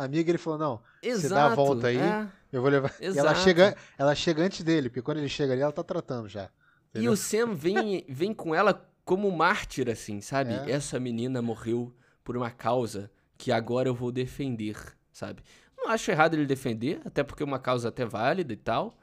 Amiga 0.04 0.30
ele 0.30 0.38
falou: 0.38 0.60
não, 0.60 0.82
Exato. 1.02 1.34
dá 1.34 1.46
a 1.48 1.56
volta 1.56 1.88
aí, 1.88 1.98
é. 1.98 2.28
eu 2.52 2.62
vou 2.62 2.70
levar. 2.70 2.94
E 3.02 3.06
ela 3.06 3.32
Exato. 3.32 3.40
chega, 3.40 3.76
ela 3.98 4.14
chega 4.14 4.44
antes 4.44 4.64
dele, 4.64 4.90
porque 4.90 5.02
quando 5.02 5.18
ele 5.18 5.30
chega 5.30 5.54
ali, 5.54 5.62
ela 5.62 5.72
tá 5.72 5.84
tratando 5.84 6.30
já. 6.30 6.44
E 6.44 7.00
Entendeu? 7.00 7.12
o 7.12 7.18
Sam 7.18 7.54
vem, 7.54 8.06
vem 8.08 8.34
com 8.34 8.54
ela 8.54 8.88
como 9.04 9.32
mártir, 9.32 9.90
assim, 9.90 10.22
sabe? 10.22 10.54
É. 10.54 10.72
Essa 10.72 11.00
menina 11.00 11.42
morreu 11.42 11.96
por 12.24 12.38
uma 12.38 12.52
causa 12.52 13.10
que 13.38 13.52
agora 13.52 13.90
eu 13.90 13.96
vou 13.96 14.12
defender, 14.12 14.78
sabe? 15.12 15.42
Não 15.78 15.90
acho 15.90 16.12
errado 16.12 16.34
ele 16.34 16.46
defender, 16.46 17.02
até 17.06 17.24
porque 17.24 17.42
é 17.42 17.46
uma 17.46 17.60
causa 17.60 17.90
até 17.90 18.06
válida 18.06 18.54
e 18.54 18.58
tal. 18.58 18.98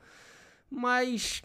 Mas. 0.70 1.42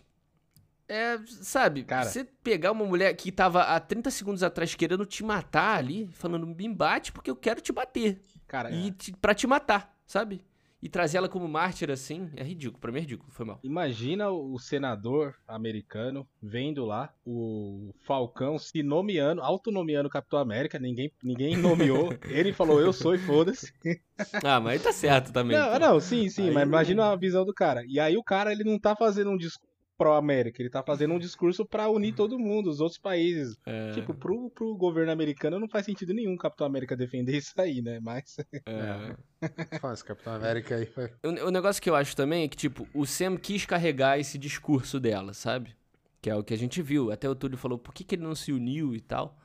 É, 0.88 1.20
sabe, 1.28 1.84
Cara. 1.84 2.10
você 2.10 2.24
pegar 2.24 2.72
uma 2.72 2.84
mulher 2.84 3.14
que 3.14 3.32
tava 3.32 3.62
há 3.62 3.80
30 3.80 4.10
segundos 4.10 4.42
atrás 4.42 4.74
querendo 4.74 5.06
te 5.06 5.24
matar 5.24 5.78
ali, 5.78 6.08
falando, 6.14 6.48
me 6.48 6.68
bate 6.74 7.12
porque 7.12 7.30
eu 7.30 7.36
quero 7.36 7.62
te 7.62 7.72
bater. 7.72 8.20
Cara, 8.50 8.72
E 8.72 8.92
te, 8.92 9.14
pra 9.14 9.34
te 9.34 9.46
matar, 9.48 9.96
sabe? 10.06 10.42
E 10.82 10.88
trazer 10.88 11.18
ela 11.18 11.28
como 11.28 11.46
mártir 11.48 11.92
assim, 11.92 12.32
é 12.38 12.44
ridículo. 12.44 12.80
Pra 12.80 12.90
mim 12.90 12.98
é 13.00 13.02
ridículo, 13.02 13.30
foi 13.32 13.46
mal. 13.46 13.60
Imagina 13.62 14.30
o 14.32 14.58
senador 14.58 15.36
americano 15.46 16.26
vendo 16.42 16.86
lá 16.86 17.14
o 17.26 17.94
Falcão 18.08 18.58
se 18.58 18.82
nomeando, 18.82 19.42
autonomeando 19.42 20.10
Capitão 20.10 20.40
América, 20.40 20.80
ninguém, 20.80 21.12
ninguém 21.22 21.58
nomeou. 21.58 22.10
Ele 22.32 22.54
falou, 22.54 22.80
eu 22.80 22.92
sou 22.94 23.14
e 23.14 23.18
foda-se. 23.18 23.74
Ah, 24.44 24.60
mas 24.60 24.84
tá 24.84 24.92
certo 24.92 25.32
também. 25.32 25.58
Não, 25.58 25.72
pô. 25.72 25.80
não, 25.80 26.00
sim, 26.02 26.28
sim, 26.28 26.50
Aí- 26.50 26.54
mas 26.54 26.64
imagina 26.68 27.06
a 27.12 27.16
visão 27.16 27.46
do 27.46 27.54
cara. 27.54 27.84
E 27.88 28.00
aí 28.02 28.18
o 28.18 28.24
cara, 28.24 28.52
ele 28.52 28.66
não 28.66 28.78
tá 28.78 28.94
fazendo 28.94 29.32
um 29.32 29.38
discurso 29.38 29.69
pró-América, 30.00 30.62
ele 30.62 30.70
tá 30.70 30.82
fazendo 30.82 31.14
um 31.14 31.20
discurso 31.20 31.66
pra 31.66 31.90
unir 31.90 32.16
todo 32.16 32.40
mundo, 32.40 32.70
os 32.70 32.80
outros 32.80 32.98
países. 32.98 33.58
É, 33.66 33.92
Tipo, 33.92 34.14
pro, 34.14 34.50
pro 34.50 34.74
governo 34.78 35.12
americano 35.12 35.60
não 35.60 35.68
faz 35.68 35.86
sentido 35.86 36.14
nenhum 36.14 36.36
o 36.36 36.38
Capitão 36.38 36.66
América 36.66 36.96
defender 36.96 37.36
isso 37.36 37.54
aí, 37.58 37.82
né? 37.82 38.00
Mas. 38.00 38.38
é. 38.66 39.78
Fala, 39.78 39.94
esse 39.94 40.06
Capitão 40.06 40.34
América 40.34 40.76
aí. 40.78 40.90
O, 41.22 41.48
o 41.48 41.52
negócio 41.52 41.82
que 41.82 41.90
eu 41.90 41.96
acho 41.96 42.16
também 42.16 42.46
é 42.46 42.48
que, 42.48 42.56
tipo, 42.56 42.88
o 42.94 43.06
Sam 43.06 43.36
quis 43.36 43.66
carregar 43.66 44.18
esse 44.18 44.38
discurso 44.38 45.02
dela, 45.02 45.34
sabe? 45.34 45.76
Que 46.22 46.30
é 46.30 46.36
o 46.36 46.44
que 46.44 46.54
a 46.54 46.58
gente 46.58 46.82
viu. 46.82 47.12
Até 47.12 47.30
o 47.30 47.36
Túlio 47.36 47.58
falou, 47.58 47.78
por 47.78 47.94
que, 47.94 48.06
que 48.06 48.16
ele 48.16 48.24
não 48.24 48.36
se 48.36 48.54
uniu 48.54 48.96
e 48.96 49.02
tal. 49.02 49.38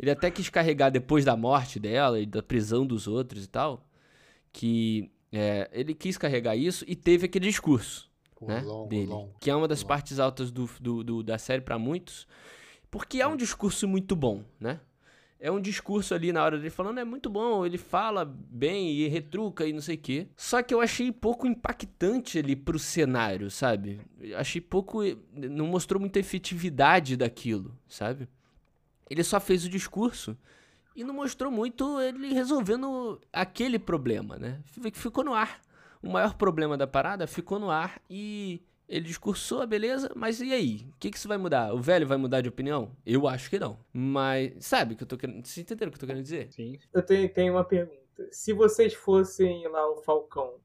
Ele 0.00 0.10
até 0.10 0.30
quis 0.30 0.48
carregar 0.48 0.88
depois 0.88 1.22
da 1.22 1.36
morte 1.36 1.78
dela 1.78 2.18
e 2.18 2.24
da 2.24 2.42
prisão 2.42 2.86
dos 2.86 3.06
outros 3.06 3.44
e 3.44 3.48
tal. 3.48 3.86
Que 4.50 5.12
é, 5.30 5.68
ele 5.70 5.94
quis 5.94 6.16
carregar 6.16 6.56
isso 6.56 6.82
e 6.88 6.96
teve 6.96 7.26
aquele 7.26 7.46
discurso 7.46 8.11
Né, 8.46 8.62
dele. 8.88 9.12
Que 9.40 9.50
é 9.50 9.54
uma 9.56 9.68
das 9.68 9.82
partes 9.82 10.18
altas 10.18 10.50
do, 10.50 10.68
do- 10.80 11.04
do- 11.04 11.22
da 11.22 11.38
série 11.38 11.62
pra 11.62 11.78
muitos. 11.78 12.26
Porque 12.90 13.20
é 13.22 13.26
um 13.26 13.36
discurso 13.36 13.86
muito 13.88 14.14
bom, 14.16 14.42
né? 14.60 14.80
É 15.40 15.50
um 15.50 15.60
discurso 15.60 16.14
ali 16.14 16.32
na 16.32 16.44
hora 16.44 16.56
dele 16.56 16.70
falando, 16.70 16.98
é 17.00 17.04
muito 17.04 17.28
bom, 17.28 17.66
ele 17.66 17.76
fala 17.76 18.24
bem 18.24 18.92
e 18.92 19.08
retruca 19.08 19.66
e 19.66 19.72
não 19.72 19.80
sei 19.80 19.96
o 19.96 19.98
quê. 19.98 20.28
Só 20.36 20.62
que 20.62 20.72
eu 20.72 20.80
achei 20.80 21.10
pouco 21.10 21.48
impactante 21.48 22.38
ali 22.38 22.54
pro 22.54 22.78
cenário, 22.78 23.50
sabe? 23.50 24.00
Achei 24.36 24.60
pouco. 24.60 25.00
Não 25.34 25.66
mostrou 25.66 25.98
muita 26.00 26.20
efetividade 26.20 27.16
daquilo, 27.16 27.76
sabe? 27.88 28.28
Ele 29.10 29.24
só 29.24 29.40
fez 29.40 29.64
o 29.64 29.68
discurso 29.68 30.36
e 30.94 31.02
não 31.02 31.14
mostrou 31.14 31.50
muito 31.50 31.98
ele 32.00 32.32
resolvendo 32.32 33.20
aquele 33.32 33.78
problema, 33.80 34.36
né? 34.38 34.60
Ficou 34.92 35.24
no 35.24 35.34
ar. 35.34 35.60
O 36.02 36.10
maior 36.10 36.34
problema 36.34 36.76
da 36.76 36.86
parada 36.86 37.26
ficou 37.26 37.58
no 37.58 37.70
ar 37.70 38.00
e 38.10 38.60
ele 38.88 39.06
discursou, 39.06 39.66
beleza, 39.66 40.10
mas 40.14 40.40
e 40.40 40.52
aí? 40.52 40.86
O 40.92 40.98
que, 40.98 41.10
que 41.10 41.16
isso 41.16 41.28
vai 41.28 41.38
mudar? 41.38 41.72
O 41.72 41.80
velho 41.80 42.06
vai 42.06 42.18
mudar 42.18 42.40
de 42.40 42.48
opinião? 42.48 42.94
Eu 43.06 43.26
acho 43.26 43.48
que 43.48 43.58
não. 43.58 43.78
Mas, 43.92 44.52
sabe 44.64 44.94
o 44.94 44.96
que 44.96 45.04
eu 45.04 45.08
tô 45.08 45.16
querendo. 45.16 45.46
Vocês 45.46 45.64
entenderam 45.64 45.88
o 45.88 45.92
que 45.92 45.96
eu 45.96 46.00
tô 46.00 46.06
querendo 46.06 46.22
dizer? 46.22 46.52
Sim. 46.52 46.78
Eu 46.92 47.02
tenho, 47.02 47.32
tenho 47.32 47.54
uma 47.54 47.64
pergunta. 47.64 48.02
Se 48.30 48.52
vocês 48.52 48.92
fossem 48.92 49.66
lá 49.68 49.90
o 49.90 49.96
Falcão, 50.02 50.60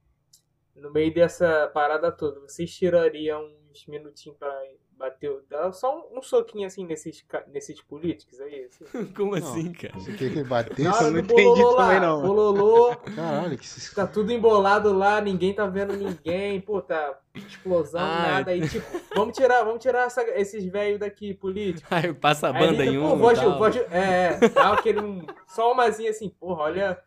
no 0.75 0.91
meio 0.91 1.13
dessa 1.13 1.67
parada 1.73 2.11
toda, 2.11 2.39
vocês 2.41 2.73
tirariam 2.75 3.49
uns 3.71 3.85
minutinhos 3.87 4.37
pra 4.37 4.51
bateu. 4.97 5.43
Dá 5.49 5.71
só 5.71 5.97
um, 6.11 6.17
um 6.17 6.21
soquinho 6.21 6.67
assim 6.67 6.85
nesses, 6.85 7.23
nesses 7.47 7.81
políticos 7.81 8.39
aí. 8.39 8.65
Assim. 8.65 8.85
Como 9.15 9.31
Não. 9.31 9.37
assim, 9.37 9.71
cara? 9.73 9.93
Você 9.99 10.11
quer 10.11 10.17
que 10.29 10.39
ele 10.39 10.43
batesse? 10.43 10.83
Na 10.83 10.95
hora 10.95 11.11
não 11.11 11.19
entendi 11.19 11.43
bololô 11.43 11.75
também, 11.75 11.99
lá, 11.99 11.99
não. 11.99 12.21
bololô, 12.21 12.95
Caralho, 12.95 13.57
que 13.57 13.95
tá 13.95 14.07
tudo 14.07 14.31
embolado 14.31 14.91
lá, 14.93 15.21
ninguém 15.21 15.53
tá 15.53 15.65
vendo 15.67 15.93
ninguém, 15.93 16.59
pô, 16.61 16.81
tá 16.81 17.17
explosão, 17.35 18.01
Ah, 18.01 18.21
nada. 18.33 18.51
Aí, 18.51 18.67
tipo, 18.67 18.85
vamos 19.15 19.37
tirar, 19.37 19.63
vamos 19.63 19.81
tirar 19.81 20.05
essa- 20.07 20.23
esses 20.39 20.65
velhos 20.65 20.99
daqui, 20.99 21.33
políticos. 21.33 21.91
Aí 21.91 22.13
passa 22.13 22.49
a 22.49 22.53
Aí 22.53 22.67
banda 22.67 22.83
ele, 22.83 22.95
em 22.95 22.99
pô, 22.99 23.05
um. 23.15 23.27
aju- 23.27 23.41
tal. 23.41 23.91
é, 23.91 24.33
é, 24.33 24.49
dá 24.49 24.73
aquele, 24.73 24.99
um, 24.99 25.25
só 25.47 25.71
umazinha 25.71 26.09
assim, 26.09 26.29
porra, 26.29 26.63
olha, 26.63 26.99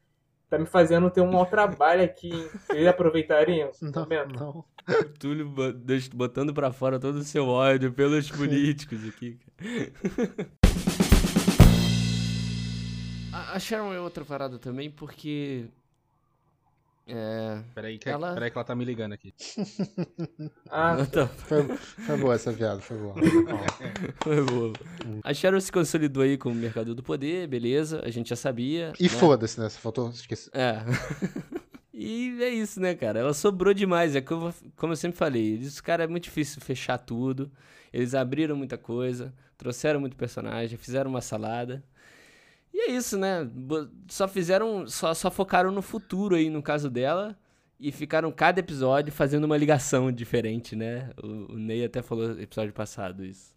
tá 0.49 0.59
me 0.59 0.67
fazendo 0.67 1.11
ter 1.11 1.21
um 1.21 1.31
mau 1.31 1.47
trabalho 1.47 2.03
aqui, 2.05 2.29
hein? 2.29 2.51
Eles 2.71 2.89
aproveitariam 2.89 3.71
Não, 3.81 4.03
momento? 4.03 4.39
não. 4.39 4.65
O 4.89 5.05
Túlio 5.19 5.53
botando 6.15 6.53
pra 6.55 6.73
fora 6.73 6.99
todo 6.99 7.17
o 7.17 7.25
seu 7.25 7.47
ódio 7.47 7.93
pelos 7.93 8.31
políticos 8.31 9.01
aqui. 9.09 9.39
cara. 9.57 10.51
A 13.53 13.59
Sharon 13.59 13.93
é 13.93 14.01
outra 14.01 14.25
parada 14.25 14.59
também, 14.59 14.91
porque. 14.91 15.67
É. 17.07 17.61
Peraí 17.75 17.99
que, 17.99 18.09
Ela- 18.09 18.35
peraí 18.35 18.51
que 18.51 18.57
ela 18.57 18.65
tá 18.65 18.75
me 18.75 18.85
ligando 18.85 19.13
aqui. 19.15 19.35
Ah, 20.71 21.05
Tá, 21.07 21.27
Foi, 21.27 21.65
foi 21.77 22.17
boa 22.17 22.35
essa 22.35 22.53
piada, 22.53 22.81
foi 22.81 22.97
boa. 22.97 23.15
Foi 24.23 24.43
boa. 24.45 24.73
A 25.25 25.35
Sharon 25.35 25.59
se 25.61 25.73
consolidou 25.73 26.23
aí 26.23 26.39
como 26.39 26.55
mercador 26.55 26.95
do 26.95 27.03
poder, 27.03 27.49
beleza, 27.49 28.01
a 28.05 28.11
gente 28.11 28.29
já 28.31 28.37
sabia. 28.37 28.93
E 29.01 29.05
né? 29.05 29.09
foda-se, 29.09 29.59
né? 29.59 29.69
Você 29.69 29.79
faltou, 29.81 30.11
esqueci. 30.11 30.49
É. 30.53 30.77
e 31.93 32.43
é 32.43 32.49
isso, 32.51 32.81
né, 32.81 32.95
cara? 32.95 33.21
Ela 33.21 33.35
sobrou 33.35 33.75
demais. 33.75 34.15
É 34.15 34.21
como, 34.21 34.55
como 34.77 34.93
eu 34.93 34.97
sempre 34.97 35.19
falei, 35.19 35.55
eles, 35.55 35.81
cara, 35.81 36.05
é 36.05 36.07
muito 36.07 36.25
difícil 36.25 36.61
fechar 36.61 36.99
tudo. 36.99 37.51
Eles 37.93 38.15
abriram 38.15 38.57
muita 38.57 38.79
coisa, 38.79 39.35
trouxeram 39.59 40.01
muito 40.01 40.17
personagem, 40.17 40.79
fizeram 40.79 41.11
uma 41.11 41.21
salada. 41.21 41.83
E 42.73 42.91
é 42.91 42.93
isso, 42.93 43.19
né? 43.19 43.49
Só 44.09 44.29
fizeram. 44.29 44.87
Só, 44.89 45.13
só 45.15 45.31
focaram 45.31 45.73
no 45.73 45.83
futuro 45.83 46.37
aí, 46.37 46.49
no 46.49 46.63
caso 46.63 46.89
dela. 46.89 47.37
E 47.79 47.91
ficaram 47.91 48.31
cada 48.31 48.61
episódio 48.61 49.13
fazendo 49.13 49.45
uma 49.45 49.57
ligação 49.57 50.13
diferente, 50.13 50.77
né? 50.77 51.11
O, 51.23 51.55
o 51.55 51.57
Ney 51.59 51.85
até 51.85 52.03
falou 52.03 52.29
no 52.29 52.41
episódio 52.41 52.75
passado 52.75 53.25
isso. 53.25 53.55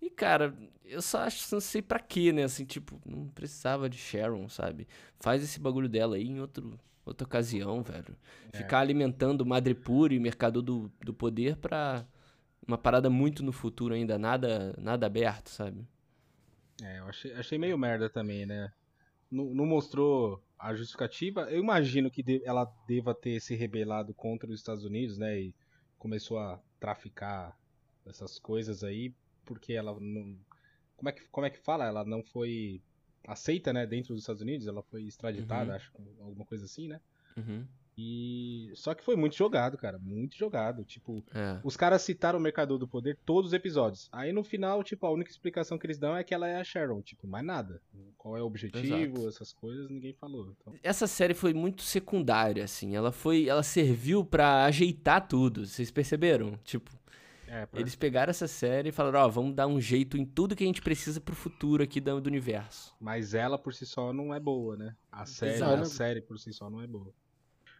E, 0.00 0.08
cara, 0.08 0.54
eu 0.84 1.02
só 1.02 1.18
acho, 1.20 1.54
não 1.54 1.60
sei 1.60 1.82
pra 1.82 2.00
quê, 2.00 2.32
né? 2.32 2.44
Assim, 2.44 2.64
tipo, 2.64 3.00
não 3.04 3.28
precisava 3.28 3.88
de 3.88 3.98
Sharon, 3.98 4.48
sabe? 4.48 4.88
Faz 5.20 5.42
esse 5.42 5.60
bagulho 5.60 5.88
dela 5.88 6.16
aí 6.16 6.26
em 6.26 6.40
outro, 6.40 6.78
outra 7.10 7.26
ocasião, 7.26 7.82
velho. 7.82 8.16
É. 8.52 8.58
Ficar 8.58 8.80
alimentando 8.80 9.44
Madripoor 9.44 10.12
e 10.12 10.18
Mercado 10.18 10.62
do, 10.62 10.90
do 11.04 11.12
Poder 11.12 11.56
pra 11.56 12.06
uma 12.66 12.78
parada 12.78 13.10
muito 13.10 13.42
no 13.42 13.52
futuro 13.52 13.94
ainda, 13.94 14.18
nada, 14.18 14.74
nada 14.78 15.06
aberto, 15.06 15.48
sabe? 15.48 15.86
É, 16.82 16.98
eu 16.98 17.04
achei, 17.04 17.32
achei 17.34 17.58
meio 17.58 17.76
merda 17.76 18.08
também, 18.08 18.46
né? 18.46 18.72
Não, 19.30 19.44
não 19.54 19.66
mostrou 19.66 20.42
a 20.58 20.74
justificativa. 20.74 21.42
Eu 21.50 21.60
imagino 21.60 22.10
que 22.10 22.22
de- 22.22 22.42
ela 22.44 22.64
deva 22.86 23.14
ter 23.14 23.40
se 23.40 23.54
rebelado 23.54 24.14
contra 24.14 24.48
os 24.48 24.58
Estados 24.58 24.84
Unidos, 24.84 25.18
né? 25.18 25.40
E 25.40 25.54
começou 25.98 26.38
a 26.38 26.60
traficar 26.78 27.56
essas 28.06 28.38
coisas 28.38 28.82
aí, 28.82 29.14
porque 29.44 29.72
ela 29.72 29.92
não. 30.00 30.36
Como 30.96 31.08
é 31.08 31.12
que, 31.12 31.22
como 31.28 31.46
é 31.46 31.50
que 31.50 31.58
fala? 31.58 31.86
Ela 31.86 32.04
não 32.04 32.22
foi 32.22 32.82
aceita, 33.26 33.72
né? 33.72 33.86
Dentro 33.86 34.14
dos 34.14 34.22
Estados 34.22 34.42
Unidos, 34.42 34.66
ela 34.66 34.82
foi 34.82 35.02
extraditada, 35.04 35.70
Uhum. 35.70 35.76
acho, 35.76 35.92
alguma 36.20 36.44
coisa 36.44 36.64
assim, 36.64 36.88
né? 36.88 37.00
Uhum. 37.36 37.64
E. 38.02 38.70
Só 38.76 38.94
que 38.94 39.04
foi 39.04 39.14
muito 39.14 39.36
jogado, 39.36 39.76
cara. 39.76 39.98
Muito 39.98 40.34
jogado. 40.36 40.84
Tipo, 40.84 41.22
É. 41.34 41.60
os 41.62 41.76
caras 41.76 42.00
citaram 42.00 42.38
o 42.38 42.42
Mercador 42.42 42.78
do 42.78 42.88
Poder 42.88 43.18
todos 43.26 43.48
os 43.48 43.52
episódios. 43.52 44.08
Aí 44.10 44.32
no 44.32 44.42
final, 44.42 44.82
tipo, 44.82 45.04
a 45.06 45.10
única 45.10 45.30
explicação 45.30 45.76
que 45.76 45.86
eles 45.86 45.98
dão 45.98 46.16
é 46.16 46.24
que 46.24 46.32
ela 46.32 46.48
é 46.48 46.56
a 46.58 46.64
Sharon. 46.64 47.02
Tipo, 47.02 47.26
mais 47.26 47.44
nada. 47.44 47.82
Qual 48.16 48.36
é 48.36 48.42
o 48.42 48.46
objetivo, 48.46 49.16
Exato. 49.18 49.28
essas 49.28 49.52
coisas, 49.52 49.88
ninguém 49.90 50.14
falou. 50.14 50.54
Então, 50.60 50.74
Essa 50.82 51.06
série 51.06 51.34
foi 51.34 51.52
muito 51.52 51.82
secundária, 51.82 52.64
assim. 52.64 52.94
Ela 52.96 53.12
foi. 53.12 53.48
Ela 53.48 53.62
serviu 53.62 54.24
pra 54.24 54.64
ajeitar 54.64 55.26
tudo. 55.26 55.66
Vocês 55.66 55.90
perceberam? 55.90 56.58
Tipo, 56.64 56.90
é, 57.52 57.66
eles 57.74 57.96
pegaram 57.96 58.30
essa 58.30 58.46
série 58.46 58.90
e 58.90 58.92
falaram, 58.92 59.18
ó, 59.18 59.28
vamos 59.28 59.56
dar 59.56 59.66
um 59.66 59.80
jeito 59.80 60.16
em 60.16 60.24
tudo 60.24 60.54
que 60.54 60.62
a 60.62 60.66
gente 60.66 60.80
precisa 60.80 61.20
pro 61.20 61.34
futuro 61.34 61.82
aqui 61.82 62.00
do, 62.00 62.20
do 62.20 62.28
universo. 62.28 62.94
Mas 63.00 63.34
ela 63.34 63.58
por 63.58 63.74
si 63.74 63.84
só 63.84 64.12
não 64.12 64.32
é 64.32 64.38
boa, 64.38 64.76
né? 64.76 64.94
A 65.10 65.26
série, 65.26 65.56
Exato. 65.56 65.82
a 65.82 65.84
série 65.84 66.20
por 66.20 66.38
si 66.38 66.52
só 66.52 66.70
não 66.70 66.80
é 66.80 66.86
boa. 66.86 67.12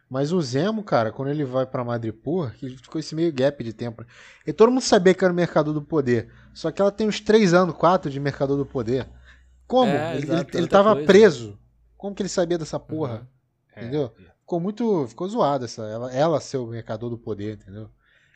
Mas 0.09 0.33
o 0.33 0.41
Zemo, 0.41 0.83
cara, 0.83 1.09
quando 1.09 1.29
ele 1.29 1.45
vai 1.45 1.65
pra 1.65 1.85
Madripoor, 1.85 2.51
que 2.55 2.69
ficou 2.75 2.99
esse 2.99 3.15
meio 3.15 3.31
gap 3.31 3.63
de 3.63 3.71
tempo. 3.71 4.05
E 4.45 4.51
todo 4.51 4.69
mundo 4.69 4.81
sabia 4.81 5.13
que 5.13 5.23
era 5.23 5.31
o 5.31 5.35
Mercador 5.35 5.73
do 5.73 5.81
Poder. 5.81 6.29
Só 6.53 6.69
que 6.69 6.81
ela 6.81 6.91
tem 6.91 7.07
uns 7.07 7.21
3 7.21 7.53
anos, 7.53 7.73
4 7.77 8.11
de 8.11 8.19
Mercador 8.19 8.57
do 8.57 8.65
Poder. 8.65 9.07
Como? 9.65 9.89
É, 9.89 10.17
ele, 10.17 10.25
exato, 10.25 10.51
ele, 10.51 10.63
ele 10.63 10.67
tava 10.67 10.95
coisa. 10.95 11.07
preso. 11.07 11.57
Como 11.95 12.13
que 12.13 12.21
ele 12.21 12.27
sabia 12.27 12.57
dessa 12.57 12.77
porra? 12.77 13.19
Uhum. 13.19 13.27
É, 13.73 13.81
Entendeu? 13.83 14.13
é. 14.19 14.31
Ficou 14.41 14.59
muito. 14.59 15.07
Ficou 15.07 15.29
zoado 15.29 15.63
essa. 15.63 15.83
Ela, 15.83 16.13
ela 16.13 16.41
ser 16.41 16.57
o 16.57 16.67
Mercador 16.67 17.09
do 17.09 17.17
Poder, 17.17 17.53
entendeu? 17.53 17.89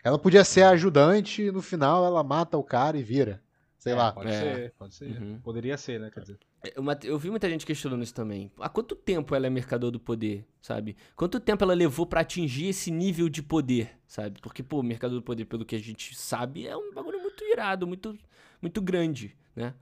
Ela 0.06 0.20
podia 0.20 0.44
ser 0.44 0.62
a 0.62 0.70
ajudante 0.70 1.42
e 1.42 1.52
no 1.52 1.64
final 1.64 2.06
ela 2.06 2.24
mata 2.24 2.56
o 2.58 2.64
cara 2.64 2.96
e 2.96 3.02
vira. 3.02 3.42
Sei 3.80 3.92
É, 3.92 3.96
lá. 3.96 4.12
Pode 4.12 4.30
É. 4.30 4.40
ser, 4.40 4.74
pode 4.78 4.94
ser. 4.94 5.06
Uhum. 5.22 5.40
Poderia 5.42 5.76
ser, 5.78 6.00
né? 6.00 6.12
Quer 6.12 6.20
dizer. 6.20 6.40
Eu, 6.76 6.84
mate- 6.84 7.08
eu 7.08 7.18
vi 7.18 7.32
muita 7.32 7.50
gente 7.50 7.66
questionando 7.66 8.04
isso 8.04 8.14
também. 8.14 8.52
Há 8.60 8.70
quanto 8.70 8.96
tempo 8.96 9.34
ela 9.34 9.48
é 9.48 9.50
mercador 9.50 9.90
do 9.90 10.00
poder, 10.00 10.46
sabe? 10.62 10.96
Quanto 11.16 11.40
tempo 11.40 11.64
ela 11.64 11.74
levou 11.74 12.06
pra 12.06 12.22
atingir 12.22 12.68
esse 12.68 12.92
nível 12.92 13.28
de 13.30 13.42
poder, 13.42 13.98
sabe? 14.08 14.40
Porque, 14.42 14.62
pô, 14.62 14.84
mercador 14.84 15.18
do 15.20 15.24
poder, 15.24 15.46
pelo 15.46 15.66
que 15.66 15.76
a 15.76 15.80
gente 15.80 16.16
sabe, 16.16 16.68
é 16.68 16.78
um 16.78 16.94
bagulho 16.94 17.20
muito 17.20 17.44
irado, 17.44 17.88
muito, 17.88 18.16
muito 18.62 18.82
grande, 18.84 19.36
né? 19.56 19.74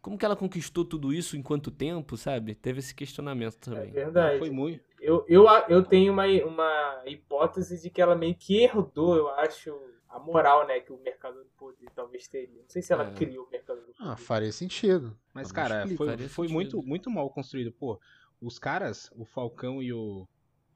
Como 0.00 0.16
que 0.16 0.24
ela 0.24 0.36
conquistou 0.36 0.84
tudo 0.84 1.12
isso 1.12 1.36
em 1.36 1.42
quanto 1.42 1.70
tempo, 1.70 2.16
sabe? 2.16 2.54
Teve 2.54 2.78
esse 2.78 2.94
questionamento 2.94 3.56
é 3.56 3.58
também. 3.74 3.90
verdade. 3.90 4.38
Foi 4.38 4.50
muito. 4.50 4.80
Eu, 5.00 5.24
eu, 5.28 5.46
eu 5.68 5.82
tenho 5.84 6.12
uma, 6.12 6.26
uma 6.26 7.02
hipótese 7.06 7.80
de 7.80 7.90
que 7.90 8.00
ela 8.02 8.14
meio 8.16 8.34
que 8.34 8.62
herdou, 8.64 9.16
eu 9.16 9.28
acho, 9.30 9.70
a 10.08 10.18
moral, 10.18 10.66
né, 10.66 10.80
que 10.80 10.92
o 10.92 10.98
Mercado 10.98 11.42
do 11.44 11.50
Poder 11.56 11.88
talvez 11.94 12.26
teria. 12.28 12.62
Não 12.62 12.68
sei 12.68 12.82
se 12.82 12.92
ela 12.92 13.04
É. 13.04 13.10
criou 13.14 13.46
o 13.46 13.50
Mercado 13.50 13.80
do 13.80 13.92
Poder. 13.94 13.96
Ah, 13.98 14.16
faria 14.16 14.52
sentido. 14.52 15.16
Mas, 15.32 15.52
cara, 15.52 15.86
explica. 15.86 16.16
foi, 16.16 16.28
foi 16.28 16.48
muito, 16.48 16.82
muito 16.82 17.10
mal 17.10 17.30
construído. 17.30 17.72
Pô, 17.72 18.00
os 18.40 18.58
caras, 18.58 19.10
o 19.16 19.24
Falcão 19.24 19.82
e 19.82 19.92
o, 19.92 20.26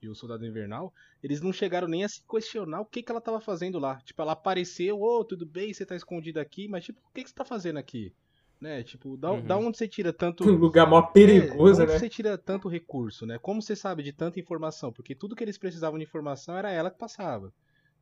e 0.00 0.08
o 0.08 0.14
Soldado 0.14 0.46
Invernal, 0.46 0.92
eles 1.22 1.40
não 1.40 1.52
chegaram 1.52 1.88
nem 1.88 2.04
a 2.04 2.08
se 2.08 2.22
questionar 2.28 2.80
o 2.80 2.86
que, 2.86 3.02
que 3.02 3.10
ela 3.10 3.20
tava 3.20 3.40
fazendo 3.40 3.78
lá. 3.78 4.00
Tipo, 4.02 4.22
ela 4.22 4.32
apareceu, 4.32 5.00
ô, 5.00 5.24
tudo 5.24 5.46
bem, 5.46 5.72
você 5.72 5.86
tá 5.86 5.96
escondido 5.96 6.38
aqui, 6.40 6.68
mas, 6.68 6.84
tipo, 6.84 7.00
o 7.00 7.12
que, 7.12 7.22
que 7.22 7.28
você 7.30 7.34
tá 7.34 7.44
fazendo 7.44 7.78
aqui? 7.78 8.14
Né? 8.62 8.82
Tipo, 8.84 9.16
da, 9.16 9.32
Uhum. 9.32 9.42
da 9.44 9.56
onde 9.58 9.76
você 9.76 9.88
tira 9.88 10.12
tanto. 10.12 10.44
Um 10.48 10.54
lugar 10.56 10.86
mó 10.88 11.02
perigoso, 11.02 11.82
é, 11.82 11.84
da 11.86 11.90
onde 11.90 11.92
né? 11.94 11.98
você 11.98 12.08
tira 12.08 12.38
tanto 12.38 12.68
recurso, 12.68 13.26
né? 13.26 13.36
Como 13.38 13.60
você 13.60 13.74
sabe 13.74 14.04
de 14.04 14.12
tanta 14.12 14.38
informação? 14.38 14.92
Porque 14.92 15.16
tudo 15.16 15.34
que 15.34 15.42
eles 15.42 15.58
precisavam 15.58 15.98
de 15.98 16.04
informação 16.04 16.56
era 16.56 16.70
ela 16.70 16.88
que 16.88 16.96
passava. 16.98 17.52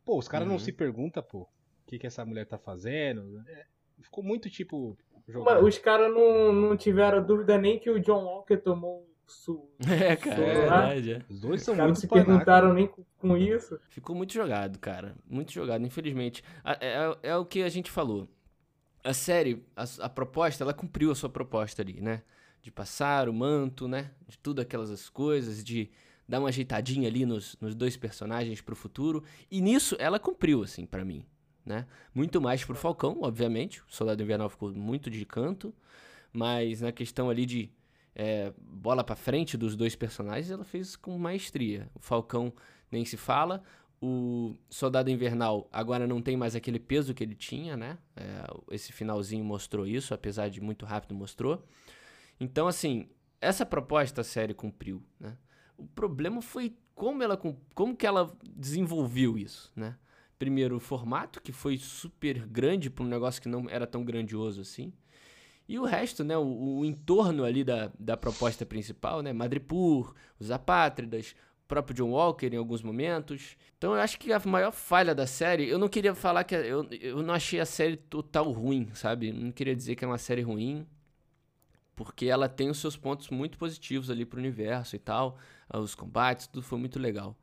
Pô, 0.05 0.19
os 0.19 0.29
caras 0.29 0.47
não 0.47 0.55
Uhum. 0.57 0.61
se 0.61 0.71
perguntam, 0.71 1.23
pô, 1.23 1.41
o 1.43 1.49
que, 1.87 1.99
que 1.99 2.07
essa 2.07 2.25
mulher 2.27 2.45
tá 2.47 2.59
fazendo. 2.59 3.43
É, 3.49 3.65
ficou 4.03 4.23
muito, 4.23 4.51
tipo. 4.51 4.99
Jogado. 5.27 5.65
os 5.65 5.79
caras 5.79 6.13
não, 6.13 6.53
não 6.53 6.77
tiveram 6.77 7.25
dúvida 7.25 7.57
nem 7.57 7.79
que 7.79 7.89
o 7.89 8.01
John 8.01 8.25
Walker 8.25 8.57
tomou 8.59 9.03
um 9.03 9.07
su. 9.27 9.67
É, 10.13 10.17
cara, 10.17 10.43
é 10.43 10.55
verdade, 10.55 11.13
é. 11.15 11.23
Os 11.31 11.41
dois 11.41 11.63
são 11.63 11.73
Os 11.75 11.79
caras 11.79 11.79
não 11.79 11.85
muito 11.87 12.01
se 12.01 12.07
panaca. 12.09 12.27
perguntaram 12.31 12.75
nem 12.75 12.87
com, 12.87 13.03
com 13.19 13.37
isso. 13.37 13.79
Ficou 13.89 14.15
muito 14.15 14.33
jogado, 14.35 14.79
cara. 14.79 15.15
Muito 15.27 15.53
jogado, 15.53 15.87
infelizmente. 15.87 16.43
É, 16.65 16.87
é- 16.87 17.19
é 17.31 17.37
o 17.37 17.47
que 17.47 17.63
a 17.63 17.69
gente 17.69 17.91
falou. 17.91 18.29
A 19.03 19.15
série, 19.15 19.65
a, 19.75 19.85
a 20.01 20.09
proposta, 20.09 20.63
ela 20.63 20.75
cumpriu 20.75 21.11
a 21.11 21.15
sua 21.15 21.29
proposta 21.29 21.83
ali, 21.83 22.01
né? 22.01 22.23
De 22.63 22.71
passar 22.71 23.29
o 23.29 23.33
manto, 23.33 23.89
né? 23.89 24.11
De 24.29 24.39
tudo 24.39 24.61
aquelas 24.61 25.09
coisas, 25.09 25.65
de 25.65 25.91
dar 26.29 26.39
uma 26.39 26.49
ajeitadinha 26.49 27.09
ali 27.09 27.27
nos, 27.27 27.57
nos 27.61 27.75
dois 27.75 27.97
personagens 27.97 28.61
pro 28.61 28.77
futuro. 28.77 29.25
E 29.51 29.61
nisso 29.61 29.97
ela 29.99 30.19
cumpriu, 30.19 30.63
assim, 30.63 30.87
pra 30.87 31.05
mim, 31.05 31.25
né? 31.65 31.87
Muito 32.15 32.41
mais 32.41 32.65
pro 32.65 32.75
Falcão, 32.75 33.19
obviamente. 33.23 33.81
O 33.83 33.85
Soldado 33.89 34.23
Invernal 34.23 34.49
ficou 34.49 34.73
muito 34.73 35.11
de 35.11 35.25
canto. 35.25 35.75
Mas 36.33 36.81
na 36.81 36.93
questão 36.93 37.29
ali 37.29 37.45
de 37.45 37.71
é, 38.15 38.53
bola 38.57 39.03
pra 39.03 39.17
frente 39.17 39.57
dos 39.57 39.75
dois 39.75 39.97
personagens, 39.97 40.51
ela 40.51 40.65
fez 40.65 40.95
com 40.95 41.19
maestria. 41.19 41.91
O 41.95 42.01
Falcão 42.01 42.53
nem 42.91 43.05
se 43.05 43.17
fala. 43.17 43.63
O 44.01 44.57
Soldado 44.71 45.11
Invernal 45.11 45.69
agora 45.71 46.07
não 46.07 46.23
tem 46.23 46.37
mais 46.37 46.57
aquele 46.57 46.79
peso 46.79 47.13
que 47.13 47.23
ele 47.23 47.35
tinha, 47.35 47.77
né? 47.77 47.99
É, 48.17 48.45
esse 48.71 48.93
finalzinho 48.93 49.45
mostrou 49.45 49.87
isso, 49.87 50.15
apesar 50.15 50.49
de 50.49 50.61
muito 50.61 50.87
rápido 50.87 51.15
mostrou. 51.15 51.63
Então, 52.39 52.67
assim, 52.67 53.11
essa 53.41 53.67
proposta 53.67 54.23
a 54.23 54.25
série 54.25 54.55
cumpriu, 54.55 55.03
né? 55.19 55.37
O 55.77 55.87
problema 55.87 56.41
foi 56.41 56.75
como 56.95 57.23
ela 57.23 57.39
como 57.75 57.97
que 57.97 58.07
ela 58.07 58.35
desenvolveu 58.57 59.37
isso, 59.37 59.71
né? 59.77 59.97
Primeiro, 60.39 60.77
o 60.77 60.81
formato, 60.81 61.43
que 61.43 61.53
foi 61.53 61.77
super 61.77 62.47
grande 62.47 62.89
para 62.89 63.05
um 63.05 63.09
negócio 63.09 63.43
que 63.43 63.49
não 63.49 63.69
era 63.69 63.87
tão 63.87 64.03
grandioso 64.03 64.63
assim. 64.63 64.93
E 65.69 65.79
o 65.79 65.85
resto, 65.85 66.25
né? 66.25 66.37
O, 66.37 66.79
o 66.79 66.85
entorno 66.85 67.45
ali 67.45 67.63
da, 67.63 67.93
da 67.99 68.17
proposta 68.17 68.65
principal, 68.67 69.23
né? 69.23 69.33
Madripoor, 69.33 70.15
os 70.39 70.51
apátridas, 70.51 71.35
próprio 71.71 71.95
John 71.95 72.11
Walker 72.11 72.49
em 72.49 72.57
alguns 72.57 72.83
momentos. 72.83 73.57
Então 73.79 73.95
eu 73.95 74.01
acho 74.01 74.19
que 74.19 74.33
a 74.33 74.41
maior 74.41 74.73
falha 74.73 75.15
da 75.15 75.25
série, 75.25 75.69
eu 75.69 75.79
não 75.79 75.89
queria 75.89 76.13
falar 76.17 76.43
que 76.43 76.57
eu, 76.57 76.85
eu 76.91 77.23
não 77.23 77.33
achei 77.33 77.61
a 77.61 77.65
série 77.65 77.97
total 77.97 78.51
ruim, 78.51 78.91
sabe? 78.93 79.33
Não 79.33 79.53
queria 79.53 79.77
dizer 79.77 79.95
que 79.95 80.05
é 80.05 80.09
uma 80.09 80.19
série 80.19 80.43
ruim, 80.43 80.85
porque 81.95 82.27
ela 82.27 82.49
tem 82.49 82.69
os 82.69 82.79
seus 82.79 82.97
pontos 82.97 83.31
muito 83.31 83.57
positivos 83.57 84.11
ali 84.11 84.25
pro 84.25 84.41
universo 84.41 84.97
e 84.97 84.99
tal, 84.99 85.39
os 85.73 85.95
combates, 85.95 86.49
tudo 86.49 86.63
foi 86.65 86.79
muito 86.79 86.99
legal. 86.99 87.39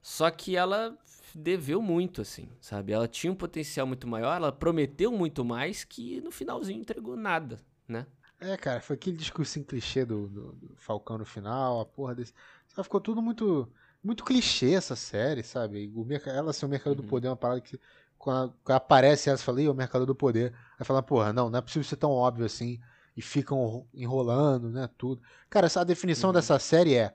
Só 0.00 0.30
que 0.30 0.56
ela 0.56 0.96
deveu 1.34 1.82
muito, 1.82 2.22
assim, 2.22 2.48
sabe? 2.60 2.92
Ela 2.92 3.06
tinha 3.06 3.30
um 3.30 3.36
potencial 3.36 3.86
muito 3.86 4.08
maior, 4.08 4.36
ela 4.36 4.50
prometeu 4.50 5.12
muito 5.12 5.44
mais 5.44 5.84
que 5.84 6.18
no 6.22 6.30
finalzinho 6.30 6.80
entregou 6.80 7.14
nada, 7.14 7.60
né? 7.86 8.06
É, 8.38 8.56
cara, 8.56 8.80
foi 8.80 8.96
aquele 8.96 9.16
discurso 9.16 9.62
clichê 9.64 10.04
do, 10.04 10.28
do, 10.28 10.52
do, 10.52 10.76
Falcão 10.76 11.16
no 11.16 11.24
final, 11.24 11.80
a 11.80 11.86
porra 11.86 12.14
desse. 12.14 12.34
Ficou 12.82 13.00
tudo 13.00 13.22
muito 13.22 13.70
muito 14.02 14.24
clichê 14.24 14.74
essa 14.74 14.94
série, 14.94 15.42
sabe? 15.42 15.90
O, 15.94 16.06
ela 16.26 16.52
ser 16.52 16.66
o 16.66 16.68
mercado 16.68 16.96
uhum. 16.96 17.02
do 17.02 17.08
poder 17.08 17.26
é 17.26 17.30
uma 17.30 17.36
parada 17.36 17.60
que 17.60 17.78
quando, 18.18 18.54
aparece 18.66 19.28
ela 19.28 19.38
fala, 19.38 19.70
o 19.70 19.74
mercado 19.74 20.06
do 20.06 20.14
poder. 20.14 20.54
Aí 20.78 20.84
fala, 20.84 21.02
porra, 21.02 21.32
não, 21.32 21.50
não 21.50 21.58
é 21.58 21.62
possível 21.62 21.88
ser 21.88 21.96
tão 21.96 22.10
óbvio 22.10 22.46
assim. 22.46 22.80
E 23.16 23.22
ficam 23.22 23.86
enrolando, 23.94 24.70
né? 24.70 24.88
Tudo. 24.98 25.22
Cara, 25.48 25.66
essa, 25.66 25.80
a 25.80 25.84
definição 25.84 26.30
uhum. 26.30 26.34
dessa 26.34 26.58
série 26.58 26.94
é. 26.94 27.14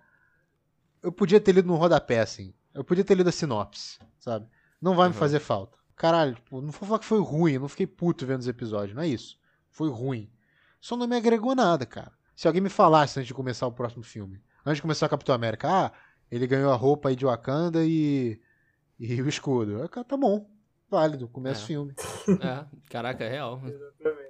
Eu 1.02 1.12
podia 1.12 1.40
ter 1.40 1.52
lido 1.52 1.68
no 1.68 1.76
rodapé, 1.76 2.20
assim. 2.20 2.54
Eu 2.74 2.84
podia 2.84 3.04
ter 3.04 3.16
lido 3.16 3.30
a 3.30 3.32
sinopse, 3.32 4.00
sabe? 4.20 4.48
Não 4.82 4.96
vai 4.96 5.08
uhum. 5.08 5.14
me 5.14 5.20
fazer 5.20 5.40
falta. 5.40 5.78
Caralho, 5.96 6.36
tipo, 6.36 6.62
não 6.62 6.72
vou 6.72 6.88
falar 6.88 7.00
que 7.00 7.06
foi 7.06 7.22
ruim, 7.22 7.54
eu 7.54 7.62
não 7.62 7.70
fiquei 7.70 7.86
puto 7.86 8.26
vendo 8.26 8.40
os 8.40 8.48
episódios, 8.48 8.96
não 8.96 9.04
é 9.04 9.08
isso. 9.08 9.38
Foi 9.70 9.90
ruim. 9.90 10.32
Só 10.80 10.96
não 10.98 11.08
me 11.08 11.16
agregou 11.16 11.54
nada, 11.54 11.86
cara. 11.86 12.12
Se 12.36 12.48
alguém 12.48 12.62
me 12.62 12.70
falasse 12.70 13.20
antes 13.20 13.28
de 13.28 13.34
começar 13.34 13.68
o 13.68 13.72
próximo 13.72 14.02
filme, 14.02 14.42
antes 14.66 14.78
de 14.78 14.82
começar 14.82 15.06
o 15.06 15.10
Capitão 15.10 15.36
América, 15.36 15.70
ah, 15.70 15.92
ele 16.32 16.48
ganhou 16.48 16.72
a 16.72 16.76
roupa 16.76 17.10
aí 17.10 17.16
de 17.16 17.26
Wakanda 17.26 17.84
e, 17.84 18.40
e 19.00 19.22
o 19.22 19.28
escudo. 19.28 19.88
Tá 19.90 20.18
bom, 20.18 20.50
válido, 20.90 21.28
começa 21.28 21.62
é. 21.62 21.64
o 21.64 21.68
filme. 21.68 21.94
É, 22.42 22.66
caraca, 22.90 23.24
é 23.24 23.30
real. 23.30 23.62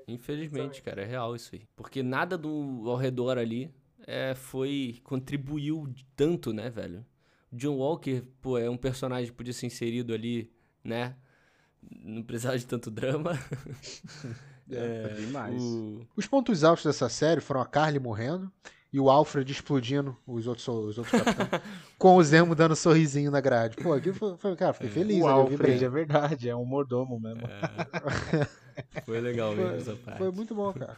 Infelizmente, 0.07 0.81
cara, 0.81 1.01
é 1.01 1.05
real 1.05 1.35
isso 1.35 1.53
aí. 1.53 1.67
Porque 1.75 2.01
nada 2.01 2.37
do 2.37 2.83
ao 2.85 2.95
redor 2.95 3.37
ali 3.37 3.73
é, 4.07 4.33
foi. 4.33 4.99
contribuiu 5.03 5.93
tanto, 6.15 6.53
né, 6.53 6.69
velho? 6.69 7.05
John 7.51 7.75
Walker, 7.75 8.21
pô, 8.41 8.57
é 8.57 8.69
um 8.69 8.77
personagem 8.77 9.29
que 9.29 9.35
podia 9.35 9.53
ser 9.53 9.65
inserido 9.65 10.13
ali, 10.13 10.51
né? 10.83 11.15
Não 11.81 12.23
precisava 12.23 12.57
de 12.57 12.65
tanto 12.65 12.89
drama. 12.89 13.37
é, 14.71 15.11
é 15.11 15.13
demais. 15.15 15.61
O... 15.61 16.07
Os 16.15 16.27
pontos 16.27 16.63
altos 16.63 16.85
dessa 16.85 17.09
série 17.09 17.41
foram 17.41 17.61
a 17.61 17.65
Carly 17.65 17.99
morrendo 17.99 18.51
e 18.93 18.99
o 18.99 19.09
Alfred 19.09 19.49
explodindo 19.49 20.17
os 20.27 20.47
outros, 20.47 20.67
os 20.67 20.97
outros 20.97 21.23
capitães, 21.23 21.61
com 21.97 22.15
o 22.15 22.23
Zemo 22.23 22.53
dando 22.53 22.73
um 22.73 22.75
sorrisinho 22.75 23.31
na 23.31 23.39
grade. 23.39 23.77
Pô, 23.77 23.93
aqui 23.93 24.11
foi, 24.11 24.35
foi 24.37 24.55
cara, 24.55 24.73
fiquei 24.73 24.89
é. 24.89 24.91
feliz. 24.91 25.23
O 25.23 25.27
Alfred 25.27 25.85
é 25.85 25.89
verdade, 25.89 26.49
é 26.49 26.55
um 26.55 26.65
mordomo 26.65 27.19
mesmo. 27.19 27.41
É. 27.47 28.47
Foi 29.05 29.19
legal 29.19 29.53
mesmo 29.53 29.75
essa 29.75 29.95
parte. 29.95 30.17
Foi 30.17 30.31
muito 30.31 30.55
bom, 30.55 30.73
cara. 30.73 30.97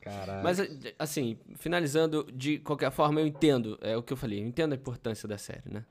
Caralho. 0.00 0.42
Mas, 0.42 0.58
assim, 0.98 1.38
finalizando, 1.54 2.26
de 2.32 2.58
qualquer 2.58 2.90
forma, 2.90 3.20
eu 3.20 3.26
entendo, 3.26 3.78
é 3.80 3.96
o 3.96 4.02
que 4.02 4.12
eu 4.12 4.16
falei, 4.16 4.42
eu 4.42 4.46
entendo 4.46 4.72
a 4.72 4.76
importância 4.76 5.28
da 5.28 5.38
série, 5.38 5.70
né? 5.70 5.84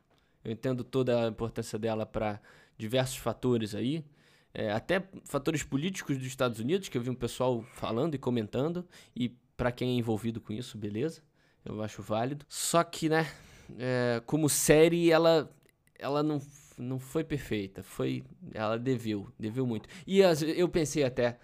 Eu 0.44 0.52
entendo 0.52 0.84
toda 0.84 1.26
a 1.26 1.28
importância 1.30 1.80
dela 1.80 2.06
para 2.06 2.40
diversos 2.78 3.18
fatores 3.18 3.74
aí, 3.74 4.06
é, 4.54 4.72
até 4.72 5.04
fatores 5.26 5.64
políticos 5.64 6.18
dos 6.18 6.28
Estados 6.28 6.60
Unidos, 6.60 6.90
que 6.90 6.98
eu 6.98 7.02
vi 7.02 7.10
um 7.10 7.16
pessoal 7.16 7.64
falando 7.74 8.16
e 8.16 8.18
comentando, 8.18 8.86
e 9.16 9.36
para 9.58 9.72
quem 9.72 9.96
é 9.96 10.00
envolvido 10.00 10.40
com 10.40 10.54
isso, 10.54 10.78
beleza, 10.78 11.22
eu 11.66 11.82
acho 11.82 12.02
válido. 12.02 12.46
Só 12.48 12.84
que, 12.84 13.10
né, 13.10 13.28
é, 13.78 14.22
como 14.26 14.48
série, 14.48 15.12
ela, 15.12 15.54
ela 16.00 16.24
não, 16.24 16.40
não 16.78 17.00
foi 17.00 17.24
perfeita, 17.24 17.84
foi, 17.84 18.24
ela 18.54 18.78
deveu, 18.78 19.28
deveu 19.38 19.66
muito. 19.66 19.90
E 20.06 20.20
eu 20.20 20.70
pensei 20.70 21.04
até, 21.04 21.38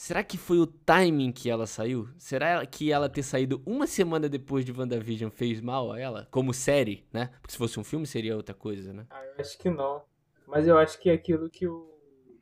Será 0.00 0.24
que 0.24 0.38
foi 0.38 0.58
o 0.58 0.66
timing 0.66 1.30
que 1.30 1.50
ela 1.50 1.66
saiu? 1.66 2.08
Será 2.16 2.64
que 2.64 2.90
ela 2.90 3.06
ter 3.06 3.22
saído 3.22 3.62
uma 3.66 3.86
semana 3.86 4.30
depois 4.30 4.64
de 4.64 4.72
WandaVision 4.72 5.30
fez 5.30 5.60
mal 5.60 5.92
a 5.92 6.00
ela? 6.00 6.26
Como 6.30 6.54
série, 6.54 7.04
né? 7.12 7.28
Porque 7.38 7.52
se 7.52 7.58
fosse 7.58 7.78
um 7.78 7.84
filme 7.84 8.06
seria 8.06 8.34
outra 8.34 8.54
coisa, 8.54 8.94
né? 8.94 9.06
Ah, 9.10 9.22
eu 9.22 9.34
acho 9.38 9.58
que 9.58 9.68
não. 9.68 10.02
Mas 10.46 10.66
eu 10.66 10.78
acho 10.78 10.98
que 10.98 11.10
aquilo 11.10 11.50
que 11.50 11.66
o, 11.66 11.94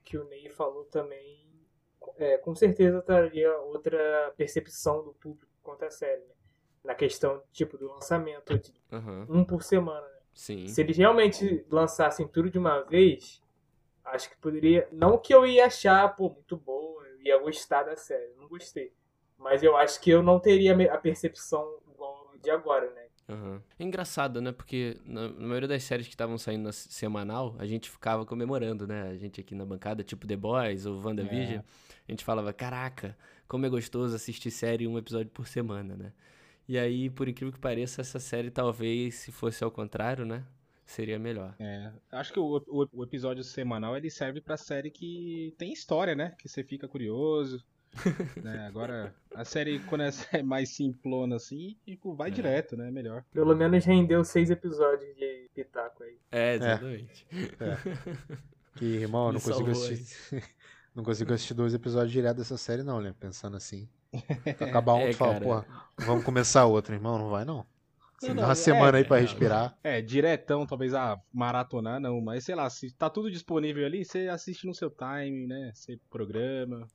que 0.05 0.17
o 0.17 0.23
Ney 0.29 0.49
falou 0.51 0.85
também, 0.85 1.28
é, 2.19 2.39
com 2.39 2.55
certeza 2.55 3.01
traria 3.03 3.57
outra 3.61 4.33
percepção 4.37 5.03
do 5.03 5.13
público 5.15 5.51
quanto 5.63 5.85
à 5.85 5.91
série, 5.91 6.21
né? 6.23 6.35
Na 6.85 6.95
questão, 6.95 7.43
tipo, 7.53 7.77
do 7.77 7.89
lançamento, 7.89 8.59
de 8.59 8.73
uhum. 8.93 9.27
um 9.29 9.45
por 9.45 9.63
semana, 9.63 10.07
né? 10.07 10.19
Sim. 10.33 10.67
Se 10.69 10.81
eles 10.81 10.97
realmente 10.97 11.67
lançassem 11.71 12.27
tudo 12.29 12.49
de 12.51 12.59
uma 12.59 12.81
vez, 12.83 13.43
acho 14.05 14.31
que 14.31 14.37
poderia. 14.37 14.89
Não 14.93 15.19
que 15.19 15.35
eu 15.35 15.45
ia 15.45 15.67
achar, 15.67 16.15
pô, 16.15 16.31
muito 16.31 16.57
boa 16.57 16.89
ia 17.29 17.39
gostar 17.39 17.83
da 17.83 17.97
série. 17.97 18.33
Não 18.37 18.49
gostei. 18.49 18.93
Mas 19.37 19.63
eu 19.63 19.77
acho 19.77 20.01
que 20.01 20.11
eu 20.11 20.23
não 20.23 20.41
teria 20.41 20.75
a 20.93 20.99
percepção 20.99 21.79
igual 21.93 22.33
de 22.41 22.51
agora, 22.51 22.91
né? 22.91 23.08
Uhum. 23.29 23.61
É 23.79 23.85
engraçado, 23.85 24.41
né? 24.41 24.53
Porque 24.53 24.97
na, 25.05 25.29
na 25.29 25.47
maioria 25.47 25.69
das 25.69 25.83
séries 25.83 26.07
que 26.07 26.15
estavam 26.15 26.39
saindo 26.39 26.65
na 26.65 26.73
semanal, 26.73 27.55
a 27.59 27.67
gente 27.67 27.91
ficava 27.91 28.25
comemorando, 28.25 28.87
né? 28.87 29.11
A 29.11 29.17
gente 29.17 29.41
aqui 29.41 29.55
na 29.55 29.65
bancada, 29.65 30.03
tipo 30.03 30.27
The 30.27 30.37
Boys 30.37 30.87
ou 30.87 30.99
WandaVision, 30.99 31.59
é. 31.59 31.65
a 32.09 32.13
gente 32.13 32.25
falava, 32.25 32.53
caraca, 32.53 33.17
como 33.47 33.67
é 33.67 33.69
gostoso 33.69 34.17
assistir 34.17 34.51
série 34.51 34.87
um 34.87 34.97
episódio 34.97 35.31
por 35.31 35.47
semana, 35.47 35.95
né? 35.97 36.13
E 36.67 36.79
aí, 36.79 37.11
por 37.11 37.29
incrível 37.29 37.53
que 37.53 37.59
pareça, 37.59 38.01
essa 38.01 38.19
série 38.19 38.51
talvez, 38.51 39.15
se 39.17 39.33
fosse 39.33 39.63
ao 39.63 39.71
contrário, 39.71 40.25
né? 40.25 40.45
seria 40.89 41.19
melhor. 41.19 41.55
É, 41.61 41.93
acho 42.13 42.33
que 42.33 42.41
o, 42.41 42.65
o, 42.67 42.89
o 42.93 43.05
episódio 43.05 43.45
semanal 43.45 43.97
ele 43.97 44.11
serve 44.11 44.41
pra 44.41 44.57
série 44.57 44.91
que 44.91 45.55
tem 45.59 45.71
história, 45.73 46.15
né? 46.15 46.35
Que 46.39 46.49
você 46.49 46.65
fica 46.65 46.89
curioso. 46.89 47.63
né? 48.43 48.67
Agora, 48.67 49.15
a 49.35 49.45
série, 49.45 49.79
quando 49.81 50.03
é 50.33 50.43
mais 50.43 50.71
simplona 50.71 51.37
assim, 51.37 51.77
tipo, 51.85 52.15
vai 52.15 52.29
é. 52.29 52.33
direto, 52.33 52.77
né? 52.77 52.91
Melhor. 52.91 53.25
Pelo 53.33 53.55
menos 53.57 53.85
rendeu 53.85 54.25
seis 54.25 54.51
episódios 54.51 55.15
de 55.17 55.49
Pitaco 55.55 56.03
aí. 56.03 56.19
É, 56.31 56.55
exatamente. 56.55 57.27
É. 57.61 57.65
é. 57.65 57.79
Que, 58.77 58.85
irmão, 58.85 59.33
não 59.33 59.41
consigo 59.41 59.71
assistir. 59.73 60.45
não 60.95 61.03
consigo 61.03 61.35
assistir 61.35 61.53
dois 61.53 61.75
episódios 61.75 62.13
direto 62.13 62.37
dessa 62.37 62.57
série, 62.57 62.85
não, 62.85 63.01
né? 63.01 63.13
Pensando 63.19 63.57
assim. 63.57 63.89
Acabar 64.61 64.95
um 64.95 65.01
é, 65.01 65.11
e 65.11 65.13
falar, 65.13 65.41
porra, 65.41 65.67
vamos 65.99 66.25
começar 66.25 66.65
outro, 66.65 66.95
irmão, 66.95 67.19
não 67.19 67.29
vai 67.29 67.45
não. 67.45 67.67
Assim, 68.21 68.35
dá 68.35 68.47
uma 68.47 68.55
semana 68.57 68.99
é, 68.99 69.01
aí 69.01 69.05
pra 69.05 69.19
respirar. 69.19 69.79
É, 69.83 70.03
diretão, 70.03 70.67
talvez 70.67 70.93
a 70.93 71.13
ah, 71.13 71.21
maratonar, 71.33 72.01
não, 72.01 72.21
mas 72.21 72.45
sei 72.45 72.55
lá, 72.57 72.69
se 72.69 72.91
tá 72.91 73.09
tudo 73.09 73.31
disponível 73.31 73.87
ali, 73.87 74.05
você 74.05 74.27
assiste 74.27 74.67
no 74.67 74.75
seu 74.75 74.91
time, 74.91 75.47
né? 75.47 75.71
Você 75.73 76.01
programa. 76.11 76.89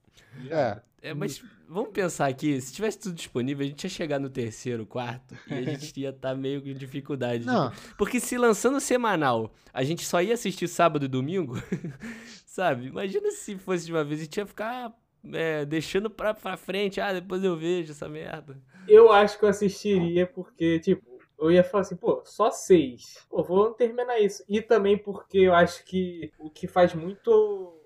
É. 0.49 0.81
é. 1.01 1.13
Mas 1.13 1.41
vamos 1.67 1.91
pensar 1.91 2.27
aqui, 2.27 2.59
se 2.59 2.73
tivesse 2.73 2.99
tudo 2.99 3.15
disponível, 3.15 3.65
a 3.65 3.69
gente 3.69 3.83
ia 3.85 3.89
chegar 3.89 4.19
no 4.19 4.29
terceiro, 4.29 4.85
quarto, 4.85 5.33
e 5.47 5.53
a 5.53 5.61
gente 5.61 5.97
ia 5.97 6.09
estar 6.09 6.29
tá 6.29 6.35
meio 6.35 6.61
com 6.61 6.73
dificuldade. 6.73 7.45
Não. 7.45 7.71
Porque 7.97 8.19
se 8.19 8.37
lançando 8.37 8.81
semanal, 8.81 9.53
a 9.73 9.81
gente 9.81 10.05
só 10.05 10.21
ia 10.21 10.33
assistir 10.33 10.67
sábado 10.67 11.05
e 11.05 11.07
domingo, 11.07 11.55
sabe? 12.45 12.87
Imagina 12.87 13.31
se 13.31 13.57
fosse 13.57 13.85
de 13.85 13.93
uma 13.93 14.03
vez, 14.03 14.19
a 14.19 14.23
gente 14.25 14.37
ia 14.37 14.45
ficar 14.45 14.93
é, 15.31 15.63
deixando 15.63 16.09
pra, 16.09 16.33
pra 16.33 16.57
frente, 16.57 16.99
ah, 16.99 17.13
depois 17.13 17.41
eu 17.41 17.55
vejo 17.55 17.91
essa 17.91 18.09
merda. 18.09 18.61
Eu 18.87 19.11
acho 19.11 19.39
que 19.39 19.45
eu 19.45 19.49
assistiria 19.49 20.27
porque, 20.27 20.79
tipo, 20.79 21.12
eu 21.45 21.51
ia 21.51 21.63
falar 21.63 21.81
assim, 21.81 21.95
pô, 21.95 22.21
só 22.25 22.51
seis. 22.51 23.25
Pô, 23.29 23.43
vou 23.43 23.71
terminar 23.73 24.19
isso. 24.19 24.43
E 24.47 24.61
também 24.61 24.97
porque 24.97 25.39
eu 25.39 25.53
acho 25.53 25.83
que 25.85 26.31
o 26.39 26.49
que 26.49 26.67
faz 26.67 26.93
muito. 26.93 27.79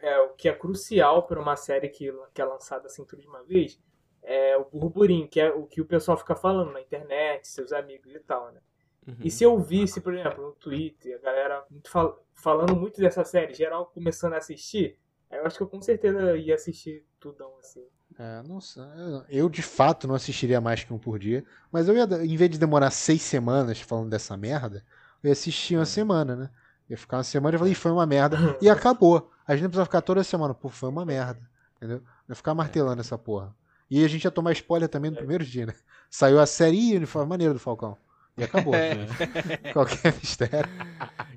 É, 0.00 0.18
o 0.20 0.30
que 0.30 0.48
é 0.48 0.52
crucial 0.52 1.24
para 1.24 1.40
uma 1.40 1.56
série 1.56 1.88
que, 1.88 2.12
que 2.34 2.40
é 2.40 2.44
lançada 2.44 2.86
assim 2.86 3.04
tudo 3.04 3.20
de 3.20 3.28
uma 3.28 3.42
vez 3.42 3.78
é 4.22 4.56
o 4.56 4.64
burburinho, 4.64 5.28
que 5.28 5.40
é 5.40 5.50
o 5.50 5.66
que 5.66 5.80
o 5.80 5.84
pessoal 5.84 6.16
fica 6.16 6.34
falando 6.34 6.72
na 6.72 6.80
internet, 6.80 7.46
seus 7.48 7.72
amigos 7.72 8.14
e 8.14 8.20
tal, 8.20 8.52
né? 8.52 8.60
Uhum. 9.06 9.16
E 9.20 9.30
se 9.30 9.42
eu 9.42 9.58
visse, 9.58 10.00
por 10.00 10.14
exemplo, 10.14 10.44
no 10.44 10.52
Twitter, 10.52 11.16
a 11.16 11.18
galera 11.18 11.64
muito 11.68 11.90
fal 11.90 12.24
falando 12.34 12.74
muito 12.74 13.00
dessa 13.00 13.24
série, 13.24 13.54
geral 13.54 13.86
começando 13.86 14.34
a 14.34 14.38
assistir, 14.38 14.96
eu 15.30 15.44
acho 15.44 15.56
que 15.56 15.62
eu 15.62 15.68
com 15.68 15.80
certeza 15.80 16.36
ia 16.36 16.54
assistir 16.54 17.04
tudão 17.18 17.56
assim. 17.58 17.84
É, 18.18 18.42
não 18.46 18.60
sei. 18.60 18.82
Eu 19.28 19.48
de 19.48 19.62
fato 19.62 20.06
não 20.06 20.14
assistiria 20.14 20.60
mais 20.60 20.84
que 20.84 20.92
um 20.92 20.98
por 20.98 21.18
dia. 21.18 21.44
Mas 21.70 21.88
eu 21.88 21.96
ia, 21.96 22.04
em 22.24 22.36
vez 22.36 22.50
de 22.50 22.58
demorar 22.58 22.90
seis 22.90 23.22
semanas 23.22 23.80
falando 23.80 24.10
dessa 24.10 24.36
merda, 24.36 24.84
eu 25.22 25.28
ia 25.28 25.32
assistir 25.32 25.76
uma 25.76 25.82
é. 25.82 25.86
semana, 25.86 26.36
né? 26.36 26.50
Ia 26.90 26.96
ficar 26.96 27.18
uma 27.18 27.24
semana 27.24 27.56
e 27.56 27.58
falei, 27.58 27.74
foi 27.74 27.92
uma 27.92 28.06
merda. 28.06 28.36
E 28.60 28.68
acabou. 28.68 29.30
A 29.46 29.54
gente 29.54 29.64
não 29.64 29.70
precisa 29.70 29.84
ficar 29.84 30.02
toda 30.02 30.22
semana, 30.22 30.54
pô, 30.54 30.68
foi 30.68 30.88
uma 30.88 31.04
merda. 31.04 31.40
Entendeu? 31.76 32.02
Ia 32.28 32.34
ficar 32.34 32.54
martelando 32.54 33.00
essa 33.00 33.16
porra. 33.18 33.54
E 33.90 34.04
a 34.04 34.08
gente 34.08 34.24
ia 34.24 34.30
tomar 34.30 34.52
spoiler 34.52 34.88
também 34.88 35.10
no 35.10 35.16
primeiro 35.16 35.44
dia, 35.44 35.66
né? 35.66 35.74
Saiu 36.08 36.40
a 36.40 36.46
série 36.46 36.92
e 36.92 36.96
uniforme 36.96 37.28
maneiro 37.28 37.54
do 37.54 37.60
Falcão. 37.60 37.96
E 38.36 38.44
acabou. 38.44 38.72
Né? 38.72 39.06
Qualquer 39.72 40.14
mistério. 40.14 40.70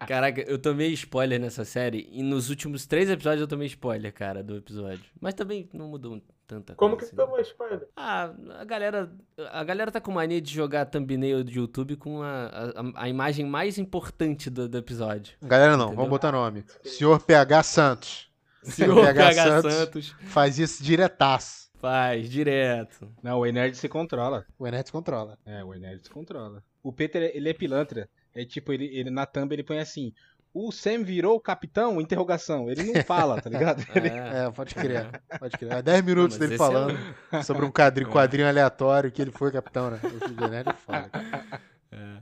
Caraca, 0.07 0.41
eu 0.41 0.57
tomei 0.57 0.93
spoiler 0.93 1.39
nessa 1.39 1.65
série. 1.65 2.07
E 2.11 2.23
nos 2.23 2.49
últimos 2.49 2.85
três 2.85 3.09
episódios 3.09 3.41
eu 3.41 3.47
tomei 3.47 3.67
spoiler, 3.67 4.13
cara, 4.13 4.41
do 4.41 4.55
episódio. 4.55 5.03
Mas 5.19 5.33
também 5.33 5.69
não 5.73 5.89
mudou 5.89 6.21
Tanta 6.47 6.75
Como 6.75 6.95
coisa 6.95 7.11
que 7.11 7.19
assim. 7.19 7.25
tomou 7.29 7.41
spoiler? 7.41 7.87
Ah, 7.95 8.31
a 8.59 8.63
galera, 8.65 9.11
a 9.51 9.63
galera 9.63 9.91
tá 9.91 9.99
com 9.99 10.11
mania 10.11 10.39
de 10.39 10.53
jogar 10.53 10.85
thumbnail 10.85 11.43
do 11.43 11.49
YouTube 11.51 11.95
com 11.95 12.21
a, 12.21 12.45
a, 12.95 13.03
a 13.03 13.09
imagem 13.09 13.45
mais 13.45 13.77
importante 13.79 14.49
do, 14.49 14.69
do 14.69 14.77
episódio. 14.77 15.35
Galera, 15.41 15.71
não, 15.75 15.85
Entendeu? 15.85 15.95
vamos 15.97 16.09
botar 16.11 16.31
nome. 16.31 16.63
Senhor 16.83 17.19
PH 17.21 17.63
Santos. 17.63 18.31
Senhor 18.61 18.95
PH 18.95 19.13
PH 19.13 19.43
Santos. 19.43 19.73
Santos 19.73 20.15
Faz 20.25 20.59
isso 20.59 20.83
diretaço. 20.83 21.69
faz 21.79 22.29
direto. 22.29 23.11
Não, 23.23 23.39
o 23.39 23.45
Enerd 23.45 23.75
se 23.75 23.89
controla. 23.89 24.45
O 24.57 24.67
Enet 24.67 24.91
controla. 24.91 25.37
É, 25.45 25.63
o 25.63 25.73
Enerd 25.73 26.03
se 26.03 26.09
controla. 26.09 26.63
O 26.83 26.93
Peter, 26.93 27.31
ele 27.33 27.49
é 27.49 27.53
pilantra. 27.53 28.07
É 28.35 28.43
tipo, 28.45 28.71
ele, 28.73 28.85
ele 28.85 29.09
na 29.09 29.25
thumb 29.25 29.51
ele 29.53 29.63
põe 29.63 29.79
assim: 29.79 30.13
O 30.57 30.71
Sam 30.71 31.03
virou 31.03 31.35
o 31.35 31.39
capitão? 31.41 31.99
Interrogação. 31.99 32.69
Ele 32.69 32.83
não 32.83 33.03
fala, 33.03 33.41
tá 33.41 33.49
ligado? 33.49 33.85
Ele- 33.93 34.07
É. 34.07 34.45
É, 34.45 34.51
pode 34.51 34.73
crer. 34.73 35.05
Pode 35.37 35.57
crer. 35.57 35.71
É 35.73 35.81
10 35.81 36.01
minutos 36.05 36.37
Não, 36.37 36.39
dele 36.39 36.53
é 36.53 36.57
falando 36.57 36.97
sobre 37.43 37.65
um 37.65 37.69
quadrinho, 37.71 38.09
quadrinho 38.09 38.47
aleatório 38.47 39.11
que 39.11 39.21
ele 39.21 39.31
foi 39.31 39.51
capitão, 39.51 39.91
né? 39.91 39.99
O 40.01 40.45
Enet 40.45 40.69
é. 41.91 42.17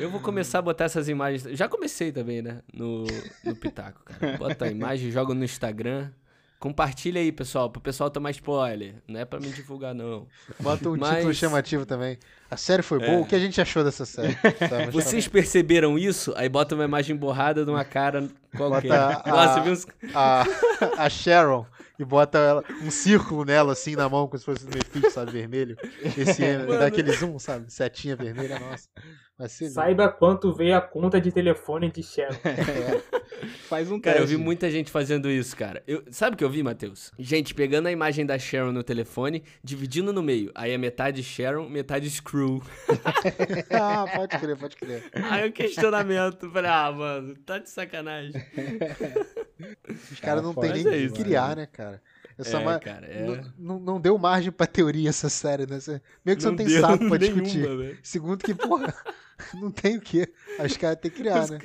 Eu 0.00 0.10
vou 0.10 0.18
começar 0.20 0.58
a 0.58 0.62
botar 0.62 0.86
essas 0.86 1.08
imagens. 1.08 1.44
Já 1.56 1.68
comecei 1.68 2.10
também, 2.10 2.42
né? 2.42 2.62
No, 2.74 3.04
no 3.44 3.54
Pitaco, 3.54 4.02
cara. 4.04 4.36
Bota 4.36 4.64
a 4.64 4.68
imagem, 4.68 5.12
joga 5.12 5.32
no 5.32 5.44
Instagram. 5.44 6.10
Compartilha 6.58 7.20
aí, 7.20 7.30
pessoal, 7.30 7.68
pro 7.70 7.80
pessoal 7.80 8.10
tomar 8.10 8.30
spoiler. 8.30 8.94
Não 9.06 9.20
é 9.20 9.24
pra 9.24 9.38
me 9.38 9.48
divulgar, 9.50 9.94
não. 9.94 10.26
Bota 10.58 10.88
um 10.88 10.96
Mas- 10.96 11.16
título 11.16 11.34
chamativo 11.34 11.84
também. 11.86 12.18
A 12.50 12.56
série 12.56 12.82
foi 12.82 12.98
boa? 12.98 13.10
É. 13.10 13.18
O 13.20 13.26
que 13.26 13.34
a 13.34 13.38
gente 13.38 13.60
achou 13.60 13.84
dessa 13.84 14.04
série? 14.06 14.34
Tá, 14.58 14.90
Vocês 14.90 15.28
perceberam 15.28 15.98
isso? 15.98 16.32
Aí 16.36 16.48
bota 16.48 16.74
uma 16.74 16.84
imagem 16.84 17.14
borrada 17.14 17.64
de 17.64 17.70
uma 17.70 17.84
cara 17.84 18.28
qualquer. 18.56 18.88
Bota 18.88 19.22
a- 19.24 19.30
Nossa, 19.30 19.60
viu 19.60 19.72
uns... 19.72 19.86
a, 20.14 20.44
a 20.96 21.10
Sharon 21.10 21.66
e 21.98 22.04
bota 22.04 22.38
ela, 22.38 22.64
um 22.82 22.90
círculo 22.90 23.44
nela 23.44 23.72
assim 23.72 23.94
na 23.96 24.08
mão, 24.08 24.26
como 24.26 24.38
se 24.38 24.44
fosse 24.44 24.64
um 24.66 24.70
Mephisto, 24.70 25.10
sabe, 25.10 25.32
vermelho. 25.32 25.76
Esse 26.16 26.42
Mano. 26.56 26.78
dá 26.78 26.86
aquele 26.86 27.12
zoom, 27.12 27.38
sabe? 27.38 27.70
Setinha 27.72 28.16
vermelha, 28.16 28.58
nossa. 28.58 28.88
Saiba 29.48 30.08
quanto 30.08 30.50
veio 30.52 30.74
a 30.74 30.80
conta 30.80 31.20
de 31.20 31.30
telefone 31.30 31.90
de 31.90 32.02
Sharon. 32.02 32.34
Faz 33.68 33.90
um 33.90 34.00
Cara, 34.00 34.16
eu 34.16 34.22
teste. 34.22 34.36
vi 34.36 34.42
muita 34.42 34.70
gente 34.70 34.90
fazendo 34.90 35.30
isso, 35.30 35.54
cara. 35.54 35.82
Eu... 35.86 36.02
Sabe 36.10 36.34
o 36.34 36.38
que 36.38 36.44
eu 36.44 36.48
vi, 36.48 36.62
Matheus? 36.62 37.12
Gente 37.18 37.54
pegando 37.54 37.86
a 37.86 37.92
imagem 37.92 38.24
da 38.24 38.38
Sharon 38.38 38.72
no 38.72 38.82
telefone, 38.82 39.44
dividindo 39.62 40.10
no 40.10 40.22
meio. 40.22 40.50
Aí 40.54 40.72
é 40.72 40.78
metade 40.78 41.22
Sharon, 41.22 41.68
metade 41.68 42.08
Screw. 42.08 42.62
ah, 43.70 44.06
pode 44.14 44.38
crer, 44.38 44.56
pode 44.56 44.76
crer. 44.76 45.04
Aí 45.12 45.48
o 45.48 45.52
questionamento. 45.52 46.50
Falei, 46.50 46.70
ah, 46.70 46.92
mano, 46.92 47.34
tá 47.44 47.58
de 47.58 47.68
sacanagem. 47.68 48.32
Os 50.12 50.20
caras 50.20 50.42
não 50.42 50.54
tem 50.54 50.70
Mas 50.70 50.84
nem 50.84 51.04
é 51.04 51.08
que 51.08 51.12
criar, 51.12 51.48
mano. 51.48 51.56
né, 51.56 51.66
cara? 51.66 52.02
Essa 52.38 52.58
É, 52.60 52.64
ma- 52.64 52.78
cara, 52.78 53.06
é. 53.06 53.42
Não, 53.58 54.00
deu 54.00 54.18
margem 54.18 54.52
pra 54.52 54.66
teoria 54.66 55.08
essa 55.08 55.28
série, 55.30 55.66
né? 55.66 55.80
Você- 55.80 56.00
Meio 56.24 56.36
que 56.36 56.42
você 56.42 56.48
não, 56.50 56.56
tem 56.56 56.68
saco 56.68 57.08
pra 57.08 57.18
nenhuma, 57.18 57.42
discutir. 57.42 57.76
velho. 57.76 57.98
Segundo 58.02 58.38
que, 58.44 58.54
porra, 58.54 58.94
não 59.54 59.70
tem 59.70 59.96
o 59.96 60.00
quê. 60.00 60.28
Os 60.64 60.76
caras 60.76 60.98
têm 61.00 61.10
que 61.10 61.18
criar, 61.18 61.44
Os 61.44 61.50
né? 61.50 61.58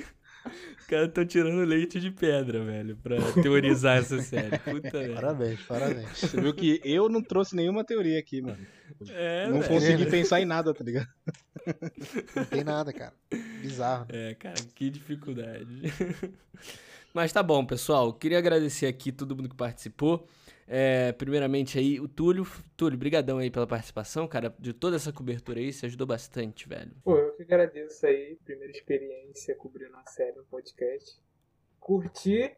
Os 0.80 0.86
caras 0.86 1.08
estão 1.08 1.24
tirando 1.24 1.64
leite 1.64 2.00
de 2.00 2.10
pedra, 2.10 2.64
velho, 2.64 2.96
pra 2.96 3.16
teorizar 3.42 3.98
essa 3.98 4.20
série. 4.22 4.58
Puta 4.58 4.98
merda. 4.98 5.14
Parabéns, 5.14 5.60
parabéns. 5.62 6.08
Você 6.18 6.40
viu 6.40 6.52
que 6.54 6.80
eu 6.84 7.08
não 7.08 7.22
trouxe 7.22 7.54
nenhuma 7.54 7.84
teoria 7.84 8.18
aqui, 8.18 8.40
mano. 8.42 8.58
É, 9.10 9.46
não 9.48 9.60
velho. 9.60 9.68
consegui 9.72 10.06
pensar 10.06 10.40
em 10.40 10.44
nada, 10.44 10.74
tá 10.74 10.82
ligado? 10.82 11.06
Não 12.34 12.44
tem 12.46 12.64
nada, 12.64 12.92
cara. 12.92 13.12
Bizarro. 13.60 14.06
É, 14.08 14.34
cara, 14.34 14.56
que 14.74 14.90
dificuldade. 14.90 15.66
Mas 17.14 17.32
tá 17.32 17.42
bom, 17.42 17.64
pessoal. 17.64 18.12
Queria 18.12 18.38
agradecer 18.38 18.86
aqui 18.86 19.12
todo 19.12 19.36
mundo 19.36 19.48
que 19.48 19.54
participou. 19.56 20.26
É, 20.66 21.12
primeiramente 21.12 21.78
aí, 21.78 22.00
o 22.00 22.08
Túlio. 22.08 22.46
Túlio, 22.76 22.98
brigadão 22.98 23.38
aí 23.38 23.50
pela 23.50 23.66
participação, 23.66 24.26
cara, 24.28 24.54
de 24.58 24.72
toda 24.72 24.96
essa 24.96 25.12
cobertura 25.12 25.58
aí. 25.60 25.72
Você 25.72 25.86
ajudou 25.86 26.06
bastante, 26.06 26.68
velho. 26.68 26.92
Pô, 27.04 27.16
eu 27.16 27.32
que 27.34 27.42
agradeço 27.42 28.06
aí. 28.06 28.38
Primeira 28.44 28.70
experiência 28.72 29.54
cobrindo 29.56 29.96
a 29.96 30.06
série 30.06 30.36
no 30.36 30.44
podcast. 30.44 31.20
Curti. 31.80 32.54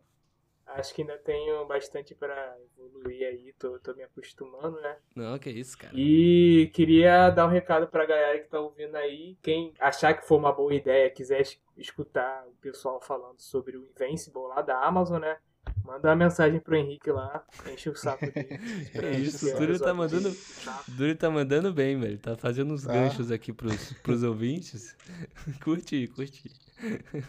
Acho 0.67 0.95
que 0.95 1.03
ainda 1.03 1.19
tenho 1.19 1.67
bastante 1.67 2.15
pra 2.15 2.57
evoluir 2.79 3.27
aí. 3.29 3.53
Tô, 3.59 3.79
tô 3.81 3.95
me 3.95 4.03
acostumando, 4.03 4.81
né? 4.81 4.97
Não, 5.15 5.39
que 5.39 5.51
isso, 5.51 5.77
cara. 5.77 5.93
E 5.95 6.71
queria 6.73 7.29
dar 7.31 7.47
um 7.47 7.51
recado 7.51 7.87
pra 7.87 8.07
galera 8.07 8.39
que 8.39 8.49
tá 8.49 8.59
ouvindo 8.59 8.95
aí. 8.97 9.37
Quem 9.43 9.75
achar 9.79 10.15
que 10.15 10.27
for 10.27 10.37
uma 10.39 10.53
boa 10.53 10.75
ideia, 10.75 11.11
quiser 11.11 11.43
es- 11.43 11.61
escutar 11.77 12.47
o 12.49 12.53
pessoal 12.63 12.99
falando 13.01 13.41
sobre 13.41 13.77
o 13.77 13.87
Invincible 13.95 14.41
lá 14.49 14.63
da 14.63 14.79
Amazon, 14.83 15.21
né? 15.21 15.37
Manda 15.85 16.09
uma 16.09 16.17
mensagem 16.17 16.59
pro 16.61 16.75
Henrique 16.75 17.11
lá, 17.11 17.45
enche 17.73 17.89
o 17.91 17.95
saco 17.95 18.25
dele. 18.31 18.59
Que 18.93 19.07
isso, 19.19 19.47
o 19.49 19.57
Túlio 19.57 19.79
tá 19.79 19.91
episódio 19.91 19.97
mandando. 19.97 21.17
tá 21.19 21.31
mandando 21.31 21.73
bem, 21.73 21.99
velho. 22.01 22.19
Tá 22.19 22.37
fazendo 22.37 22.73
uns 22.73 22.87
Ah. 22.89 22.93
ganchos 22.93 23.31
aqui 23.31 23.53
pros, 23.53 23.93
pros 24.03 24.23
ouvintes. 24.23 24.97
curti, 25.63 26.07
curti. 26.09 26.51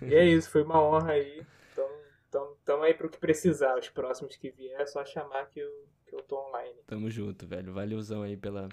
E 0.01 0.15
é 0.15 0.25
isso, 0.25 0.49
foi 0.49 0.63
uma 0.63 0.81
honra 0.81 1.11
aí. 1.11 1.41
Então, 1.73 1.89
então, 2.29 2.53
tamo 2.65 2.83
aí 2.83 2.93
pro 2.93 3.09
que 3.09 3.17
precisar. 3.17 3.77
Os 3.77 3.89
próximos 3.89 4.36
que 4.36 4.49
vier 4.51 4.79
é 4.79 4.86
só 4.86 5.03
chamar 5.05 5.45
que 5.49 5.59
eu, 5.59 5.69
que 6.07 6.15
eu 6.15 6.21
tô 6.23 6.38
online. 6.47 6.75
Tamo 6.88 7.09
junto, 7.11 7.45
velho. 7.45 7.73
Valeuzão 7.73 8.21
aí 8.23 8.38
pela, 8.38 8.69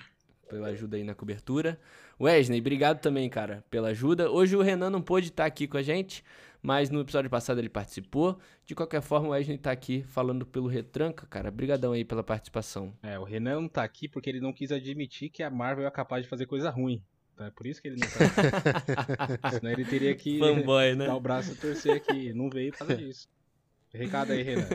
pela 0.48 0.68
ajuda 0.68 0.96
aí 0.96 1.04
na 1.04 1.14
cobertura. 1.14 1.78
Wesley, 2.20 2.60
obrigado 2.60 3.00
também, 3.00 3.28
cara, 3.28 3.64
pela 3.68 3.88
ajuda. 3.88 4.30
Hoje 4.30 4.56
o 4.56 4.62
Renan 4.62 4.90
não 4.90 5.02
pôde 5.02 5.28
estar 5.28 5.44
aqui 5.44 5.66
com 5.66 5.76
a 5.76 5.82
gente, 5.82 6.24
mas 6.62 6.90
no 6.90 7.00
episódio 7.00 7.28
passado 7.28 7.58
ele 7.58 7.68
participou. 7.68 8.38
De 8.64 8.74
qualquer 8.74 9.02
forma, 9.02 9.28
o 9.28 9.30
Wesley 9.32 9.58
tá 9.58 9.72
aqui 9.72 10.04
falando 10.04 10.46
pelo 10.46 10.68
Retranca, 10.68 11.26
cara. 11.26 11.50
Brigadão 11.50 11.92
aí 11.92 12.04
pela 12.04 12.22
participação. 12.22 12.96
É, 13.02 13.18
o 13.18 13.24
Renan 13.24 13.62
não 13.62 13.68
tá 13.68 13.82
aqui 13.82 14.08
porque 14.08 14.30
ele 14.30 14.40
não 14.40 14.52
quis 14.52 14.70
admitir 14.70 15.28
que 15.28 15.42
a 15.42 15.50
Marvel 15.50 15.86
é 15.86 15.90
capaz 15.90 16.22
de 16.22 16.28
fazer 16.28 16.46
coisa 16.46 16.70
ruim. 16.70 17.02
Então 17.34 17.46
é 17.46 17.50
por 17.50 17.66
isso 17.66 17.82
que 17.82 17.88
ele 17.88 17.96
não 17.96 18.08
tá 18.08 19.40
aqui. 19.40 19.56
Senão 19.58 19.72
ele 19.72 19.84
teria 19.84 20.14
que 20.14 20.38
Fanboy, 20.38 20.94
né? 20.94 21.06
dar 21.06 21.16
o 21.16 21.20
braço 21.20 21.52
e 21.52 21.56
torcer 21.56 21.96
aqui. 21.96 22.32
Não 22.32 22.48
veio 22.48 22.70
por 22.70 22.78
causa 22.78 22.96
disso. 22.96 23.28
Recado 23.92 24.32
aí, 24.32 24.42
Renan. 24.42 24.68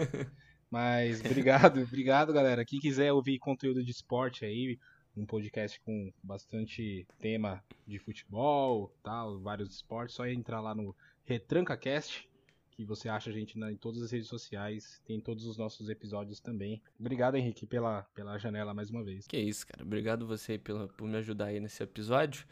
Mas 0.69 1.21
obrigado, 1.21 1.81
obrigado, 1.81 2.33
galera. 2.33 2.65
Quem 2.65 2.79
quiser 2.79 3.13
ouvir 3.13 3.39
conteúdo 3.39 3.81
de 3.81 3.91
esporte 3.91 4.43
aí, 4.43 4.77
um 5.15 5.25
podcast 5.25 5.79
com 5.79 6.11
bastante 6.21 7.07
tema 7.17 7.63
de 7.87 7.97
futebol, 7.97 8.93
tal, 9.01 9.39
vários 9.39 9.73
esportes, 9.73 10.15
só 10.15 10.27
entrar 10.27 10.59
lá 10.59 10.75
no 10.75 10.93
RetrancaCast, 11.27 12.27
que 12.71 12.85
você 12.85 13.09
acha 13.09 13.29
a 13.29 13.33
gente 13.33 13.57
na- 13.57 13.71
em 13.71 13.75
todas 13.75 14.01
as 14.01 14.11
redes 14.11 14.27
sociais, 14.27 15.01
tem 15.05 15.19
todos 15.19 15.45
os 15.45 15.57
nossos 15.57 15.89
episódios 15.89 16.39
também. 16.39 16.81
Obrigado, 16.99 17.35
Henrique, 17.35 17.65
pela, 17.65 18.03
pela 18.15 18.37
janela 18.37 18.73
mais 18.73 18.89
uma 18.89 19.03
vez. 19.03 19.27
Que 19.27 19.37
isso, 19.37 19.65
cara. 19.67 19.83
Obrigado 19.83 20.25
você 20.25 20.53
aí 20.53 20.57
pela, 20.57 20.87
por 20.87 21.07
me 21.07 21.17
ajudar 21.17 21.45
aí 21.45 21.59
nesse 21.59 21.83
episódio. 21.83 22.45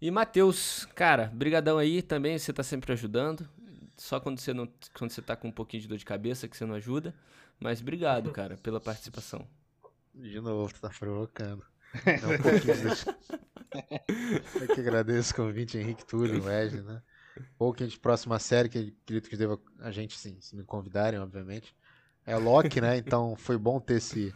E 0.00 0.10
Matheus, 0.10 0.84
cara, 0.94 1.30
brigadão 1.34 1.78
aí 1.78 2.00
também, 2.02 2.38
você 2.38 2.52
tá 2.52 2.62
sempre 2.62 2.92
ajudando. 2.92 3.48
Só 3.96 4.20
quando 4.20 4.38
você 4.38 4.52
não 4.52 4.68
quando 4.94 5.10
você 5.10 5.22
tá 5.22 5.34
com 5.34 5.48
um 5.48 5.52
pouquinho 5.52 5.82
de 5.82 5.88
dor 5.88 5.96
de 5.98 6.04
cabeça 6.04 6.46
que 6.46 6.56
você 6.56 6.66
não 6.66 6.74
ajuda. 6.74 7.14
Mas 7.58 7.80
obrigado, 7.80 8.30
cara, 8.30 8.56
pela 8.58 8.78
participação. 8.80 9.48
De 10.14 10.40
novo, 10.40 10.72
tu 10.72 10.80
tá 10.80 10.90
provocando. 10.90 11.64
É 12.04 12.26
um 12.26 12.42
pouquinho 12.42 12.74
de... 12.94 13.06
Eu 14.60 14.74
que 14.74 14.80
agradeço 14.80 15.32
o 15.32 15.36
convite, 15.36 15.78
Henrique 15.78 16.04
Túlio, 16.06 16.44
Wesley, 16.44 16.82
né? 16.82 17.02
Ou 17.58 17.72
que 17.72 17.82
a 17.82 17.86
gente, 17.86 17.98
próxima 17.98 18.38
série, 18.38 18.68
que 18.68 18.94
acredito 19.02 19.28
que 19.28 19.36
deva 19.36 19.58
a 19.80 19.90
gente, 19.90 20.18
sim, 20.18 20.36
se 20.40 20.54
me 20.56 20.64
convidarem, 20.64 21.18
obviamente, 21.20 21.74
é 22.24 22.36
Loki, 22.36 22.80
né? 22.80 22.96
Então 22.96 23.36
foi 23.36 23.56
bom 23.56 23.80
ter 23.80 23.94
esse, 23.94 24.34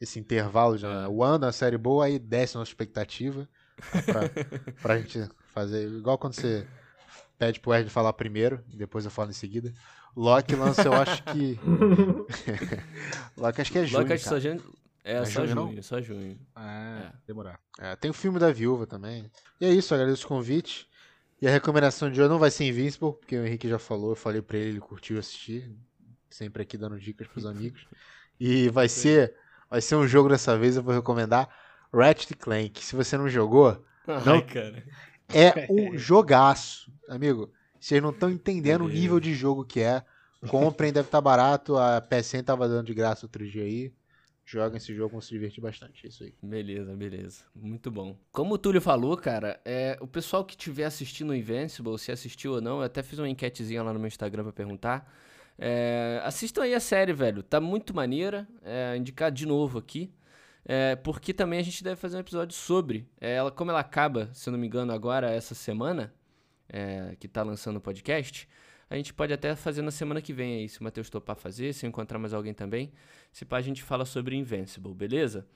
esse 0.00 0.18
intervalo. 0.18 0.76
Já. 0.76 1.08
O 1.08 1.22
ano, 1.22 1.46
a 1.46 1.52
série 1.52 1.78
boa, 1.78 2.06
aí 2.06 2.18
desce 2.18 2.56
a 2.56 2.60
nossa 2.60 2.70
expectativa 2.70 3.48
pra, 4.06 4.30
pra 4.82 4.98
gente 4.98 5.28
fazer. 5.52 5.88
Igual 5.88 6.18
quando 6.18 6.34
você 6.34 6.66
pede 7.38 7.60
pro 7.60 7.70
Wesley 7.70 7.90
falar 7.90 8.12
primeiro, 8.12 8.62
e 8.72 8.76
depois 8.76 9.04
eu 9.04 9.10
falo 9.10 9.30
em 9.30 9.34
seguida. 9.34 9.72
Loki 10.16 10.54
lança, 10.56 10.82
eu 10.82 10.94
acho 10.94 11.22
que. 11.24 11.58
Loki 13.36 13.60
acho 13.60 13.72
que 13.72 13.78
é 13.78 13.86
junho. 13.86 14.02
Loki 14.02 14.12
acho 14.14 14.22
que 14.24 14.28
só 14.28 14.40
cara. 14.40 14.40
junho. 14.40 14.80
É, 15.02 15.16
É 15.16 15.24
só 15.24 15.46
junho, 15.46 15.68
junho, 15.68 15.82
só 15.82 16.00
junho. 16.00 16.38
Ah, 16.54 17.12
demorar. 17.26 17.58
É, 17.78 17.96
tem 17.96 18.10
o 18.10 18.14
filme 18.14 18.38
da 18.38 18.52
viúva 18.52 18.86
também. 18.86 19.30
E 19.60 19.64
é 19.64 19.70
isso, 19.72 19.94
agradeço 19.94 20.26
o 20.26 20.28
convite. 20.28 20.89
E 21.40 21.48
a 21.48 21.50
recomendação 21.50 22.10
de 22.10 22.20
hoje 22.20 22.28
não 22.28 22.38
vai 22.38 22.50
ser 22.50 22.64
Invincible, 22.64 23.14
porque 23.14 23.36
o 23.36 23.46
Henrique 23.46 23.68
já 23.68 23.78
falou, 23.78 24.10
eu 24.10 24.16
falei 24.16 24.42
pra 24.42 24.58
ele, 24.58 24.70
ele 24.70 24.80
curtiu 24.80 25.18
assistir. 25.18 25.70
Sempre 26.28 26.62
aqui 26.62 26.76
dando 26.76 26.98
dicas 26.98 27.26
pros 27.26 27.44
amigos. 27.46 27.86
E 28.38 28.68
vai 28.68 28.88
ser, 28.88 29.34
vai 29.68 29.80
ser 29.80 29.96
um 29.96 30.06
jogo 30.06 30.28
dessa 30.28 30.56
vez, 30.56 30.76
eu 30.76 30.82
vou 30.82 30.94
recomendar 30.94 31.48
Ratchet 31.92 32.34
Clank. 32.36 32.84
Se 32.84 32.94
você 32.94 33.16
não 33.16 33.28
jogou, 33.28 33.84
Ai, 34.06 34.42
cara. 34.42 34.84
é 35.28 35.66
um 35.72 35.96
jogaço. 35.96 36.92
Amigo, 37.08 37.50
vocês 37.78 38.02
não 38.02 38.10
estão 38.10 38.30
entendendo 38.30 38.82
o 38.82 38.84
Beleza. 38.84 39.00
nível 39.00 39.20
de 39.20 39.34
jogo 39.34 39.64
que 39.64 39.80
é. 39.80 40.02
Comprem, 40.48 40.92
deve 40.92 41.08
estar 41.08 41.20
barato. 41.20 41.76
A 41.76 42.00
PSN 42.00 42.42
tava 42.42 42.66
dando 42.68 42.86
de 42.86 42.94
graça 42.94 43.26
outro 43.26 43.46
dia 43.46 43.62
aí. 43.62 43.92
Joguem 44.50 44.78
esse 44.78 44.92
jogo, 44.92 45.12
vão 45.12 45.20
se 45.20 45.30
divertir 45.30 45.60
bastante. 45.60 46.04
É 46.04 46.08
isso 46.08 46.24
aí. 46.24 46.34
Beleza, 46.42 46.92
beleza. 46.96 47.44
Muito 47.54 47.88
bom. 47.88 48.18
Como 48.32 48.54
o 48.54 48.58
Túlio 48.58 48.80
falou, 48.80 49.16
cara, 49.16 49.60
é, 49.64 49.96
o 50.00 50.08
pessoal 50.08 50.44
que 50.44 50.54
estiver 50.54 50.84
assistindo 50.86 51.30
o 51.30 51.34
Invincible, 51.34 51.96
se 51.96 52.10
assistiu 52.10 52.54
ou 52.54 52.60
não, 52.60 52.78
eu 52.78 52.82
até 52.82 53.00
fiz 53.00 53.20
uma 53.20 53.28
enquetezinha 53.28 53.80
lá 53.80 53.92
no 53.92 54.00
meu 54.00 54.08
Instagram 54.08 54.42
pra 54.42 54.52
perguntar. 54.52 55.08
É, 55.56 56.20
assistam 56.24 56.62
aí 56.62 56.74
a 56.74 56.80
série, 56.80 57.12
velho. 57.12 57.44
Tá 57.44 57.60
muito 57.60 57.94
maneira. 57.94 58.48
É, 58.62 58.96
indicar 58.96 59.30
de 59.30 59.46
novo 59.46 59.78
aqui. 59.78 60.12
É, 60.64 60.96
porque 60.96 61.32
também 61.32 61.60
a 61.60 61.62
gente 61.62 61.84
deve 61.84 61.94
fazer 61.94 62.16
um 62.16 62.20
episódio 62.20 62.56
sobre. 62.56 63.08
É, 63.20 63.34
ela, 63.34 63.52
como 63.52 63.70
ela 63.70 63.78
acaba, 63.78 64.30
se 64.34 64.48
eu 64.48 64.52
não 64.52 64.58
me 64.58 64.66
engano, 64.66 64.92
agora, 64.92 65.30
essa 65.30 65.54
semana, 65.54 66.12
é, 66.68 67.14
que 67.20 67.28
tá 67.28 67.44
lançando 67.44 67.76
o 67.76 67.80
podcast, 67.80 68.48
a 68.90 68.96
gente 68.96 69.14
pode 69.14 69.32
até 69.32 69.54
fazer 69.54 69.82
na 69.82 69.92
semana 69.92 70.20
que 70.20 70.32
vem 70.32 70.56
aí, 70.56 70.68
se 70.68 70.80
o 70.80 70.84
Matheus 70.84 71.08
topar 71.08 71.36
fazer, 71.36 71.72
se 71.72 71.86
eu 71.86 71.88
encontrar 71.88 72.18
mais 72.18 72.34
alguém 72.34 72.52
também. 72.52 72.92
Se 73.32 73.44
pá, 73.44 73.58
a 73.58 73.62
gente 73.62 73.84
fala 73.84 74.04
sobre 74.04 74.34
Invincible, 74.34 74.92
beleza? 74.92 75.46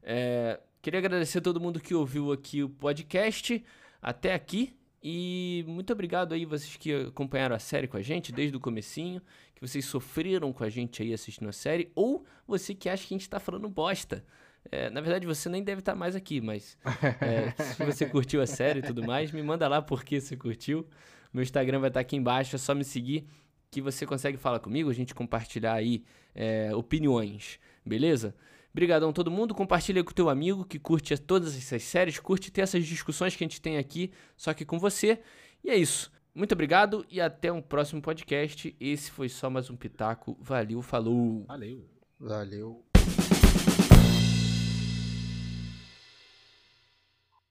É, 0.00 0.60
queria 0.80 1.00
agradecer 1.00 1.38
a 1.38 1.40
todo 1.40 1.60
mundo 1.60 1.80
que 1.80 1.92
ouviu 1.92 2.30
aqui 2.30 2.62
o 2.62 2.68
podcast 2.68 3.64
até 4.00 4.32
aqui. 4.32 4.76
E 5.02 5.64
muito 5.66 5.92
obrigado 5.92 6.34
aí 6.34 6.44
vocês 6.44 6.76
que 6.76 6.94
acompanharam 7.08 7.56
a 7.56 7.58
série 7.58 7.88
com 7.88 7.96
a 7.96 8.00
gente 8.00 8.30
desde 8.30 8.56
o 8.56 8.60
comecinho, 8.60 9.20
que 9.56 9.60
vocês 9.60 9.84
sofreram 9.84 10.52
com 10.52 10.62
a 10.62 10.68
gente 10.68 11.02
aí 11.02 11.12
assistindo 11.12 11.48
a 11.48 11.52
série, 11.52 11.90
ou 11.96 12.24
você 12.46 12.76
que 12.76 12.88
acha 12.88 13.04
que 13.06 13.12
a 13.12 13.18
gente 13.18 13.28
tá 13.28 13.40
falando 13.40 13.68
bosta. 13.68 14.24
É, 14.70 14.88
na 14.88 15.00
verdade, 15.00 15.26
você 15.26 15.48
nem 15.48 15.64
deve 15.64 15.80
estar 15.80 15.96
mais 15.96 16.14
aqui, 16.14 16.40
mas 16.40 16.78
é, 17.20 17.50
se 17.74 17.84
você 17.84 18.06
curtiu 18.06 18.40
a 18.40 18.46
série 18.46 18.78
e 18.78 18.82
tudo 18.82 19.04
mais, 19.04 19.32
me 19.32 19.42
manda 19.42 19.66
lá 19.66 19.82
porque 19.82 20.20
você 20.20 20.36
curtiu. 20.36 20.86
Meu 21.34 21.42
Instagram 21.42 21.80
vai 21.80 21.90
estar 21.90 21.98
aqui 21.98 22.14
embaixo, 22.14 22.54
é 22.54 22.58
só 22.60 22.76
me 22.76 22.84
seguir 22.84 23.26
que 23.68 23.82
você 23.82 24.06
consegue 24.06 24.38
falar 24.38 24.60
comigo, 24.60 24.88
a 24.88 24.94
gente 24.94 25.12
compartilhar 25.12 25.72
aí 25.72 26.04
é, 26.32 26.72
opiniões, 26.76 27.58
beleza? 27.84 28.36
Obrigadão 28.72 29.12
todo 29.12 29.32
mundo, 29.32 29.52
compartilha 29.52 30.04
com 30.04 30.12
o 30.12 30.14
teu 30.14 30.28
amigo 30.28 30.64
que 30.64 30.78
curte 30.78 31.16
todas 31.18 31.56
essas 31.56 31.82
séries, 31.82 32.20
curte 32.20 32.52
ter 32.52 32.60
essas 32.60 32.86
discussões 32.86 33.34
que 33.34 33.42
a 33.42 33.46
gente 33.48 33.60
tem 33.60 33.78
aqui, 33.78 34.12
só 34.36 34.54
que 34.54 34.64
com 34.64 34.78
você. 34.78 35.20
E 35.64 35.70
é 35.70 35.76
isso. 35.76 36.12
Muito 36.32 36.52
obrigado 36.52 37.04
e 37.10 37.20
até 37.20 37.50
um 37.50 37.60
próximo 37.60 38.00
podcast. 38.00 38.76
Esse 38.80 39.10
foi 39.10 39.28
só 39.28 39.50
mais 39.50 39.68
um 39.70 39.76
Pitaco. 39.76 40.36
Valeu, 40.40 40.82
falou. 40.82 41.44
Valeu. 41.46 41.84
Valeu. 42.18 42.84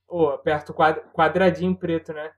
Pô, 0.08 0.30
aperta 0.30 0.72
o 0.72 0.76
quad- 0.76 1.02
quadradinho 1.14 1.76
preto, 1.76 2.14
né? 2.14 2.34